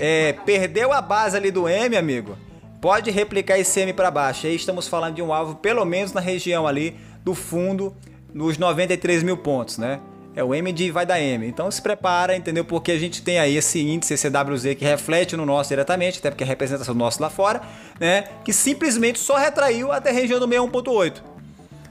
É, 0.00 0.34
perdeu 0.44 0.92
a 0.92 1.00
base 1.00 1.36
ali 1.36 1.50
do 1.50 1.68
M, 1.68 1.96
amigo. 1.96 2.36
pode 2.80 3.10
replicar 3.10 3.58
esse 3.58 3.80
M 3.80 3.92
para 3.92 4.10
baixo. 4.10 4.46
Aí 4.46 4.54
estamos 4.54 4.86
falando 4.86 5.16
de 5.16 5.22
um 5.22 5.32
alvo 5.32 5.56
pelo 5.56 5.84
menos 5.84 6.12
na 6.12 6.20
região 6.20 6.66
ali 6.66 6.96
do 7.24 7.34
fundo, 7.34 7.96
nos 8.32 8.56
93 8.58 9.22
mil 9.22 9.36
pontos, 9.36 9.78
né? 9.78 10.00
É 10.38 10.44
o 10.44 10.54
M 10.54 10.72
de 10.72 10.88
vai 10.92 11.04
dar 11.04 11.20
M. 11.20 11.44
Então 11.48 11.68
se 11.68 11.82
prepara, 11.82 12.36
entendeu? 12.36 12.64
Porque 12.64 12.92
a 12.92 12.98
gente 12.98 13.22
tem 13.22 13.40
aí 13.40 13.56
esse 13.56 13.80
índice, 13.80 14.14
esse 14.14 14.30
CWZ 14.30 14.76
que 14.76 14.84
reflete 14.84 15.36
no 15.36 15.44
nosso 15.44 15.70
diretamente, 15.70 16.20
até 16.20 16.30
porque 16.30 16.44
é 16.44 16.46
a 16.46 16.48
representação 16.48 16.94
do 16.94 16.98
nosso 16.98 17.20
lá 17.20 17.28
fora, 17.28 17.60
né? 17.98 18.22
Que 18.44 18.52
simplesmente 18.52 19.18
só 19.18 19.36
retraiu 19.36 19.90
até 19.90 20.10
a 20.10 20.12
região 20.12 20.38
do 20.38 20.46
61.8. 20.46 21.14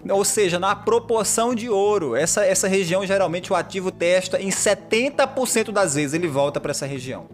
Ou 0.09 0.23
seja, 0.23 0.57
na 0.57 0.73
proporção 0.77 1.53
de 1.53 1.69
ouro. 1.69 2.15
Essa, 2.15 2.45
essa 2.45 2.69
região 2.69 3.05
geralmente 3.05 3.51
o 3.51 3.55
ativo 3.55 3.91
testa 3.91 4.41
em 4.41 4.47
70% 4.47 5.73
das 5.73 5.95
vezes 5.95 6.13
ele 6.13 6.29
volta 6.29 6.61
para 6.61 6.71
essa 6.71 6.85
região. 6.85 7.25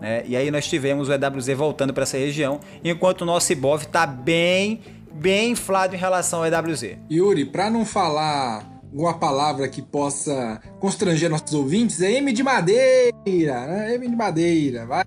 Né? 0.00 0.24
E 0.26 0.36
aí 0.36 0.50
nós 0.50 0.66
tivemos 0.66 1.08
o 1.08 1.12
EWZ 1.12 1.56
voltando 1.56 1.94
para 1.94 2.02
essa 2.02 2.18
região, 2.18 2.58
enquanto 2.82 3.20
o 3.22 3.24
nosso 3.24 3.52
IBOV 3.52 3.84
está 3.84 4.04
bem, 4.04 4.80
bem 5.12 5.52
inflado 5.52 5.94
em 5.94 5.98
relação 5.98 6.40
ao 6.42 6.46
EWZ. 6.46 6.96
Yuri, 7.08 7.44
para 7.44 7.70
não 7.70 7.84
falar 7.84 8.77
uma 8.92 9.18
palavra 9.18 9.68
que 9.68 9.82
possa 9.82 10.60
constranger 10.80 11.30
nossos 11.30 11.54
ouvintes, 11.54 12.00
é 12.00 12.12
M 12.12 12.32
de 12.32 12.42
madeira, 12.42 13.66
né? 13.66 13.94
M 13.94 14.08
de 14.08 14.16
madeira, 14.16 14.86
vai. 14.86 15.04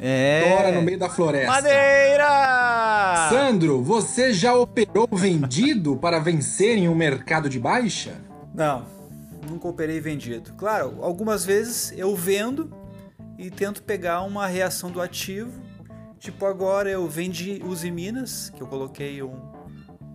É. 0.00 0.56
Tora 0.56 0.72
no 0.72 0.82
meio 0.82 0.98
da 0.98 1.08
floresta. 1.08 1.50
Madeira! 1.50 3.28
Sandro, 3.30 3.82
você 3.82 4.32
já 4.32 4.54
operou 4.54 5.08
vendido 5.12 5.96
para 5.96 6.18
vencer 6.18 6.76
em 6.76 6.88
um 6.88 6.94
mercado 6.94 7.48
de 7.48 7.58
baixa? 7.58 8.20
Não, 8.54 8.84
nunca 9.48 9.68
operei 9.68 10.00
vendido. 10.00 10.52
Claro, 10.54 10.98
algumas 11.00 11.44
vezes 11.44 11.92
eu 11.96 12.14
vendo 12.14 12.70
e 13.38 13.50
tento 13.50 13.82
pegar 13.82 14.22
uma 14.22 14.46
reação 14.46 14.90
do 14.90 15.00
ativo. 15.00 15.62
Tipo, 16.18 16.46
agora 16.46 16.90
eu 16.90 17.06
vendi 17.08 17.62
Uzi 17.64 17.90
Minas, 17.90 18.50
que 18.50 18.62
eu 18.62 18.66
coloquei 18.66 19.22
um, 19.22 19.38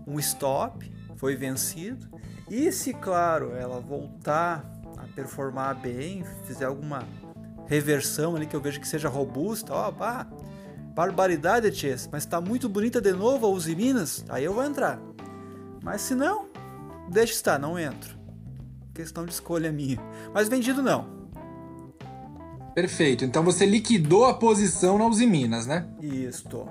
um 0.07 0.19
stop, 0.19 0.91
foi 1.15 1.35
vencido. 1.35 2.07
E 2.49 2.71
se, 2.71 2.93
claro, 2.93 3.51
ela 3.53 3.79
voltar 3.79 4.65
a 4.97 5.03
performar 5.15 5.79
bem, 5.79 6.23
fizer 6.45 6.65
alguma 6.65 7.07
reversão 7.67 8.35
ali 8.35 8.47
que 8.47 8.55
eu 8.55 8.61
vejo 8.61 8.79
que 8.79 8.87
seja 8.87 9.07
robusta, 9.07 9.73
ó, 9.73 9.91
pá, 9.91 10.27
barbaridade, 10.95 11.69
Ties, 11.71 12.09
mas 12.11 12.25
tá 12.25 12.41
muito 12.41 12.67
bonita 12.67 12.99
de 12.99 13.13
novo 13.13 13.45
a 13.45 13.49
Uzi 13.49 13.75
Minas, 13.75 14.25
aí 14.27 14.43
eu 14.43 14.53
vou 14.53 14.63
entrar. 14.63 14.99
Mas 15.83 16.01
se 16.01 16.15
não, 16.15 16.47
deixa 17.09 17.33
estar, 17.33 17.59
não 17.59 17.77
entro. 17.77 18.17
Questão 18.93 19.25
de 19.25 19.31
escolha 19.31 19.71
minha. 19.71 19.97
Mas 20.33 20.49
vendido 20.49 20.83
não. 20.83 21.19
Perfeito. 22.75 23.23
Então 23.23 23.43
você 23.43 23.65
liquidou 23.65 24.25
a 24.25 24.33
posição 24.33 24.97
na 24.97 25.05
Uzi 25.07 25.25
Minas, 25.25 25.65
né? 25.65 25.87
Isto. 26.01 26.67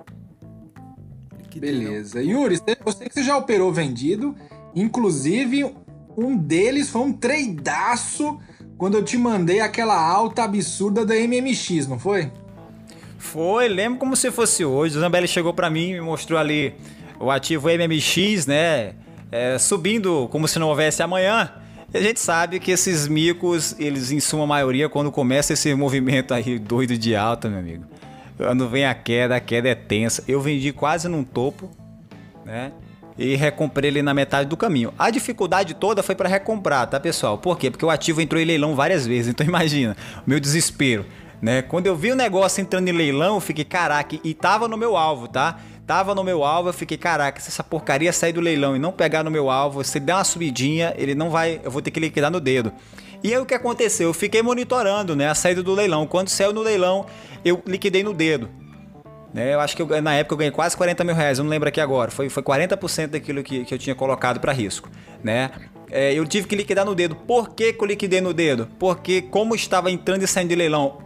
Liquidei, 1.39 1.73
Beleza. 1.73 2.21
Não. 2.21 2.27
Yuri, 2.27 2.61
você 2.85 3.09
que 3.09 3.15
você 3.15 3.23
já 3.23 3.37
operou 3.37 3.73
vendido, 3.73 4.35
inclusive 4.75 5.75
um 6.17 6.37
deles 6.37 6.91
foi 6.91 7.03
um 7.03 7.13
tradeaço 7.13 8.39
quando 8.77 8.97
eu 8.97 9.05
te 9.05 9.17
mandei 9.17 9.61
aquela 9.61 10.01
alta 10.01 10.45
absurda 10.45 11.05
da 11.05 11.15
MMX, 11.15 11.87
não 11.87 11.99
foi? 11.99 12.31
Foi, 13.19 13.69
lembro 13.69 13.99
como 13.99 14.15
se 14.15 14.31
fosse 14.31 14.65
hoje. 14.65 14.97
O 14.97 15.01
Zambelli 15.01 15.27
chegou 15.27 15.53
para 15.53 15.69
mim 15.69 15.91
e 15.91 15.93
me 15.95 16.01
mostrou 16.01 16.39
ali 16.39 16.75
o 17.19 17.31
ativo 17.31 17.69
MMX, 17.69 18.47
né? 18.47 18.95
É, 19.31 19.59
subindo 19.59 20.29
como 20.31 20.47
se 20.47 20.59
não 20.59 20.69
houvesse 20.69 21.03
amanhã. 21.03 21.53
E 21.93 21.99
a 21.99 22.01
gente 22.01 22.21
sabe 22.21 22.61
que 22.61 22.71
esses 22.71 23.09
micos, 23.09 23.75
eles 23.79 24.13
em 24.13 24.21
sua 24.21 24.47
maioria, 24.47 24.89
quando 24.89 25.11
começa 25.11 25.53
esse 25.53 25.75
movimento 25.75 26.33
aí 26.33 26.59
doido 26.59 26.97
de 26.97 27.17
alta, 27.17 27.49
meu 27.49 27.59
amigo, 27.59 27.85
quando 28.37 28.69
vem 28.69 28.87
a 28.87 28.95
queda, 28.95 29.37
a 29.37 29.41
queda 29.41 29.69
é 29.69 29.75
tensa. 29.75 30.23
Eu 30.29 30.41
vendi 30.41 30.73
quase 30.73 31.09
num 31.09 31.25
topo, 31.25 31.71
né? 32.45 32.73
E 33.19 33.35
recomprei 33.35 33.91
ele 33.91 34.01
na 34.01 34.15
metade 34.15 34.49
do 34.49 34.57
caminho. 34.57 34.95
A 34.97 35.11
dificuldade 35.11 35.75
toda 35.75 36.03
foi 36.03 36.15
para 36.15 36.29
recomprar, 36.29 36.87
tá, 36.87 37.01
pessoal? 37.01 37.37
Por 37.37 37.59
quê? 37.59 37.71
Porque 37.71 37.85
o 37.85 37.91
ativo 37.91 38.21
entrou 38.21 38.41
em 38.41 38.45
leilão 38.45 38.75
várias 38.75 39.07
vezes. 39.07 39.35
Então 39.39 39.47
imagina, 39.47 39.97
o 40.27 40.31
meu 40.31 40.41
desespero, 40.41 41.07
né? 41.41 41.63
Quando 41.63 41.87
eu 41.87 41.95
vi 41.95 42.11
o 42.11 42.17
negócio 42.17 42.61
entrando 42.61 42.89
em 42.89 42.93
leilão, 42.93 43.37
eu 43.37 43.41
fiquei, 43.41 43.65
caraca, 43.65 44.19
e 44.25 44.35
tava 44.35 44.67
no 44.67 44.77
meu 44.77 44.97
alvo, 44.97 45.29
tá? 45.29 45.59
Tava 45.87 46.15
no 46.15 46.25
meu 46.25 46.45
alvo, 46.45 46.71
eu 46.71 46.73
fiquei, 46.73 46.99
caraca, 46.99 47.41
se 47.41 47.49
essa 47.49 47.63
porcaria 47.63 48.13
sair 48.13 48.33
do 48.33 48.41
leilão 48.41 48.75
e 48.75 48.79
não 48.79 48.91
pegar 48.91 49.23
no 49.23 49.31
meu 49.31 49.49
alvo, 49.49 49.85
se 49.85 50.01
der 50.01 50.15
uma 50.15 50.25
subidinha, 50.25 50.93
ele 50.97 51.15
não 51.15 51.31
vai, 51.31 51.61
eu 51.63 51.71
vou 51.71 51.81
ter 51.81 51.91
que 51.91 52.01
liquidar 52.01 52.31
no 52.31 52.41
dedo. 52.41 52.73
E 53.23 53.33
aí 53.33 53.39
o 53.41 53.47
que 53.47 53.55
aconteceu? 53.55 54.09
Eu 54.09 54.15
fiquei 54.15 54.43
monitorando, 54.43 55.15
né, 55.15 55.29
a 55.29 55.35
saída 55.35 55.63
do 55.63 55.73
leilão. 55.73 56.07
Quando 56.07 56.29
saiu 56.29 56.53
no 56.53 56.63
leilão, 56.63 57.07
eu 57.45 57.63
liquidei 57.67 58.03
no 58.03 58.13
dedo. 58.13 58.49
Né? 59.33 59.55
Eu 59.55 59.61
acho 59.61 59.77
que 59.77 59.83
eu, 59.83 60.03
na 60.03 60.15
época 60.15 60.35
eu 60.35 60.39
ganhei 60.39 60.51
quase 60.51 60.77
40 60.77 61.05
mil 61.05 61.15
reais, 61.15 61.39
eu 61.39 61.45
não 61.45 61.51
lembro 61.51 61.69
aqui 61.69 61.81
agora. 61.81 62.11
Foi, 62.11 62.29
foi 62.29 62.43
40% 62.43 63.09
daquilo 63.09 63.43
que, 63.43 63.65
que 63.65 63.75
eu 63.75 63.79
tinha 63.79 63.95
colocado 63.95 64.41
para 64.41 64.53
risco. 64.53 64.91
Né? 65.23 65.51
É, 65.91 66.13
eu 66.15 66.27
tive 66.27 66.47
que 66.47 66.57
liquidar 66.57 66.85
no 66.85 66.95
dedo. 66.95 67.15
Por 67.15 67.51
que, 67.51 67.73
que 67.73 67.83
eu 67.83 67.87
liquidei 67.87 68.21
no 68.21 68.33
dedo? 68.33 68.69
Porque 68.79 69.23
como 69.23 69.55
estava 69.55 69.91
entrando 69.91 70.23
e 70.23 70.27
saindo 70.27 70.49
de 70.51 70.57
leilão 70.57 70.99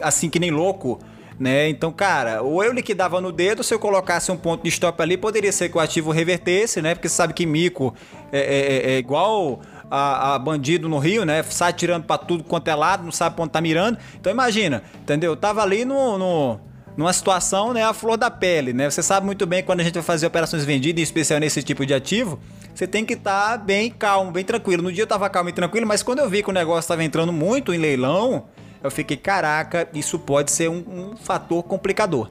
assim 0.00 0.28
que 0.28 0.38
nem 0.38 0.50
louco, 0.50 0.98
né? 1.38 1.68
Então, 1.68 1.92
cara, 1.92 2.42
ou 2.42 2.62
eu 2.64 2.72
liquidava 2.72 3.20
no 3.20 3.30
dedo, 3.30 3.62
se 3.62 3.72
eu 3.72 3.78
colocasse 3.78 4.30
um 4.32 4.36
ponto 4.36 4.62
de 4.62 4.68
stop 4.68 5.00
ali, 5.02 5.16
poderia 5.16 5.52
ser 5.52 5.68
que 5.68 5.76
o 5.76 5.80
ativo 5.80 6.10
revertesse, 6.10 6.80
né? 6.80 6.94
Porque 6.94 7.08
você 7.08 7.14
sabe 7.14 7.34
que 7.34 7.46
mico 7.46 7.94
é, 8.32 8.38
é, 8.38 8.90
é 8.92 8.98
igual 8.98 9.60
a, 9.90 10.34
a, 10.34 10.38
bandido 10.38 10.88
no 10.88 10.98
Rio, 10.98 11.24
né? 11.24 11.42
Sai 11.42 11.72
tirando 11.72 12.04
pra 12.04 12.18
tudo 12.18 12.42
quanto 12.44 12.68
é 12.68 12.74
lado, 12.74 13.04
não 13.04 13.12
sabe 13.12 13.40
onde 13.40 13.50
tá 13.50 13.60
mirando. 13.60 13.98
Então 14.18 14.32
imagina, 14.32 14.82
entendeu? 15.00 15.32
Eu 15.32 15.36
tava 15.36 15.62
ali 15.62 15.84
no, 15.84 16.18
no 16.18 16.60
numa 16.96 17.12
situação, 17.12 17.72
né, 17.72 17.84
a 17.84 17.92
flor 17.92 18.16
da 18.16 18.30
pele, 18.30 18.72
né? 18.72 18.88
Você 18.88 19.02
sabe 19.02 19.26
muito 19.26 19.46
bem 19.46 19.62
quando 19.62 19.80
a 19.80 19.84
gente 19.84 19.94
vai 19.94 20.02
fazer 20.02 20.26
operações 20.26 20.64
vendidas, 20.64 21.00
em 21.00 21.02
especial 21.02 21.38
nesse 21.38 21.62
tipo 21.62 21.84
de 21.84 21.92
ativo, 21.92 22.38
você 22.74 22.86
tem 22.86 23.04
que 23.04 23.14
estar 23.14 23.50
tá 23.50 23.56
bem 23.58 23.90
calmo, 23.90 24.30
bem 24.30 24.44
tranquilo. 24.44 24.82
No 24.82 24.92
dia 24.92 25.02
eu 25.02 25.06
tava 25.06 25.28
calmo 25.28 25.50
e 25.50 25.52
tranquilo, 25.52 25.86
mas 25.86 26.02
quando 26.02 26.20
eu 26.20 26.28
vi 26.28 26.42
que 26.42 26.50
o 26.50 26.52
negócio 26.52 26.80
estava 26.80 27.04
entrando 27.04 27.32
muito 27.32 27.74
em 27.74 27.78
leilão, 27.78 28.46
eu 28.82 28.90
fiquei, 28.90 29.16
caraca, 29.16 29.88
isso 29.92 30.18
pode 30.18 30.50
ser 30.50 30.70
um, 30.70 30.84
um 31.12 31.16
fator 31.16 31.62
complicador. 31.62 32.30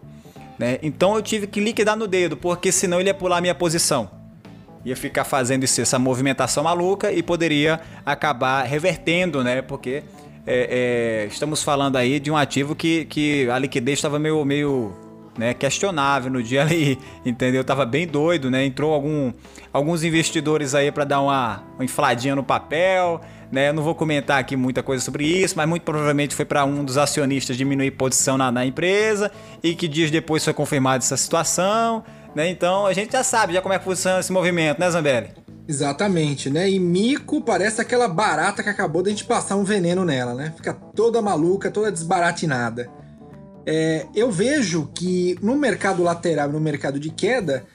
Né? 0.57 0.79
Então 0.81 1.15
eu 1.15 1.21
tive 1.21 1.47
que 1.47 1.59
liquidar 1.59 1.95
no 1.95 2.07
dedo, 2.07 2.37
porque 2.37 2.71
senão 2.71 2.99
ele 2.99 3.09
ia 3.09 3.13
pular 3.13 3.37
a 3.37 3.41
minha 3.41 3.55
posição. 3.55 4.09
Ia 4.85 4.95
ficar 4.95 5.23
fazendo 5.23 5.63
isso, 5.63 5.81
essa 5.81 5.97
movimentação 5.97 6.63
maluca 6.63 7.11
e 7.11 7.21
poderia 7.23 7.79
acabar 8.05 8.63
revertendo, 8.63 9.43
né? 9.43 9.63
Porque 9.63 10.03
é, 10.45 11.23
é, 11.23 11.27
estamos 11.27 11.63
falando 11.63 11.95
aí 11.95 12.19
de 12.19 12.29
um 12.29 12.37
ativo 12.37 12.75
que, 12.75 13.05
que 13.05 13.49
a 13.49 13.57
liquidez 13.57 13.97
estava 13.97 14.19
meio, 14.19 14.43
meio 14.45 14.93
né, 15.37 15.53
questionável 15.53 16.31
no 16.31 16.41
dia 16.41 16.61
ali, 16.61 16.99
entendeu? 17.25 17.63
Tava 17.63 17.85
bem 17.85 18.07
doido, 18.07 18.49
né? 18.51 18.63
Entrou 18.63 18.93
algum, 18.93 19.33
alguns 19.73 20.03
investidores 20.03 20.75
aí 20.75 20.91
para 20.91 21.03
dar 21.03 21.21
uma, 21.21 21.63
uma 21.75 21.83
infladinha 21.83 22.35
no 22.35 22.43
papel, 22.43 23.19
né? 23.51 23.69
Eu 23.69 23.73
não 23.73 23.83
vou 23.83 23.95
comentar 23.95 24.39
aqui 24.39 24.55
muita 24.55 24.83
coisa 24.83 25.03
sobre 25.03 25.25
isso, 25.25 25.55
mas 25.57 25.67
muito 25.67 25.83
provavelmente 25.83 26.35
foi 26.35 26.45
para 26.45 26.63
um 26.63 26.83
dos 26.83 26.97
acionistas 26.97 27.57
diminuir 27.57 27.91
posição 27.91 28.37
na, 28.37 28.51
na, 28.51 28.65
empresa 28.65 29.31
e 29.63 29.75
que 29.75 29.87
dias 29.87 30.11
depois 30.11 30.43
foi 30.43 30.53
confirmada 30.53 31.03
essa 31.03 31.17
situação, 31.17 32.03
né? 32.35 32.49
Então 32.49 32.85
a 32.85 32.93
gente 32.93 33.11
já 33.11 33.23
sabe 33.23 33.53
já 33.53 33.61
como 33.61 33.73
é 33.73 33.79
que 33.79 33.83
funciona 33.83 34.19
esse 34.19 34.31
movimento, 34.31 34.79
né, 34.79 34.89
Zambelli? 34.89 35.44
Exatamente, 35.67 36.49
né? 36.49 36.69
E 36.69 36.79
mico 36.79 37.41
parece 37.41 37.81
aquela 37.81 38.07
barata 38.07 38.61
que 38.61 38.69
acabou 38.69 39.01
de 39.01 39.09
a 39.09 39.11
gente 39.11 39.25
passar 39.25 39.55
um 39.55 39.63
veneno 39.63 40.05
nela, 40.05 40.33
né? 40.35 40.53
Fica 40.55 40.73
toda 40.73 41.21
maluca, 41.21 41.71
toda 41.71 41.91
desbaratinada. 41.91 42.89
É, 43.65 44.05
eu 44.13 44.31
vejo 44.31 44.89
que 44.93 45.37
no 45.41 45.55
mercado 45.55 46.03
lateral, 46.03 46.49
no 46.49 46.59
mercado 46.59 46.99
de 46.99 47.09
queda, 47.09 47.65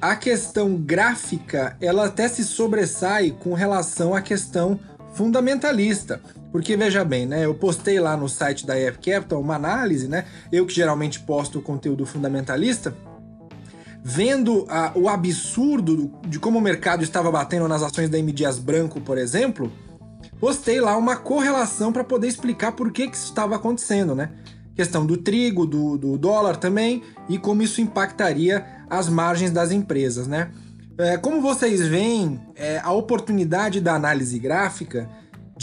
a 0.00 0.16
questão 0.16 0.74
gráfica 0.74 1.76
ela 1.80 2.06
até 2.06 2.28
se 2.28 2.44
sobressai 2.44 3.30
com 3.30 3.52
relação 3.52 4.14
à 4.14 4.22
questão 4.22 4.80
fundamentalista. 5.12 6.20
Porque 6.50 6.76
veja 6.76 7.04
bem, 7.04 7.26
né? 7.26 7.44
Eu 7.44 7.54
postei 7.54 8.00
lá 8.00 8.16
no 8.16 8.28
site 8.28 8.64
da 8.64 8.78
EF 8.78 8.98
Capital 8.98 9.40
uma 9.40 9.56
análise, 9.56 10.08
né? 10.08 10.24
Eu 10.50 10.64
que 10.64 10.72
geralmente 10.72 11.20
posto 11.20 11.58
o 11.58 11.62
conteúdo 11.62 12.06
fundamentalista 12.06 12.94
vendo 14.06 14.66
o 14.94 15.08
absurdo 15.08 16.12
de 16.28 16.38
como 16.38 16.58
o 16.58 16.60
mercado 16.60 17.02
estava 17.02 17.30
batendo 17.32 17.66
nas 17.66 17.82
ações 17.82 18.10
da 18.10 18.18
M. 18.18 18.30
Dias 18.30 18.58
Branco, 18.58 19.00
por 19.00 19.16
exemplo, 19.16 19.72
postei 20.38 20.78
lá 20.78 20.94
uma 20.94 21.16
correlação 21.16 21.90
para 21.90 22.04
poder 22.04 22.28
explicar 22.28 22.72
por 22.72 22.92
que, 22.92 23.08
que 23.08 23.16
isso 23.16 23.30
estava 23.30 23.56
acontecendo, 23.56 24.14
né? 24.14 24.28
Questão 24.76 25.06
do 25.06 25.16
trigo, 25.16 25.66
do, 25.66 25.96
do 25.96 26.18
dólar 26.18 26.56
também, 26.56 27.02
e 27.30 27.38
como 27.38 27.62
isso 27.62 27.80
impactaria 27.80 28.84
as 28.90 29.08
margens 29.08 29.50
das 29.50 29.70
empresas, 29.70 30.26
né? 30.26 30.50
É, 30.98 31.16
como 31.16 31.40
vocês 31.40 31.80
veem, 31.80 32.38
é, 32.54 32.78
a 32.84 32.92
oportunidade 32.92 33.80
da 33.80 33.94
análise 33.94 34.38
gráfica 34.38 35.08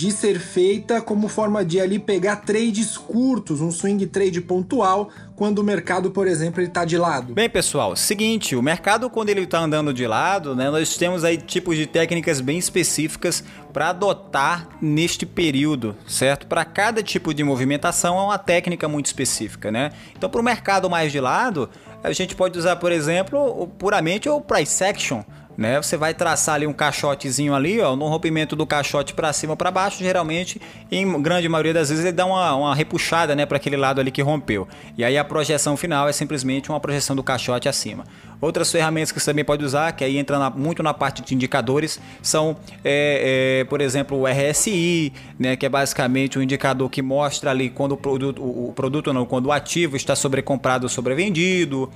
de 0.01 0.11
ser 0.11 0.39
feita 0.39 0.99
como 0.99 1.27
forma 1.27 1.63
de 1.63 1.79
ali 1.79 1.99
pegar 1.99 2.37
trades 2.37 2.97
curtos, 2.97 3.61
um 3.61 3.69
swing 3.69 4.03
trade 4.07 4.41
pontual, 4.41 5.11
quando 5.35 5.59
o 5.59 5.63
mercado, 5.63 6.09
por 6.09 6.27
exemplo, 6.27 6.59
está 6.59 6.83
de 6.83 6.97
lado? 6.97 7.35
Bem, 7.35 7.47
pessoal, 7.47 7.95
seguinte, 7.95 8.55
o 8.55 8.63
mercado 8.63 9.11
quando 9.11 9.29
ele 9.29 9.41
está 9.41 9.59
andando 9.59 9.93
de 9.93 10.07
lado, 10.07 10.55
né, 10.55 10.71
nós 10.71 10.97
temos 10.97 11.23
aí 11.23 11.37
tipos 11.37 11.77
de 11.77 11.85
técnicas 11.85 12.41
bem 12.41 12.57
específicas 12.57 13.43
para 13.71 13.89
adotar 13.89 14.69
neste 14.81 15.23
período, 15.23 15.95
certo? 16.07 16.47
Para 16.47 16.65
cada 16.65 17.03
tipo 17.03 17.31
de 17.31 17.43
movimentação 17.43 18.17
é 18.17 18.23
uma 18.23 18.39
técnica 18.39 18.87
muito 18.87 19.05
específica, 19.05 19.69
né? 19.69 19.91
Então, 20.17 20.31
para 20.31 20.41
o 20.41 20.43
mercado 20.43 20.89
mais 20.89 21.11
de 21.11 21.19
lado, 21.19 21.69
a 22.03 22.11
gente 22.11 22.35
pode 22.35 22.57
usar, 22.57 22.77
por 22.77 22.91
exemplo, 22.91 23.67
puramente 23.77 24.27
o 24.27 24.41
price 24.41 24.83
action, 24.83 25.21
né? 25.61 25.79
Você 25.79 25.95
vai 25.95 26.13
traçar 26.13 26.55
ali 26.55 26.65
um 26.65 26.73
caixotezinho 26.73 27.53
ali, 27.53 27.79
ó, 27.79 27.95
no 27.95 28.07
rompimento 28.07 28.55
do 28.55 28.65
caixote 28.65 29.13
para 29.13 29.31
cima 29.31 29.55
para 29.55 29.69
baixo, 29.69 29.99
geralmente, 29.99 30.59
em 30.91 31.21
grande 31.21 31.47
maioria 31.47 31.73
das 31.73 31.89
vezes 31.89 32.03
ele 32.03 32.11
dá 32.11 32.25
uma, 32.25 32.55
uma 32.55 32.75
repuxada, 32.75 33.35
né, 33.35 33.45
para 33.45 33.57
aquele 33.57 33.77
lado 33.77 34.01
ali 34.01 34.09
que 34.09 34.23
rompeu. 34.23 34.67
E 34.97 35.03
aí 35.03 35.17
a 35.17 35.23
projeção 35.23 35.77
final 35.77 36.09
é 36.09 36.11
simplesmente 36.11 36.69
uma 36.71 36.79
projeção 36.79 37.15
do 37.15 37.21
caixote 37.21 37.69
acima. 37.69 38.03
Outras 38.41 38.71
ferramentas 38.71 39.11
que 39.11 39.19
você 39.19 39.29
também 39.29 39.45
pode 39.45 39.63
usar, 39.63 39.91
que 39.91 40.03
aí 40.03 40.17
entra 40.17 40.39
na, 40.39 40.49
muito 40.49 40.81
na 40.81 40.95
parte 40.95 41.21
de 41.21 41.35
indicadores, 41.35 42.01
são, 42.23 42.57
é, 42.83 43.59
é, 43.61 43.63
por 43.65 43.81
exemplo, 43.81 44.17
o 44.17 44.25
RSI, 44.25 45.13
né, 45.37 45.55
que 45.55 45.63
é 45.63 45.69
basicamente 45.69 46.39
um 46.39 46.41
indicador 46.41 46.89
que 46.89 47.03
mostra 47.03 47.51
ali 47.51 47.69
quando 47.69 47.91
o 47.91 47.97
produto, 47.97 48.41
o 48.41 48.73
produto 48.75 49.13
não, 49.13 49.27
quando 49.27 49.45
o 49.45 49.51
ativo 49.51 49.95
está 49.95 50.15
sobrecomprado 50.15 50.85
ou 50.85 50.89
sobrevendido 50.89 51.91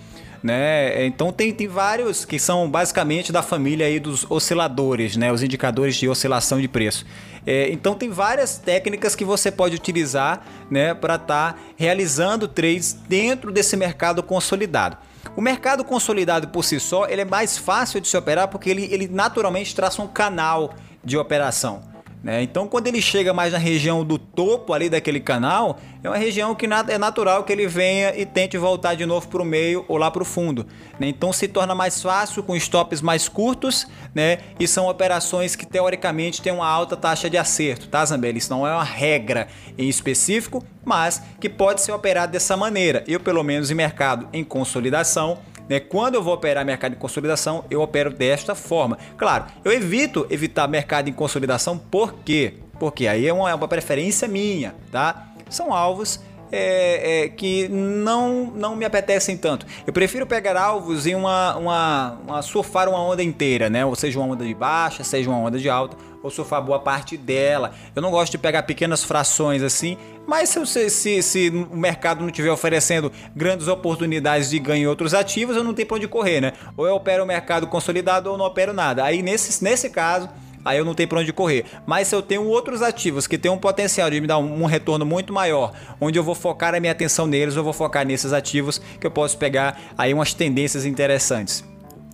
né? 0.46 1.08
Então 1.08 1.32
tem, 1.34 1.52
tem 1.52 1.68
vários 1.68 2.24
que 2.24 2.38
são 2.38 2.70
basicamente 2.70 3.32
da 3.32 3.41
família 3.41 3.88
aí 3.88 4.00
dos 4.00 4.30
osciladores, 4.30 5.18
né? 5.18 5.32
Os 5.32 5.41
indicadores 5.41 5.96
de 5.96 6.08
oscilação 6.08 6.62
de 6.62 6.68
preço. 6.68 7.04
É, 7.48 7.72
então 7.72 7.96
tem 7.96 8.12
várias 8.12 8.60
técnicas 8.60 9.16
que 9.16 9.26
você 9.26 9.52
pode 9.52 9.76
utilizar, 9.76 10.46
né, 10.70 10.93
para 10.93 11.16
estar 11.16 11.54
tá 11.54 11.60
realizando 11.76 12.48
trades 12.48 12.93
dentro 12.93 13.52
desse 13.52 13.76
mercado 13.76 14.22
consolidado. 14.22 14.98
O 15.36 15.41
mercado 15.41 15.84
consolidado 15.84 16.50
por 16.50 16.64
si 16.64 16.80
só 16.80 17.08
ele 17.08 17.22
é 17.22 17.26
mais 17.26 17.58
fácil 17.58 18.00
de 18.00 18.08
se 18.08 18.16
operar 18.16 18.48
porque 18.48 18.70
ele, 18.70 18.88
ele 18.91 19.08
naturalmente 19.08 19.74
traça 19.74 20.00
um 20.00 20.08
canal 20.08 20.76
de 21.04 21.18
operação. 21.18 21.95
Né? 22.26 22.41
Então, 22.41 22.67
quando 22.67 22.88
ele 22.88 22.99
chega 23.03 23.36
mais 23.36 23.53
na 23.53 23.59
região 23.59 24.03
do 24.03 24.17
topo 24.17 24.73
ali 24.73 24.89
daquele 24.89 25.19
canal, 25.19 25.80
é 26.03 26.09
uma 26.09 26.17
região 26.17 26.55
que 26.55 26.65
é 26.65 26.97
natural 26.97 27.43
que 27.43 27.53
ele 27.53 27.67
venha 27.67 28.19
e 28.19 28.26
tente 28.26 28.57
voltar 28.57 28.95
de 28.95 29.05
novo 29.05 29.28
para 29.28 29.43
o 29.43 29.45
meio 29.45 29.86
ou 29.88 29.95
lá 29.95 30.09
para 30.09 30.23
o 30.23 30.26
fundo. 30.26 30.65
Né? 30.99 31.07
Então, 31.07 31.32
se 31.32 31.47
torna 31.47 31.76
mais 31.76 32.01
fácil 32.01 32.41
com 32.41 32.55
stops 32.55 32.99
mais 32.99 33.30
curtos 33.30 33.86
né? 34.15 34.39
e 34.59 34.67
são 34.67 34.89
operações 34.89 35.55
que 35.55 35.67
teoricamente 35.67 36.41
têm 36.41 36.51
uma 36.51 36.67
alta 36.67 36.97
taxa 36.97 37.30
de 37.30 37.38
acerto, 37.38 37.89
tá, 37.89 38.03
Zambelli? 38.03 38.39
Isso 38.39 38.49
não 38.49 38.65
é 38.65 38.73
uma 38.73 38.84
regra 38.84 39.47
em 39.78 39.88
específico, 39.88 40.65
mas 40.84 41.21
que 41.39 41.47
pode 41.47 41.82
ser 41.82 41.91
operado 41.91 42.32
dessa 42.32 42.57
maneira. 42.57 43.03
Eu, 43.07 43.19
pelo 43.19 43.43
menos 43.43 43.69
em 43.69 43.76
mercado 43.76 44.28
em 44.34 44.43
consolidação, 44.43 45.38
né? 45.70 45.80
Quando 45.80 46.16
eu 46.16 46.24
vou 46.24 46.34
operar 46.34 46.66
mercado 46.66 46.93
em 46.93 46.97
consolidação, 46.97 47.66
eu 47.70 47.82
opero 47.82 48.11
desta 48.11 48.55
forma. 48.55 48.97
Claro, 49.18 49.45
eu 49.63 49.72
evito 49.72 50.28
evitar 50.30 50.68
mercado 50.68 51.09
em 51.09 51.13
consolidação, 51.13 51.78
por 51.78 52.13
quê? 52.26 52.55
Porque 52.80 53.07
aí 53.07 53.28
é 53.28 53.34
uma, 53.34 53.49
é 53.49 53.55
uma 53.55 53.68
preferência 53.68 54.28
minha, 54.28 54.76
tá? 54.91 55.28
São 55.49 55.74
alvos 55.74 56.20
é, 56.52 57.24
é, 57.26 57.30
que 57.30 57.68
não, 57.70 58.52
não 58.56 58.76
me 58.76 58.86
apetecem 58.86 59.38
tanto. 59.38 59.66
Eu 59.86 59.93
prefiro 59.93 60.26
pegar 60.26 60.58
alvos 60.58 61.06
em 61.08 61.16
uma, 61.16 61.56
uma, 61.56 62.18
uma, 62.28 62.41
surfar 62.41 62.88
uma 62.88 63.00
onda 63.00 63.24
inteira, 63.24 63.70
né? 63.70 63.86
Ou 63.86 63.96
seja, 63.96 64.20
uma 64.20 64.34
onda 64.34 64.46
de 64.46 64.54
baixa, 64.54 65.04
seja 65.04 65.30
uma 65.30 65.39
onda 65.39 65.58
de 65.58 65.70
alta, 65.70 65.98
ou 66.22 66.30
surfar 66.30 66.62
boa 66.62 66.80
parte 66.80 67.18
dela. 67.18 67.74
Eu 67.96 68.02
não 68.02 68.12
gosto 68.12 68.32
de 68.32 68.38
pegar 68.38 68.64
pequenas 68.64 69.04
frações 69.04 69.62
assim, 69.62 69.98
mas 70.28 70.50
se, 70.50 70.89
se, 70.89 71.22
se 71.22 71.50
o 71.72 71.78
mercado 71.78 72.22
não 72.22 72.30
estiver 72.30 72.52
oferecendo 72.52 73.12
grandes 73.36 73.68
oportunidades 73.68 74.50
de 74.50 74.58
ganho 74.60 74.84
em 74.84 74.88
outros 74.88 75.14
ativos, 75.14 75.56
eu 75.56 75.64
não 75.64 75.74
tenho 75.74 75.88
para 75.88 75.98
onde 75.98 76.08
correr, 76.08 76.41
né? 76.41 76.54
Ou 76.76 76.88
eu 76.88 76.96
opero 76.96 77.24
o 77.24 77.28
mercado 77.28 77.68
consolidado 77.68 78.32
ou 78.32 78.38
não 78.38 78.46
opero 78.46 78.74
nada. 78.74 79.04
Aí 79.04 79.22
nesse, 79.22 79.64
nesse 79.64 79.89
caso 79.89 80.30
aí 80.66 80.80
eu 80.80 80.84
não 80.84 80.95
tenho 80.95 81.07
para 81.07 81.20
onde 81.20 81.32
correr. 81.32 81.66
Mas 81.86 82.07
se 82.07 82.16
eu 82.16 82.24
tenho 82.24 82.43
outros 82.43 82.82
ativos 82.82 83.28
que 83.28 83.38
têm 83.38 83.51
um 83.51 83.57
potencial 83.57 84.09
de 84.09 84.20
me 84.20 84.26
dar 84.26 84.39
um, 84.39 84.66
retorno 84.66 85.05
muito 85.05 85.32
maior, 85.32 85.74
onde 86.01 86.18
eu 86.18 86.24
vou 86.24 86.34
focar 86.34 86.74
a 86.74 86.80
minha 86.80 86.91
atenção 86.91 87.28
neles, 87.28 87.55
eu 87.55 87.63
vou 87.63 87.72
focar 87.72 88.05
nesses 88.05 88.34
ativos 88.34 88.80
que 88.80 89.05
eu 89.05 89.11
posso 89.11 89.38
pegar 89.38 89.80
aí 89.95 90.11
umas 90.11 90.34
tendências 90.34 90.84
interessantes. 90.84 91.63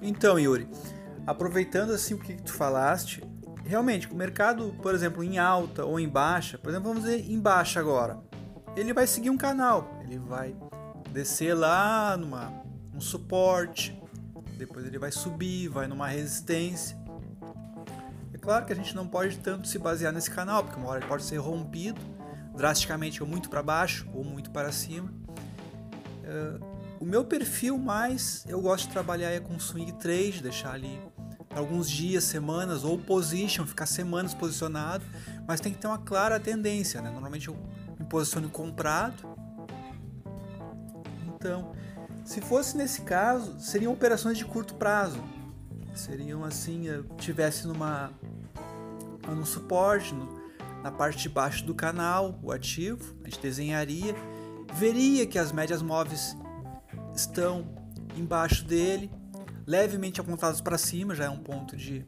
Então, 0.02 0.38
Yuri, 0.38 0.68
aproveitando 1.26 1.92
assim 1.92 2.14
o 2.14 2.20
que 2.20 2.34
tu 2.34 2.52
falaste, 2.52 3.24
realmente 3.64 4.12
o 4.12 4.16
mercado, 4.16 4.76
por 4.82 4.94
exemplo, 4.94 5.24
em 5.24 5.38
alta 5.38 5.86
ou 5.86 5.98
em 6.00 6.10
baixa, 6.10 6.58
por 6.58 6.70
exemplo, 6.70 6.90
vamos 6.90 7.06
dizer 7.06 7.32
em 7.32 7.40
baixa 7.40 7.80
agora, 7.80 8.20
ele 8.76 8.94
vai 8.94 9.08
seguir 9.08 9.30
um 9.30 9.38
canal, 9.38 10.02
ele 10.04 10.18
vai 10.18 10.54
descer 11.12 11.54
lá 11.54 12.18
numa 12.18 12.52
um 12.94 13.00
suporte, 13.00 13.98
depois 14.58 14.86
ele 14.86 15.00
vai 15.00 15.12
subir, 15.12 15.70
vai 15.70 15.88
numa 15.88 16.08
resistência 16.08 17.01
claro 18.42 18.66
que 18.66 18.74
a 18.74 18.76
gente 18.76 18.96
não 18.96 19.08
pode 19.08 19.38
tanto 19.38 19.68
se 19.68 19.78
basear 19.78 20.12
nesse 20.12 20.30
canal, 20.30 20.64
porque 20.64 20.80
uma 20.80 20.90
hora 20.90 21.00
ele 21.00 21.08
pode 21.08 21.24
ser 21.24 21.38
rompido 21.38 22.02
drasticamente 22.56 23.24
ou 23.24 23.30
muito 23.30 23.50
para 23.50 23.64
baixo 23.64 24.08
ou 24.14 24.24
muito 24.24 24.52
para 24.52 24.72
cima. 24.72 25.12
Uh, 26.24 26.72
o 27.00 27.06
meu 27.06 27.24
perfil 27.24 27.78
mais 27.78 28.44
eu 28.48 28.62
gosto 28.62 28.88
de 28.88 28.94
trabalhar 28.94 29.32
é 29.32 29.40
com 29.40 29.60
swing 29.60 29.94
trade, 29.94 30.42
deixar 30.42 30.74
ali 30.74 31.00
alguns 31.56 31.90
dias, 31.90 32.24
semanas 32.24 32.84
ou 32.84 32.98
position, 32.98 33.66
ficar 33.66 33.86
semanas 33.86 34.34
posicionado, 34.34 35.04
mas 35.48 35.60
tem 35.60 35.74
que 35.74 35.80
ter 35.80 35.88
uma 35.88 35.98
clara 35.98 36.40
tendência, 36.40 37.02
né? 37.02 37.10
Normalmente 37.10 37.48
eu 37.48 37.58
me 38.00 38.06
posiciono 38.06 38.50
comprado. 38.50 39.28
Então, 41.36 41.72
se 42.24 42.40
fosse 42.40 42.78
nesse 42.78 43.02
caso, 43.02 43.60
seriam 43.60 43.92
operações 43.92 44.38
de 44.38 44.46
curto 44.46 44.76
prazo. 44.76 45.22
Seriam 45.94 46.44
assim, 46.44 46.88
eu 46.88 47.04
tivesse 47.18 47.68
numa 47.68 48.12
no 49.28 49.46
suporte, 49.46 50.14
no, 50.14 50.42
na 50.84 50.92
parte 50.92 51.24
de 51.24 51.30
baixo 51.30 51.64
do 51.66 51.76
canal, 51.76 52.40
o 52.42 52.52
ativo, 52.52 53.16
a 53.22 53.26
gente 53.26 53.40
desenharia, 53.40 54.16
veria 54.74 55.28
que 55.28 55.38
as 55.38 55.52
médias 55.52 55.82
móveis 55.82 56.36
estão 57.16 57.68
embaixo 58.18 58.66
dele, 58.66 59.12
levemente 59.66 60.20
apontadas 60.20 60.60
para 60.60 60.78
cima, 60.78 61.14
já 61.14 61.26
é 61.26 61.30
um 61.30 61.40
ponto 61.40 61.78
de, 61.78 62.06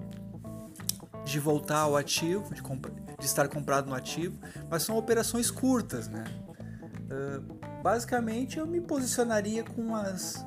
de 1.24 1.40
voltar 1.40 1.80
ao 1.80 1.96
ativo, 1.96 2.54
de, 2.54 2.62
de 2.62 3.26
estar 3.26 3.48
comprado 3.48 3.88
no 3.88 3.96
ativo, 3.96 4.38
mas 4.70 4.84
são 4.84 4.98
operações 4.98 5.52
curtas, 5.52 6.08
né? 6.08 6.24
Uh, 7.04 7.82
basicamente 7.84 8.58
eu 8.58 8.66
me 8.66 8.82
posicionaria 8.82 9.64
com 9.64 9.96
as 9.96 10.44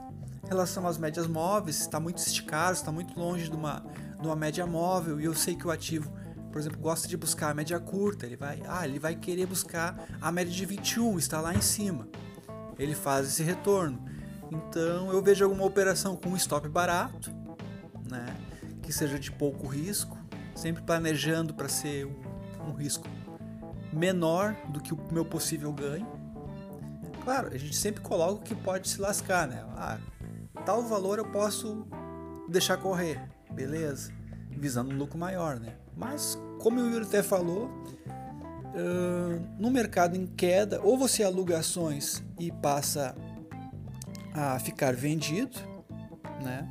em 0.47 0.49
relação 0.49 0.86
às 0.86 0.97
médias 0.97 1.26
móveis, 1.26 1.80
está 1.80 2.01
muito 2.01 2.18
esticado, 2.18 2.72
está 2.72 2.92
muito 2.92 3.18
longe 3.18 3.51
de 3.51 3.57
uma, 3.57 3.84
de 4.20 4.26
uma 4.26 4.36
média 4.36 4.66
móvel 4.66 5.20
e 5.20 5.24
eu 5.24 5.34
sei 5.34 5.57
que 5.57 5.66
o 5.66 5.70
ativo 5.70 6.11
por 6.57 6.61
exemplo, 6.61 6.80
gosta 6.80 7.07
de 7.07 7.18
buscar 7.18 7.51
a 7.51 7.55
média 7.55 7.78
curta, 7.78 8.24
ele 8.24 8.34
vai, 8.34 8.62
ah, 8.66 8.88
ele 8.88 8.99
vai 8.99 9.14
querer 9.14 9.44
buscar 9.44 10.09
a 10.18 10.32
média 10.32 10.51
de 10.51 10.64
21, 10.64 11.18
está 11.18 11.38
lá 11.38 11.55
em 11.55 11.61
cima. 11.61 12.09
Ele 12.78 12.94
faz 12.94 13.26
esse 13.26 13.42
retorno. 13.42 14.03
Então, 14.51 15.12
eu 15.12 15.22
vejo 15.22 15.44
alguma 15.44 15.66
operação 15.66 16.16
com 16.16 16.30
um 16.30 16.36
stop 16.36 16.66
barato, 16.66 17.30
né, 18.11 18.34
que 18.80 18.90
seja 18.90 19.18
de 19.18 19.30
pouco 19.30 19.66
risco, 19.66 20.16
sempre 20.55 20.82
planejando 20.82 21.53
para 21.53 21.68
ser 21.68 22.07
um, 22.07 22.70
um 22.70 22.72
risco 22.72 23.07
menor 23.92 24.57
do 24.70 24.80
que 24.80 24.94
o 24.94 25.12
meu 25.12 25.26
possível 25.26 25.70
ganho. 25.74 26.07
Claro, 27.22 27.49
a 27.53 27.59
gente 27.59 27.76
sempre 27.76 28.01
coloca 28.01 28.32
o 28.32 28.42
que 28.42 28.55
pode 28.55 28.88
se 28.88 28.99
lascar, 28.99 29.47
né? 29.47 29.62
Ah, 29.76 29.99
tal 30.67 30.83
valor 30.83 31.19
eu 31.19 31.25
posso 31.25 31.87
deixar 32.49 32.77
correr, 32.77 33.23
beleza? 33.53 34.12
Visando 34.51 34.93
um 34.93 34.99
lucro 34.99 35.17
maior, 35.17 35.61
né? 35.61 35.77
Mas, 35.97 36.37
como 36.61 36.81
o 36.81 36.91
Yuri 36.91 37.07
até 37.07 37.23
falou, 37.23 37.67
uh, 37.67 39.47
no 39.59 39.71
mercado 39.71 40.17
em 40.17 40.27
queda, 40.27 40.81
ou 40.83 40.99
você 40.99 41.23
aluga 41.23 41.59
ações 41.59 42.23
e 42.39 42.51
passa 42.51 43.14
a 44.35 44.59
ficar 44.59 44.95
vendido, 44.95 45.57
né? 46.43 46.69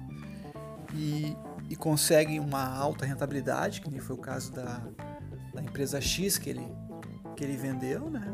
E, 0.93 1.35
e 1.69 1.75
consegue 1.75 2.37
uma 2.39 2.67
alta 2.67 3.05
rentabilidade, 3.05 3.79
que 3.79 3.89
nem 3.89 4.01
foi 4.01 4.15
o 4.15 4.19
caso 4.19 4.51
da, 4.51 4.81
da 5.53 5.61
empresa 5.61 6.01
X 6.01 6.37
que 6.37 6.49
ele, 6.49 6.67
que 7.35 7.43
ele 7.45 7.55
vendeu, 7.55 8.09
né? 8.09 8.33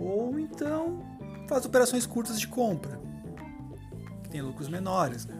Ou 0.00 0.38
então 0.38 1.04
faz 1.48 1.64
operações 1.66 2.06
curtas 2.06 2.40
de 2.40 2.48
compra, 2.48 3.05
tem 4.36 4.42
lucros 4.42 4.68
menores, 4.68 5.24
né? 5.24 5.34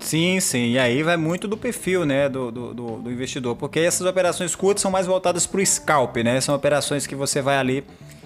Sim, 0.00 0.40
sim. 0.40 0.72
E 0.72 0.78
aí 0.78 1.02
vai 1.04 1.16
muito 1.16 1.46
do 1.46 1.56
perfil 1.56 2.04
né, 2.04 2.28
do, 2.28 2.50
do, 2.50 2.74
do 2.74 3.10
investidor. 3.10 3.54
Porque 3.54 3.78
essas 3.78 4.04
operações 4.04 4.56
curtas 4.56 4.82
são 4.82 4.90
mais 4.90 5.06
voltadas 5.06 5.46
para 5.46 5.60
o 5.60 5.66
scalp, 5.66 6.16
né? 6.16 6.40
São 6.40 6.54
operações 6.54 7.06
que 7.06 7.14
você 7.14 7.40
vai 7.40 7.56
ali 7.56 7.84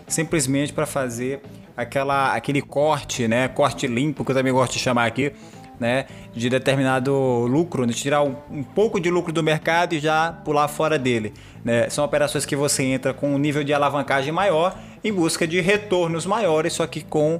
simplesmente 0.09 0.73
para 0.73 0.87
fazer 0.87 1.43
aquela, 1.77 2.35
aquele 2.35 2.62
corte, 2.62 3.29
né? 3.29 3.47
Corte 3.49 3.87
limpo, 3.87 4.25
que 4.25 4.31
eu 4.31 4.35
também 4.35 4.55
gosto 4.55 4.73
de 4.73 4.79
chamar 4.79 5.05
aqui, 5.05 5.33
né? 5.79 6.07
De 6.33 6.49
determinado 6.49 7.12
lucro, 7.47 7.85
né? 7.85 7.93
tirar 7.93 8.23
um, 8.23 8.35
um 8.51 8.62
pouco 8.62 8.99
de 8.99 9.11
lucro 9.11 9.31
do 9.31 9.43
mercado 9.43 9.95
e 9.95 10.01
já 10.01 10.33
pular 10.33 10.69
fora 10.69 10.99
dele. 10.99 11.35
Né? 11.62 11.91
São 11.91 12.03
operações 12.07 12.47
que 12.47 12.57
você 12.57 12.85
entra 12.85 13.12
com 13.12 13.35
um 13.35 13.39
nível 13.39 13.62
de 13.62 13.75
alavancagem 13.75 14.33
maior 14.33 14.79
em 15.05 15.12
busca 15.12 15.47
de 15.47 15.61
retornos 15.61 16.25
maiores, 16.25 16.73
só 16.73 16.87
que 16.87 17.03
com 17.03 17.39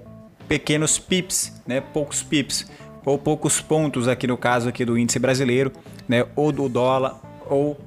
pequenos 0.49 0.99
pips, 0.99 1.53
né? 1.67 1.81
poucos 1.81 2.23
pips, 2.23 2.67
ou 3.05 3.19
poucos 3.19 3.61
pontos 3.61 4.09
aqui 4.09 4.27
no 4.27 4.37
caso 4.37 4.69
aqui 4.69 4.85
do 4.85 4.99
índice 4.99 5.19
brasileiro, 5.19 5.73
né? 6.09 6.27
ou 6.35 6.53
do 6.53 6.69
dólar, 6.69 7.21
ou 7.49 7.79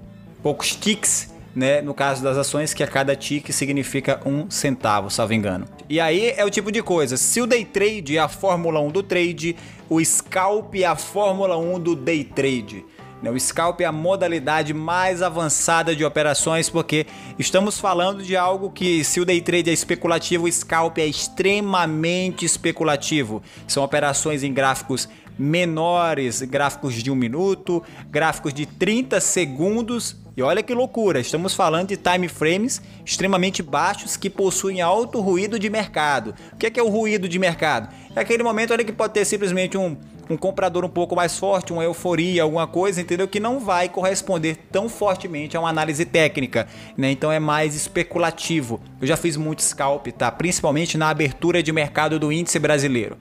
poucos 0.41 0.75
ticks 0.75 1.29
né, 1.55 1.81
no 1.81 1.93
caso 1.93 2.23
das 2.23 2.37
ações, 2.37 2.73
que 2.73 2.83
a 2.83 2.87
cada 2.87 3.15
tique 3.15 3.51
significa 3.51 4.21
um 4.25 4.49
centavo, 4.49 5.09
salvo 5.09 5.33
engano. 5.33 5.65
E 5.89 5.99
aí 5.99 6.33
é 6.37 6.45
o 6.45 6.49
tipo 6.49 6.71
de 6.71 6.81
coisa, 6.81 7.17
se 7.17 7.41
o 7.41 7.47
day 7.47 7.65
trade 7.65 8.17
é 8.17 8.19
a 8.19 8.27
Fórmula 8.27 8.79
1 8.79 8.89
do 8.89 9.03
trade, 9.03 9.55
o 9.89 10.03
scalp 10.03 10.75
é 10.75 10.85
a 10.85 10.95
Fórmula 10.95 11.57
1 11.57 11.79
do 11.79 11.95
day 11.95 12.23
trade. 12.23 12.85
Né, 13.21 13.29
o 13.29 13.39
scalp 13.39 13.81
é 13.81 13.85
a 13.85 13.91
modalidade 13.91 14.73
mais 14.73 15.21
avançada 15.21 15.95
de 15.95 16.05
operações, 16.05 16.69
porque 16.69 17.05
estamos 17.37 17.79
falando 17.79 18.23
de 18.23 18.37
algo 18.37 18.71
que, 18.71 19.03
se 19.03 19.19
o 19.19 19.25
day 19.25 19.41
trade 19.41 19.69
é 19.69 19.73
especulativo, 19.73 20.45
o 20.45 20.51
scalp 20.51 20.97
é 20.99 21.05
extremamente 21.05 22.45
especulativo. 22.45 23.41
São 23.67 23.83
operações 23.83 24.43
em 24.43 24.53
gráficos 24.53 25.09
menores, 25.37 26.41
gráficos 26.41 26.93
de 26.95 27.09
um 27.09 27.15
minuto, 27.15 27.81
gráficos 28.09 28.53
de 28.53 28.65
30 28.65 29.21
segundos 29.21 30.17
e 30.39 30.41
olha 30.41 30.63
que 30.63 30.73
loucura, 30.73 31.19
estamos 31.19 31.53
falando 31.53 31.89
de 31.89 31.97
time 31.97 32.29
frames 32.29 32.81
extremamente 33.05 33.61
baixos 33.61 34.15
que 34.15 34.29
possuem 34.29 34.79
alto 34.79 35.19
ruído 35.19 35.59
de 35.59 35.69
mercado. 35.69 36.33
O 36.53 36.55
que 36.55 36.67
é, 36.67 36.69
que 36.69 36.79
é 36.79 36.83
o 36.83 36.87
ruído 36.87 37.27
de 37.27 37.37
mercado? 37.37 37.93
É 38.15 38.21
aquele 38.21 38.41
momento 38.41 38.73
ali 38.73 38.85
que 38.85 38.93
pode 38.93 39.13
ter 39.13 39.25
simplesmente 39.25 39.77
um, 39.77 39.97
um 40.29 40.37
comprador 40.37 40.85
um 40.85 40.89
pouco 40.89 41.15
mais 41.15 41.37
forte, 41.37 41.73
uma 41.73 41.83
euforia, 41.83 42.43
alguma 42.43 42.67
coisa, 42.67 43.01
entendeu? 43.01 43.27
Que 43.27 43.39
não 43.39 43.59
vai 43.59 43.89
corresponder 43.89 44.57
tão 44.71 44.87
fortemente 44.87 45.57
a 45.57 45.59
uma 45.59 45.69
análise 45.69 46.05
técnica, 46.05 46.67
né? 46.95 47.11
Então 47.11 47.31
é 47.31 47.39
mais 47.39 47.75
especulativo. 47.75 48.79
Eu 49.01 49.07
já 49.07 49.17
fiz 49.17 49.35
muito 49.35 49.61
scalp, 49.61 50.07
tá? 50.07 50.31
Principalmente 50.31 50.97
na 50.97 51.09
abertura 51.09 51.63
de 51.63 51.71
mercado 51.71 52.19
do 52.19 52.31
índice 52.31 52.59
brasileiro, 52.59 53.17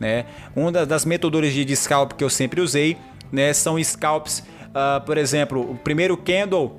né? 0.00 0.24
Uma 0.54 0.72
das 0.72 1.04
metodologias 1.04 1.66
de 1.66 1.76
scalp 1.76 2.12
que 2.12 2.24
eu 2.24 2.30
sempre 2.30 2.60
usei, 2.60 2.96
né, 3.30 3.52
são 3.52 3.82
scalps 3.82 4.42
Uh, 4.76 5.00
por 5.06 5.16
exemplo, 5.16 5.70
o 5.70 5.74
primeiro 5.74 6.18
candle 6.18 6.78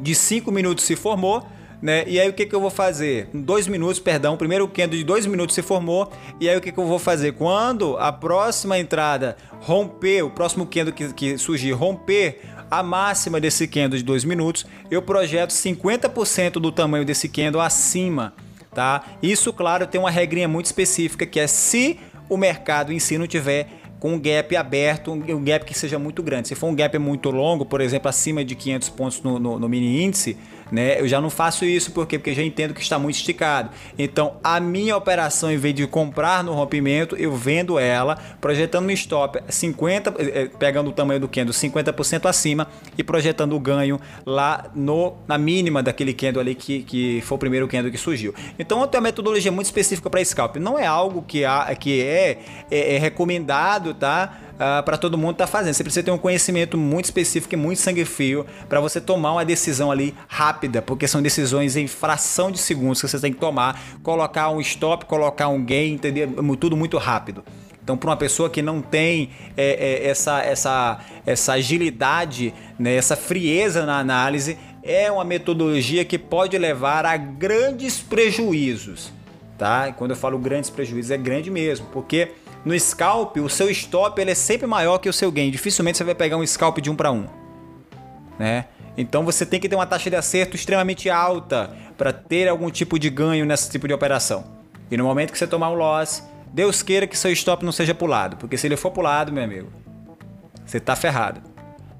de 0.00 0.12
5 0.12 0.50
minutos 0.50 0.84
se 0.84 0.96
formou, 0.96 1.46
né? 1.80 2.04
E 2.06 2.18
aí 2.20 2.28
o 2.28 2.32
que, 2.32 2.46
que 2.46 2.54
eu 2.54 2.60
vou 2.60 2.70
fazer? 2.70 3.28
Em 3.34 3.40
2 3.40 3.68
minutos, 3.68 3.98
perdão, 3.98 4.34
o 4.34 4.36
primeiro 4.36 4.66
candle 4.68 4.98
de 4.98 5.04
2 5.04 5.26
minutos 5.26 5.54
se 5.54 5.62
formou, 5.62 6.10
e 6.40 6.48
aí 6.48 6.56
o 6.56 6.60
que, 6.60 6.72
que 6.72 6.78
eu 6.78 6.86
vou 6.86 6.98
fazer? 6.98 7.32
Quando 7.32 7.96
a 7.98 8.12
próxima 8.12 8.78
entrada 8.78 9.36
romper, 9.60 10.22
o 10.22 10.30
próximo 10.30 10.66
candle 10.66 10.92
que, 10.92 11.12
que 11.12 11.38
surgir 11.38 11.72
romper 11.72 12.40
a 12.70 12.82
máxima 12.82 13.40
desse 13.40 13.68
candle 13.68 13.98
de 13.98 14.04
2 14.04 14.24
minutos, 14.24 14.66
eu 14.90 15.02
projeto 15.02 15.50
50% 15.50 16.52
do 16.52 16.72
tamanho 16.72 17.04
desse 17.04 17.28
candle 17.28 17.60
acima, 17.60 18.34
tá? 18.74 19.04
Isso, 19.22 19.52
claro, 19.52 19.86
tem 19.86 20.00
uma 20.00 20.10
regrinha 20.10 20.48
muito 20.48 20.66
específica 20.66 21.26
que 21.26 21.38
é 21.38 21.46
se 21.46 21.98
o 22.28 22.36
mercado 22.36 22.92
em 22.92 22.98
si 22.98 23.16
não 23.18 23.26
tiver 23.26 23.68
com 23.98 24.14
um 24.14 24.20
gap 24.20 24.54
aberto, 24.54 25.10
um 25.10 25.42
gap 25.42 25.64
que 25.64 25.76
seja 25.76 25.98
muito 25.98 26.22
grande. 26.22 26.48
Se 26.48 26.54
for 26.54 26.66
um 26.66 26.74
gap 26.74 26.98
muito 26.98 27.30
longo, 27.30 27.64
por 27.64 27.80
exemplo, 27.80 28.08
acima 28.08 28.44
de 28.44 28.54
500 28.54 28.88
pontos 28.90 29.22
no, 29.22 29.38
no, 29.38 29.58
no 29.58 29.68
mini 29.68 30.04
índice, 30.04 30.36
né? 30.70 31.00
Eu 31.00 31.08
já 31.08 31.20
não 31.20 31.30
faço 31.30 31.64
isso 31.64 31.92
porque 31.92 32.18
porque 32.18 32.34
já 32.34 32.42
entendo 32.42 32.74
que 32.74 32.80
está 32.80 32.98
muito 32.98 33.16
esticado. 33.16 33.70
Então, 33.98 34.36
a 34.42 34.58
minha 34.60 34.96
operação 34.96 35.50
em 35.50 35.56
vez 35.56 35.74
de 35.74 35.86
comprar 35.86 36.42
no 36.42 36.52
rompimento, 36.52 37.16
eu 37.16 37.34
vendo 37.34 37.78
ela, 37.78 38.16
projetando 38.40 38.86
no 38.86 38.92
stop 38.92 39.40
50, 39.48 40.14
eh, 40.18 40.32
eh, 40.34 40.50
pegando 40.58 40.90
o 40.90 40.92
tamanho 40.92 41.20
do 41.20 41.28
candle 41.28 41.52
50% 41.52 42.26
acima 42.26 42.68
e 42.96 43.02
projetando 43.02 43.54
o 43.54 43.60
ganho 43.60 44.00
lá 44.24 44.66
no 44.74 45.14
na 45.26 45.38
mínima 45.38 45.82
daquele 45.82 46.12
candle 46.12 46.40
ali 46.40 46.54
que, 46.54 46.82
que 46.82 47.20
foi 47.22 47.36
o 47.36 47.38
primeiro 47.38 47.68
candle 47.68 47.90
que 47.90 47.98
surgiu. 47.98 48.34
Então, 48.58 48.80
eu 48.80 48.86
tenho 48.86 49.02
uma 49.02 49.08
metodologia 49.08 49.52
muito 49.52 49.66
específica 49.66 50.10
para 50.10 50.24
scalp. 50.24 50.56
Não 50.56 50.78
é 50.78 50.86
algo 50.86 51.22
que, 51.22 51.44
há, 51.44 51.74
que 51.74 52.02
é, 52.02 52.38
é, 52.70 52.96
é 52.96 52.98
recomendado, 52.98 53.94
tá? 53.94 54.46
uh, 54.56 54.78
ah, 54.78 54.82
para 54.82 54.96
todo 54.96 55.16
mundo 55.16 55.32
estar 55.32 55.46
tá 55.46 55.50
fazendo. 55.50 55.74
Você 55.74 55.84
precisa 55.84 56.02
ter 56.02 56.10
um 56.10 56.18
conhecimento 56.18 56.76
muito 56.76 57.06
específico 57.06 57.54
e 57.54 57.56
muito 57.56 57.80
sangue 57.80 58.04
frio 58.04 58.46
para 58.68 58.80
você 58.80 59.00
tomar 59.00 59.32
uma 59.32 59.44
decisão 59.44 59.90
ali 59.90 60.14
rápida, 60.28 60.55
porque 60.86 61.06
são 61.06 61.22
decisões 61.22 61.76
em 61.76 61.86
fração 61.86 62.50
de 62.50 62.58
segundos 62.58 63.00
que 63.00 63.08
você 63.08 63.18
tem 63.18 63.32
que 63.32 63.38
tomar, 63.38 63.80
colocar 64.02 64.50
um 64.50 64.60
stop, 64.60 65.04
colocar 65.04 65.48
um 65.48 65.64
gain, 65.64 65.94
entender 65.94 66.28
tudo 66.58 66.76
muito 66.76 66.98
rápido. 66.98 67.44
Então, 67.82 67.96
para 67.96 68.10
uma 68.10 68.16
pessoa 68.16 68.50
que 68.50 68.62
não 68.62 68.82
tem 68.82 69.30
é, 69.56 70.02
é, 70.04 70.08
essa, 70.08 70.40
essa, 70.40 70.98
essa 71.24 71.52
agilidade, 71.52 72.52
né, 72.76 72.96
essa 72.96 73.14
frieza 73.14 73.86
na 73.86 74.00
análise, 74.00 74.58
é 74.82 75.10
uma 75.10 75.24
metodologia 75.24 76.04
que 76.04 76.18
pode 76.18 76.58
levar 76.58 77.06
a 77.06 77.16
grandes 77.16 78.00
prejuízos. 78.00 79.12
Tá? 79.56 79.88
E 79.88 79.92
quando 79.92 80.10
eu 80.10 80.16
falo 80.16 80.36
grandes 80.36 80.68
prejuízos, 80.68 81.12
é 81.12 81.16
grande 81.16 81.48
mesmo, 81.48 81.86
porque 81.92 82.32
no 82.64 82.76
scalp, 82.78 83.36
o 83.36 83.48
seu 83.48 83.70
stop 83.70 84.20
ele 84.20 84.32
é 84.32 84.34
sempre 84.34 84.66
maior 84.66 84.98
que 84.98 85.08
o 85.08 85.12
seu 85.12 85.30
gain. 85.30 85.52
Dificilmente 85.52 85.96
você 85.96 86.02
vai 86.02 86.16
pegar 86.16 86.36
um 86.36 86.44
scalp 86.44 86.78
de 86.78 86.90
1 86.90 86.96
para 86.96 87.12
1. 87.12 87.26
Né? 88.36 88.64
Então 88.96 89.24
você 89.24 89.44
tem 89.44 89.60
que 89.60 89.68
ter 89.68 89.76
uma 89.76 89.86
taxa 89.86 90.08
de 90.08 90.16
acerto 90.16 90.56
extremamente 90.56 91.10
alta 91.10 91.70
para 91.96 92.12
ter 92.12 92.48
algum 92.48 92.70
tipo 92.70 92.98
de 92.98 93.10
ganho 93.10 93.44
nesse 93.44 93.70
tipo 93.70 93.86
de 93.86 93.94
operação. 93.94 94.44
E 94.90 94.96
no 94.96 95.04
momento 95.04 95.32
que 95.32 95.38
você 95.38 95.46
tomar 95.46 95.70
um 95.70 95.74
loss, 95.74 96.22
Deus 96.52 96.82
queira 96.82 97.06
que 97.06 97.18
seu 97.18 97.30
stop 97.32 97.64
não 97.64 97.72
seja 97.72 97.94
pulado, 97.94 98.36
porque 98.36 98.56
se 98.56 98.66
ele 98.66 98.76
for 98.76 98.90
pulado, 98.90 99.32
meu 99.32 99.44
amigo, 99.44 99.70
você 100.64 100.80
tá 100.80 100.96
ferrado. 100.96 101.40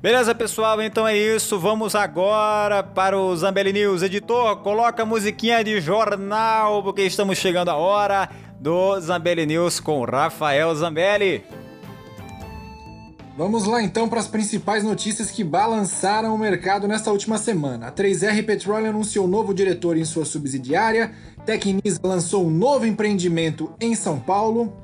Beleza, 0.00 0.34
pessoal? 0.34 0.80
Então 0.80 1.08
é 1.08 1.16
isso. 1.16 1.58
Vamos 1.58 1.94
agora 1.94 2.82
para 2.82 3.18
o 3.18 3.34
Zambelli 3.34 3.72
News. 3.72 4.02
Editor, 4.02 4.56
coloca 4.58 5.02
a 5.02 5.06
musiquinha 5.06 5.64
de 5.64 5.80
jornal, 5.80 6.82
porque 6.82 7.02
estamos 7.02 7.38
chegando 7.38 7.70
a 7.70 7.76
hora 7.76 8.28
do 8.60 9.00
Zambelli 9.00 9.46
News 9.46 9.80
com 9.80 10.04
Rafael 10.04 10.74
Zambelli. 10.74 11.44
Vamos 13.36 13.66
lá 13.66 13.82
então 13.82 14.08
para 14.08 14.18
as 14.18 14.26
principais 14.26 14.82
notícias 14.82 15.30
que 15.30 15.44
balançaram 15.44 16.34
o 16.34 16.38
mercado 16.38 16.88
nesta 16.88 17.12
última 17.12 17.36
semana. 17.36 17.88
A 17.88 17.92
3R 17.92 18.46
Petroleum 18.46 18.88
anunciou 18.88 19.28
novo 19.28 19.52
diretor 19.52 19.98
em 19.98 20.06
sua 20.06 20.24
subsidiária, 20.24 21.12
Tecnisa 21.44 22.00
lançou 22.02 22.46
um 22.46 22.50
novo 22.50 22.86
empreendimento 22.86 23.70
em 23.78 23.94
São 23.94 24.18
Paulo, 24.18 24.74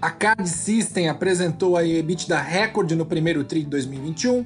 a 0.00 0.10
Card 0.10 0.48
System 0.48 1.10
apresentou 1.10 1.76
a 1.76 1.84
EBITDA 1.84 2.40
recorde 2.40 2.96
no 2.96 3.04
primeiro 3.04 3.44
TRI 3.44 3.64
de 3.64 3.68
2021, 3.68 4.42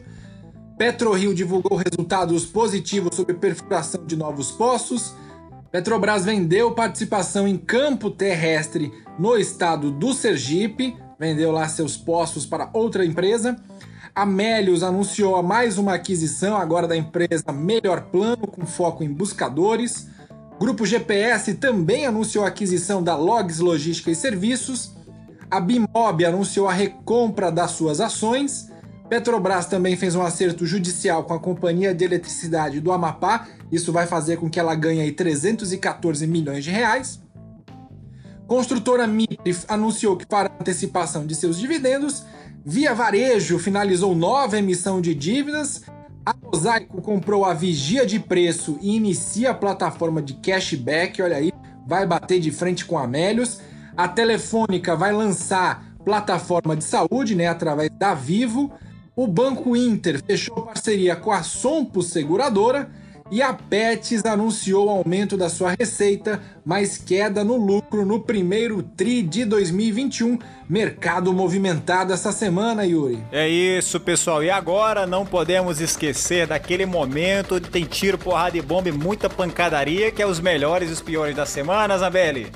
PetroRio 0.76 1.32
divulgou 1.32 1.78
resultados 1.78 2.44
positivos 2.46 3.14
sobre 3.14 3.34
perfuração 3.34 4.04
de 4.04 4.16
novos 4.16 4.50
poços, 4.50 5.14
Petrobras 5.70 6.24
vendeu 6.24 6.72
participação 6.72 7.46
em 7.46 7.56
campo 7.56 8.10
terrestre 8.10 8.92
no 9.16 9.36
estado 9.36 9.88
do 9.88 10.12
Sergipe, 10.12 10.96
vendeu 11.20 11.52
lá 11.52 11.68
seus 11.68 11.98
postos 11.98 12.46
para 12.46 12.70
outra 12.72 13.04
empresa. 13.04 13.54
A 14.14 14.24
Melius 14.24 14.82
anunciou 14.82 15.40
mais 15.42 15.76
uma 15.76 15.92
aquisição 15.92 16.56
agora 16.56 16.88
da 16.88 16.96
empresa 16.96 17.52
Melhor 17.52 18.04
Plano 18.10 18.46
com 18.46 18.64
foco 18.64 19.04
em 19.04 19.12
buscadores. 19.12 20.08
Grupo 20.58 20.86
GPS 20.86 21.54
também 21.54 22.06
anunciou 22.06 22.46
a 22.46 22.48
aquisição 22.48 23.02
da 23.02 23.14
Logs 23.16 23.60
Logística 23.60 24.10
e 24.10 24.14
Serviços. 24.14 24.92
A 25.50 25.60
Bimob 25.60 26.24
anunciou 26.24 26.66
a 26.66 26.72
recompra 26.72 27.52
das 27.52 27.72
suas 27.72 28.00
ações. 28.00 28.70
Petrobras 29.06 29.66
também 29.66 29.96
fez 29.96 30.14
um 30.14 30.22
acerto 30.22 30.64
judicial 30.64 31.24
com 31.24 31.34
a 31.34 31.38
Companhia 31.38 31.94
de 31.94 32.02
Eletricidade 32.02 32.80
do 32.80 32.92
Amapá. 32.92 33.46
Isso 33.70 33.92
vai 33.92 34.06
fazer 34.06 34.38
com 34.38 34.48
que 34.48 34.58
ela 34.58 34.74
ganhe 34.74 35.02
aí 35.02 35.12
314 35.12 36.26
milhões 36.26 36.64
de 36.64 36.70
reais. 36.70 37.20
Construtora 38.50 39.06
Mitre 39.06 39.56
anunciou 39.68 40.16
que 40.16 40.26
fará 40.28 40.50
antecipação 40.60 41.24
de 41.24 41.36
seus 41.36 41.56
dividendos. 41.56 42.24
Via 42.64 42.92
Varejo 42.92 43.60
finalizou 43.60 44.12
nova 44.12 44.58
emissão 44.58 45.00
de 45.00 45.14
dívidas. 45.14 45.82
A 46.26 46.34
Mosaico 46.34 47.00
comprou 47.00 47.44
a 47.44 47.54
Vigia 47.54 48.04
de 48.04 48.18
Preço 48.18 48.76
e 48.82 48.96
inicia 48.96 49.52
a 49.52 49.54
plataforma 49.54 50.20
de 50.20 50.34
cashback. 50.34 51.22
Olha 51.22 51.36
aí, 51.36 51.52
vai 51.86 52.04
bater 52.04 52.40
de 52.40 52.50
frente 52.50 52.84
com 52.84 52.98
a 52.98 53.04
Amélios. 53.04 53.60
A 53.96 54.08
Telefônica 54.08 54.96
vai 54.96 55.12
lançar 55.12 55.94
plataforma 56.04 56.74
de 56.74 56.82
saúde, 56.82 57.36
né, 57.36 57.46
através 57.46 57.88
da 58.00 58.14
Vivo. 58.14 58.72
O 59.14 59.28
Banco 59.28 59.76
Inter 59.76 60.20
fechou 60.26 60.62
parceria 60.62 61.14
com 61.14 61.30
a 61.30 61.44
Sompo 61.44 62.02
Seguradora 62.02 62.90
e 63.30 63.40
a 63.40 63.52
Pets 63.52 64.24
anunciou 64.24 64.88
aumento 64.88 65.36
da 65.36 65.48
sua 65.48 65.74
receita, 65.78 66.40
mas 66.64 66.98
queda 66.98 67.44
no 67.44 67.56
lucro 67.56 68.04
no 68.04 68.20
primeiro 68.20 68.82
TRI 68.82 69.22
de 69.22 69.44
2021. 69.44 70.38
Mercado 70.68 71.32
movimentado 71.32 72.12
essa 72.12 72.32
semana, 72.32 72.84
Yuri. 72.84 73.22
É 73.32 73.48
isso, 73.48 73.98
pessoal. 74.00 74.42
E 74.42 74.50
agora 74.50 75.06
não 75.06 75.24
podemos 75.24 75.80
esquecer 75.80 76.46
daquele 76.46 76.86
momento 76.86 77.56
onde 77.56 77.70
tem 77.70 77.84
tiro, 77.84 78.18
porrada 78.18 78.56
e 78.56 78.62
bomba 78.62 78.88
e 78.88 78.92
muita 78.92 79.28
pancadaria, 79.28 80.10
que 80.10 80.22
é 80.22 80.26
os 80.26 80.40
melhores 80.40 80.90
e 80.90 80.92
os 80.92 81.00
piores 81.00 81.34
da 81.34 81.46
semana, 81.46 81.98
Zambelli. 81.98 82.50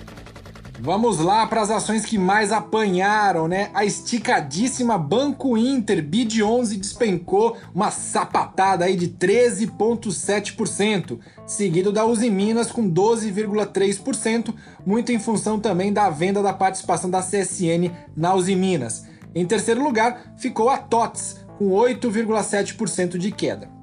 Vamos 0.85 1.18
lá 1.18 1.45
para 1.47 1.62
as 1.62 1.70
ações 1.70 2.05
que 2.05 2.18
mais 2.18 2.53
apanharam, 2.53 3.49
né? 3.49 3.70
A 3.72 3.87
esticadíssima 3.87 4.99
Banco 4.99 5.57
Inter 5.57 6.05
BID 6.05 6.43
11 6.43 6.76
despencou 6.76 7.57
uma 7.74 7.91
sapatada 7.91 8.85
aí 8.85 8.95
de 8.95 9.09
13,7%, 9.09 11.18
seguido 11.47 11.91
da 11.91 12.05
Uzi 12.05 12.28
Minas 12.28 12.70
com 12.70 12.87
12,3%, 12.87 14.55
muito 14.85 15.11
em 15.11 15.18
função 15.18 15.59
também 15.59 15.91
da 15.91 16.11
venda 16.11 16.43
da 16.43 16.53
participação 16.53 17.09
da 17.09 17.22
CSN 17.22 17.91
na 18.14 18.35
Uzi 18.35 18.55
Minas. 18.55 19.07
Em 19.35 19.47
terceiro 19.47 19.82
lugar 19.82 20.35
ficou 20.37 20.68
a 20.68 20.76
TOTS 20.76 21.47
com 21.57 21.70
8,7% 21.70 23.16
de 23.16 23.32
queda. 23.32 23.74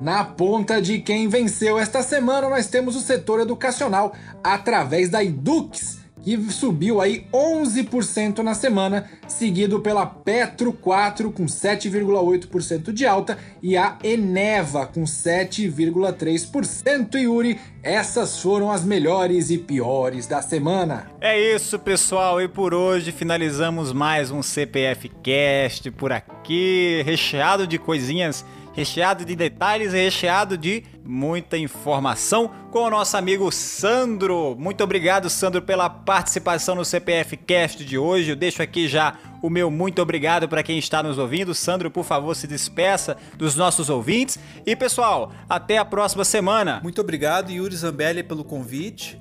Na 0.00 0.24
ponta 0.24 0.80
de 0.80 0.98
quem 0.98 1.26
venceu 1.26 1.78
esta 1.78 2.02
semana, 2.02 2.50
nós 2.50 2.66
temos 2.66 2.94
o 2.96 3.00
setor 3.00 3.40
educacional 3.40 4.12
através 4.44 5.08
da 5.08 5.24
Edux, 5.24 6.00
que 6.22 6.36
subiu 6.52 7.00
aí 7.00 7.26
11% 7.32 8.40
na 8.40 8.52
semana, 8.52 9.08
seguido 9.26 9.80
pela 9.80 10.04
Petro 10.04 10.70
4 10.70 11.32
com 11.32 11.46
7,8% 11.46 12.92
de 12.92 13.06
alta 13.06 13.38
e 13.62 13.74
a 13.74 13.96
Eneva 14.02 14.86
com 14.86 15.04
7,3%. 15.04 17.14
Yuri, 17.14 17.58
essas 17.82 18.42
foram 18.42 18.70
as 18.70 18.84
melhores 18.84 19.48
e 19.50 19.56
piores 19.56 20.26
da 20.26 20.42
semana. 20.42 21.10
É 21.22 21.54
isso, 21.54 21.78
pessoal, 21.78 22.42
e 22.42 22.48
por 22.48 22.74
hoje 22.74 23.12
finalizamos 23.12 23.94
mais 23.94 24.30
um 24.30 24.42
CPF 24.42 25.08
Cast 25.22 25.90
por 25.92 26.12
aqui, 26.12 27.02
recheado 27.06 27.66
de 27.66 27.78
coisinhas 27.78 28.44
recheado 28.76 29.24
de 29.24 29.34
detalhes 29.34 29.94
e 29.94 29.96
recheado 29.96 30.58
de 30.58 30.84
muita 31.02 31.56
informação 31.56 32.50
com 32.70 32.80
o 32.80 32.90
nosso 32.90 33.16
amigo 33.16 33.50
Sandro. 33.50 34.54
Muito 34.58 34.84
obrigado, 34.84 35.30
Sandro, 35.30 35.62
pela 35.62 35.88
participação 35.88 36.74
no 36.74 36.84
CPF 36.84 37.38
Cast 37.38 37.82
de 37.82 37.96
hoje. 37.96 38.32
Eu 38.32 38.36
deixo 38.36 38.62
aqui 38.62 38.86
já 38.86 39.16
o 39.40 39.48
meu 39.48 39.70
muito 39.70 40.02
obrigado 40.02 40.46
para 40.46 40.62
quem 40.62 40.78
está 40.78 41.02
nos 41.02 41.16
ouvindo. 41.16 41.54
Sandro, 41.54 41.90
por 41.90 42.04
favor, 42.04 42.36
se 42.36 42.46
despeça 42.46 43.16
dos 43.38 43.56
nossos 43.56 43.88
ouvintes. 43.88 44.38
E 44.66 44.76
pessoal, 44.76 45.32
até 45.48 45.78
a 45.78 45.84
próxima 45.84 46.22
semana. 46.22 46.80
Muito 46.82 47.00
obrigado, 47.00 47.50
Yuri 47.50 47.74
Zambelli, 47.74 48.22
pelo 48.22 48.44
convite. 48.44 49.18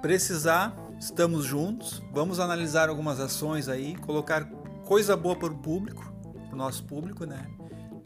Precisar, 0.00 0.74
estamos 0.98 1.44
juntos. 1.44 2.02
Vamos 2.14 2.40
analisar 2.40 2.88
algumas 2.88 3.20
ações 3.20 3.68
aí, 3.68 3.94
colocar 3.96 4.44
coisa 4.86 5.14
boa 5.14 5.36
para 5.36 5.52
o 5.52 5.58
público, 5.58 6.10
para 6.46 6.54
o 6.54 6.56
nosso 6.56 6.82
público, 6.84 7.26
né? 7.26 7.44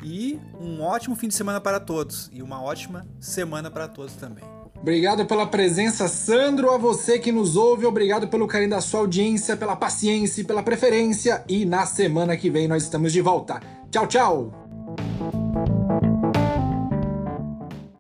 E 0.05 0.39
um 0.61 0.83
ótimo 0.83 1.15
fim 1.15 1.29
de 1.29 1.35
semana 1.35 1.61
para 1.61 1.79
todos 1.79 2.31
e 2.33 2.43
uma 2.43 2.63
ótima 2.63 3.07
semana 3.21 3.71
para 3.71 3.89
todos 3.89 4.15
também. 4.15 4.45
Obrigado 4.77 5.25
pela 5.27 5.47
presença, 5.47 6.09
Sandro. 6.09 6.71
A 6.71 6.77
você 6.77 7.17
que 7.19 7.31
nos 7.31 7.55
ouve, 7.55 7.87
obrigado 7.87 8.27
pelo 8.27 8.49
carinho 8.49 8.71
da 8.71 8.81
sua 8.81 9.01
audiência, 9.01 9.57
pela 9.57 9.77
paciência, 9.77 10.45
pela 10.45 10.63
preferência. 10.63 11.45
E 11.49 11.65
na 11.65 11.87
semana 11.87 12.37
que 12.37 12.51
vem 12.51 12.67
nós 12.67 12.83
estamos 12.83 13.13
de 13.13 13.21
volta. 13.21 13.61
Tchau, 13.91 14.07
tchau! 14.09 15.42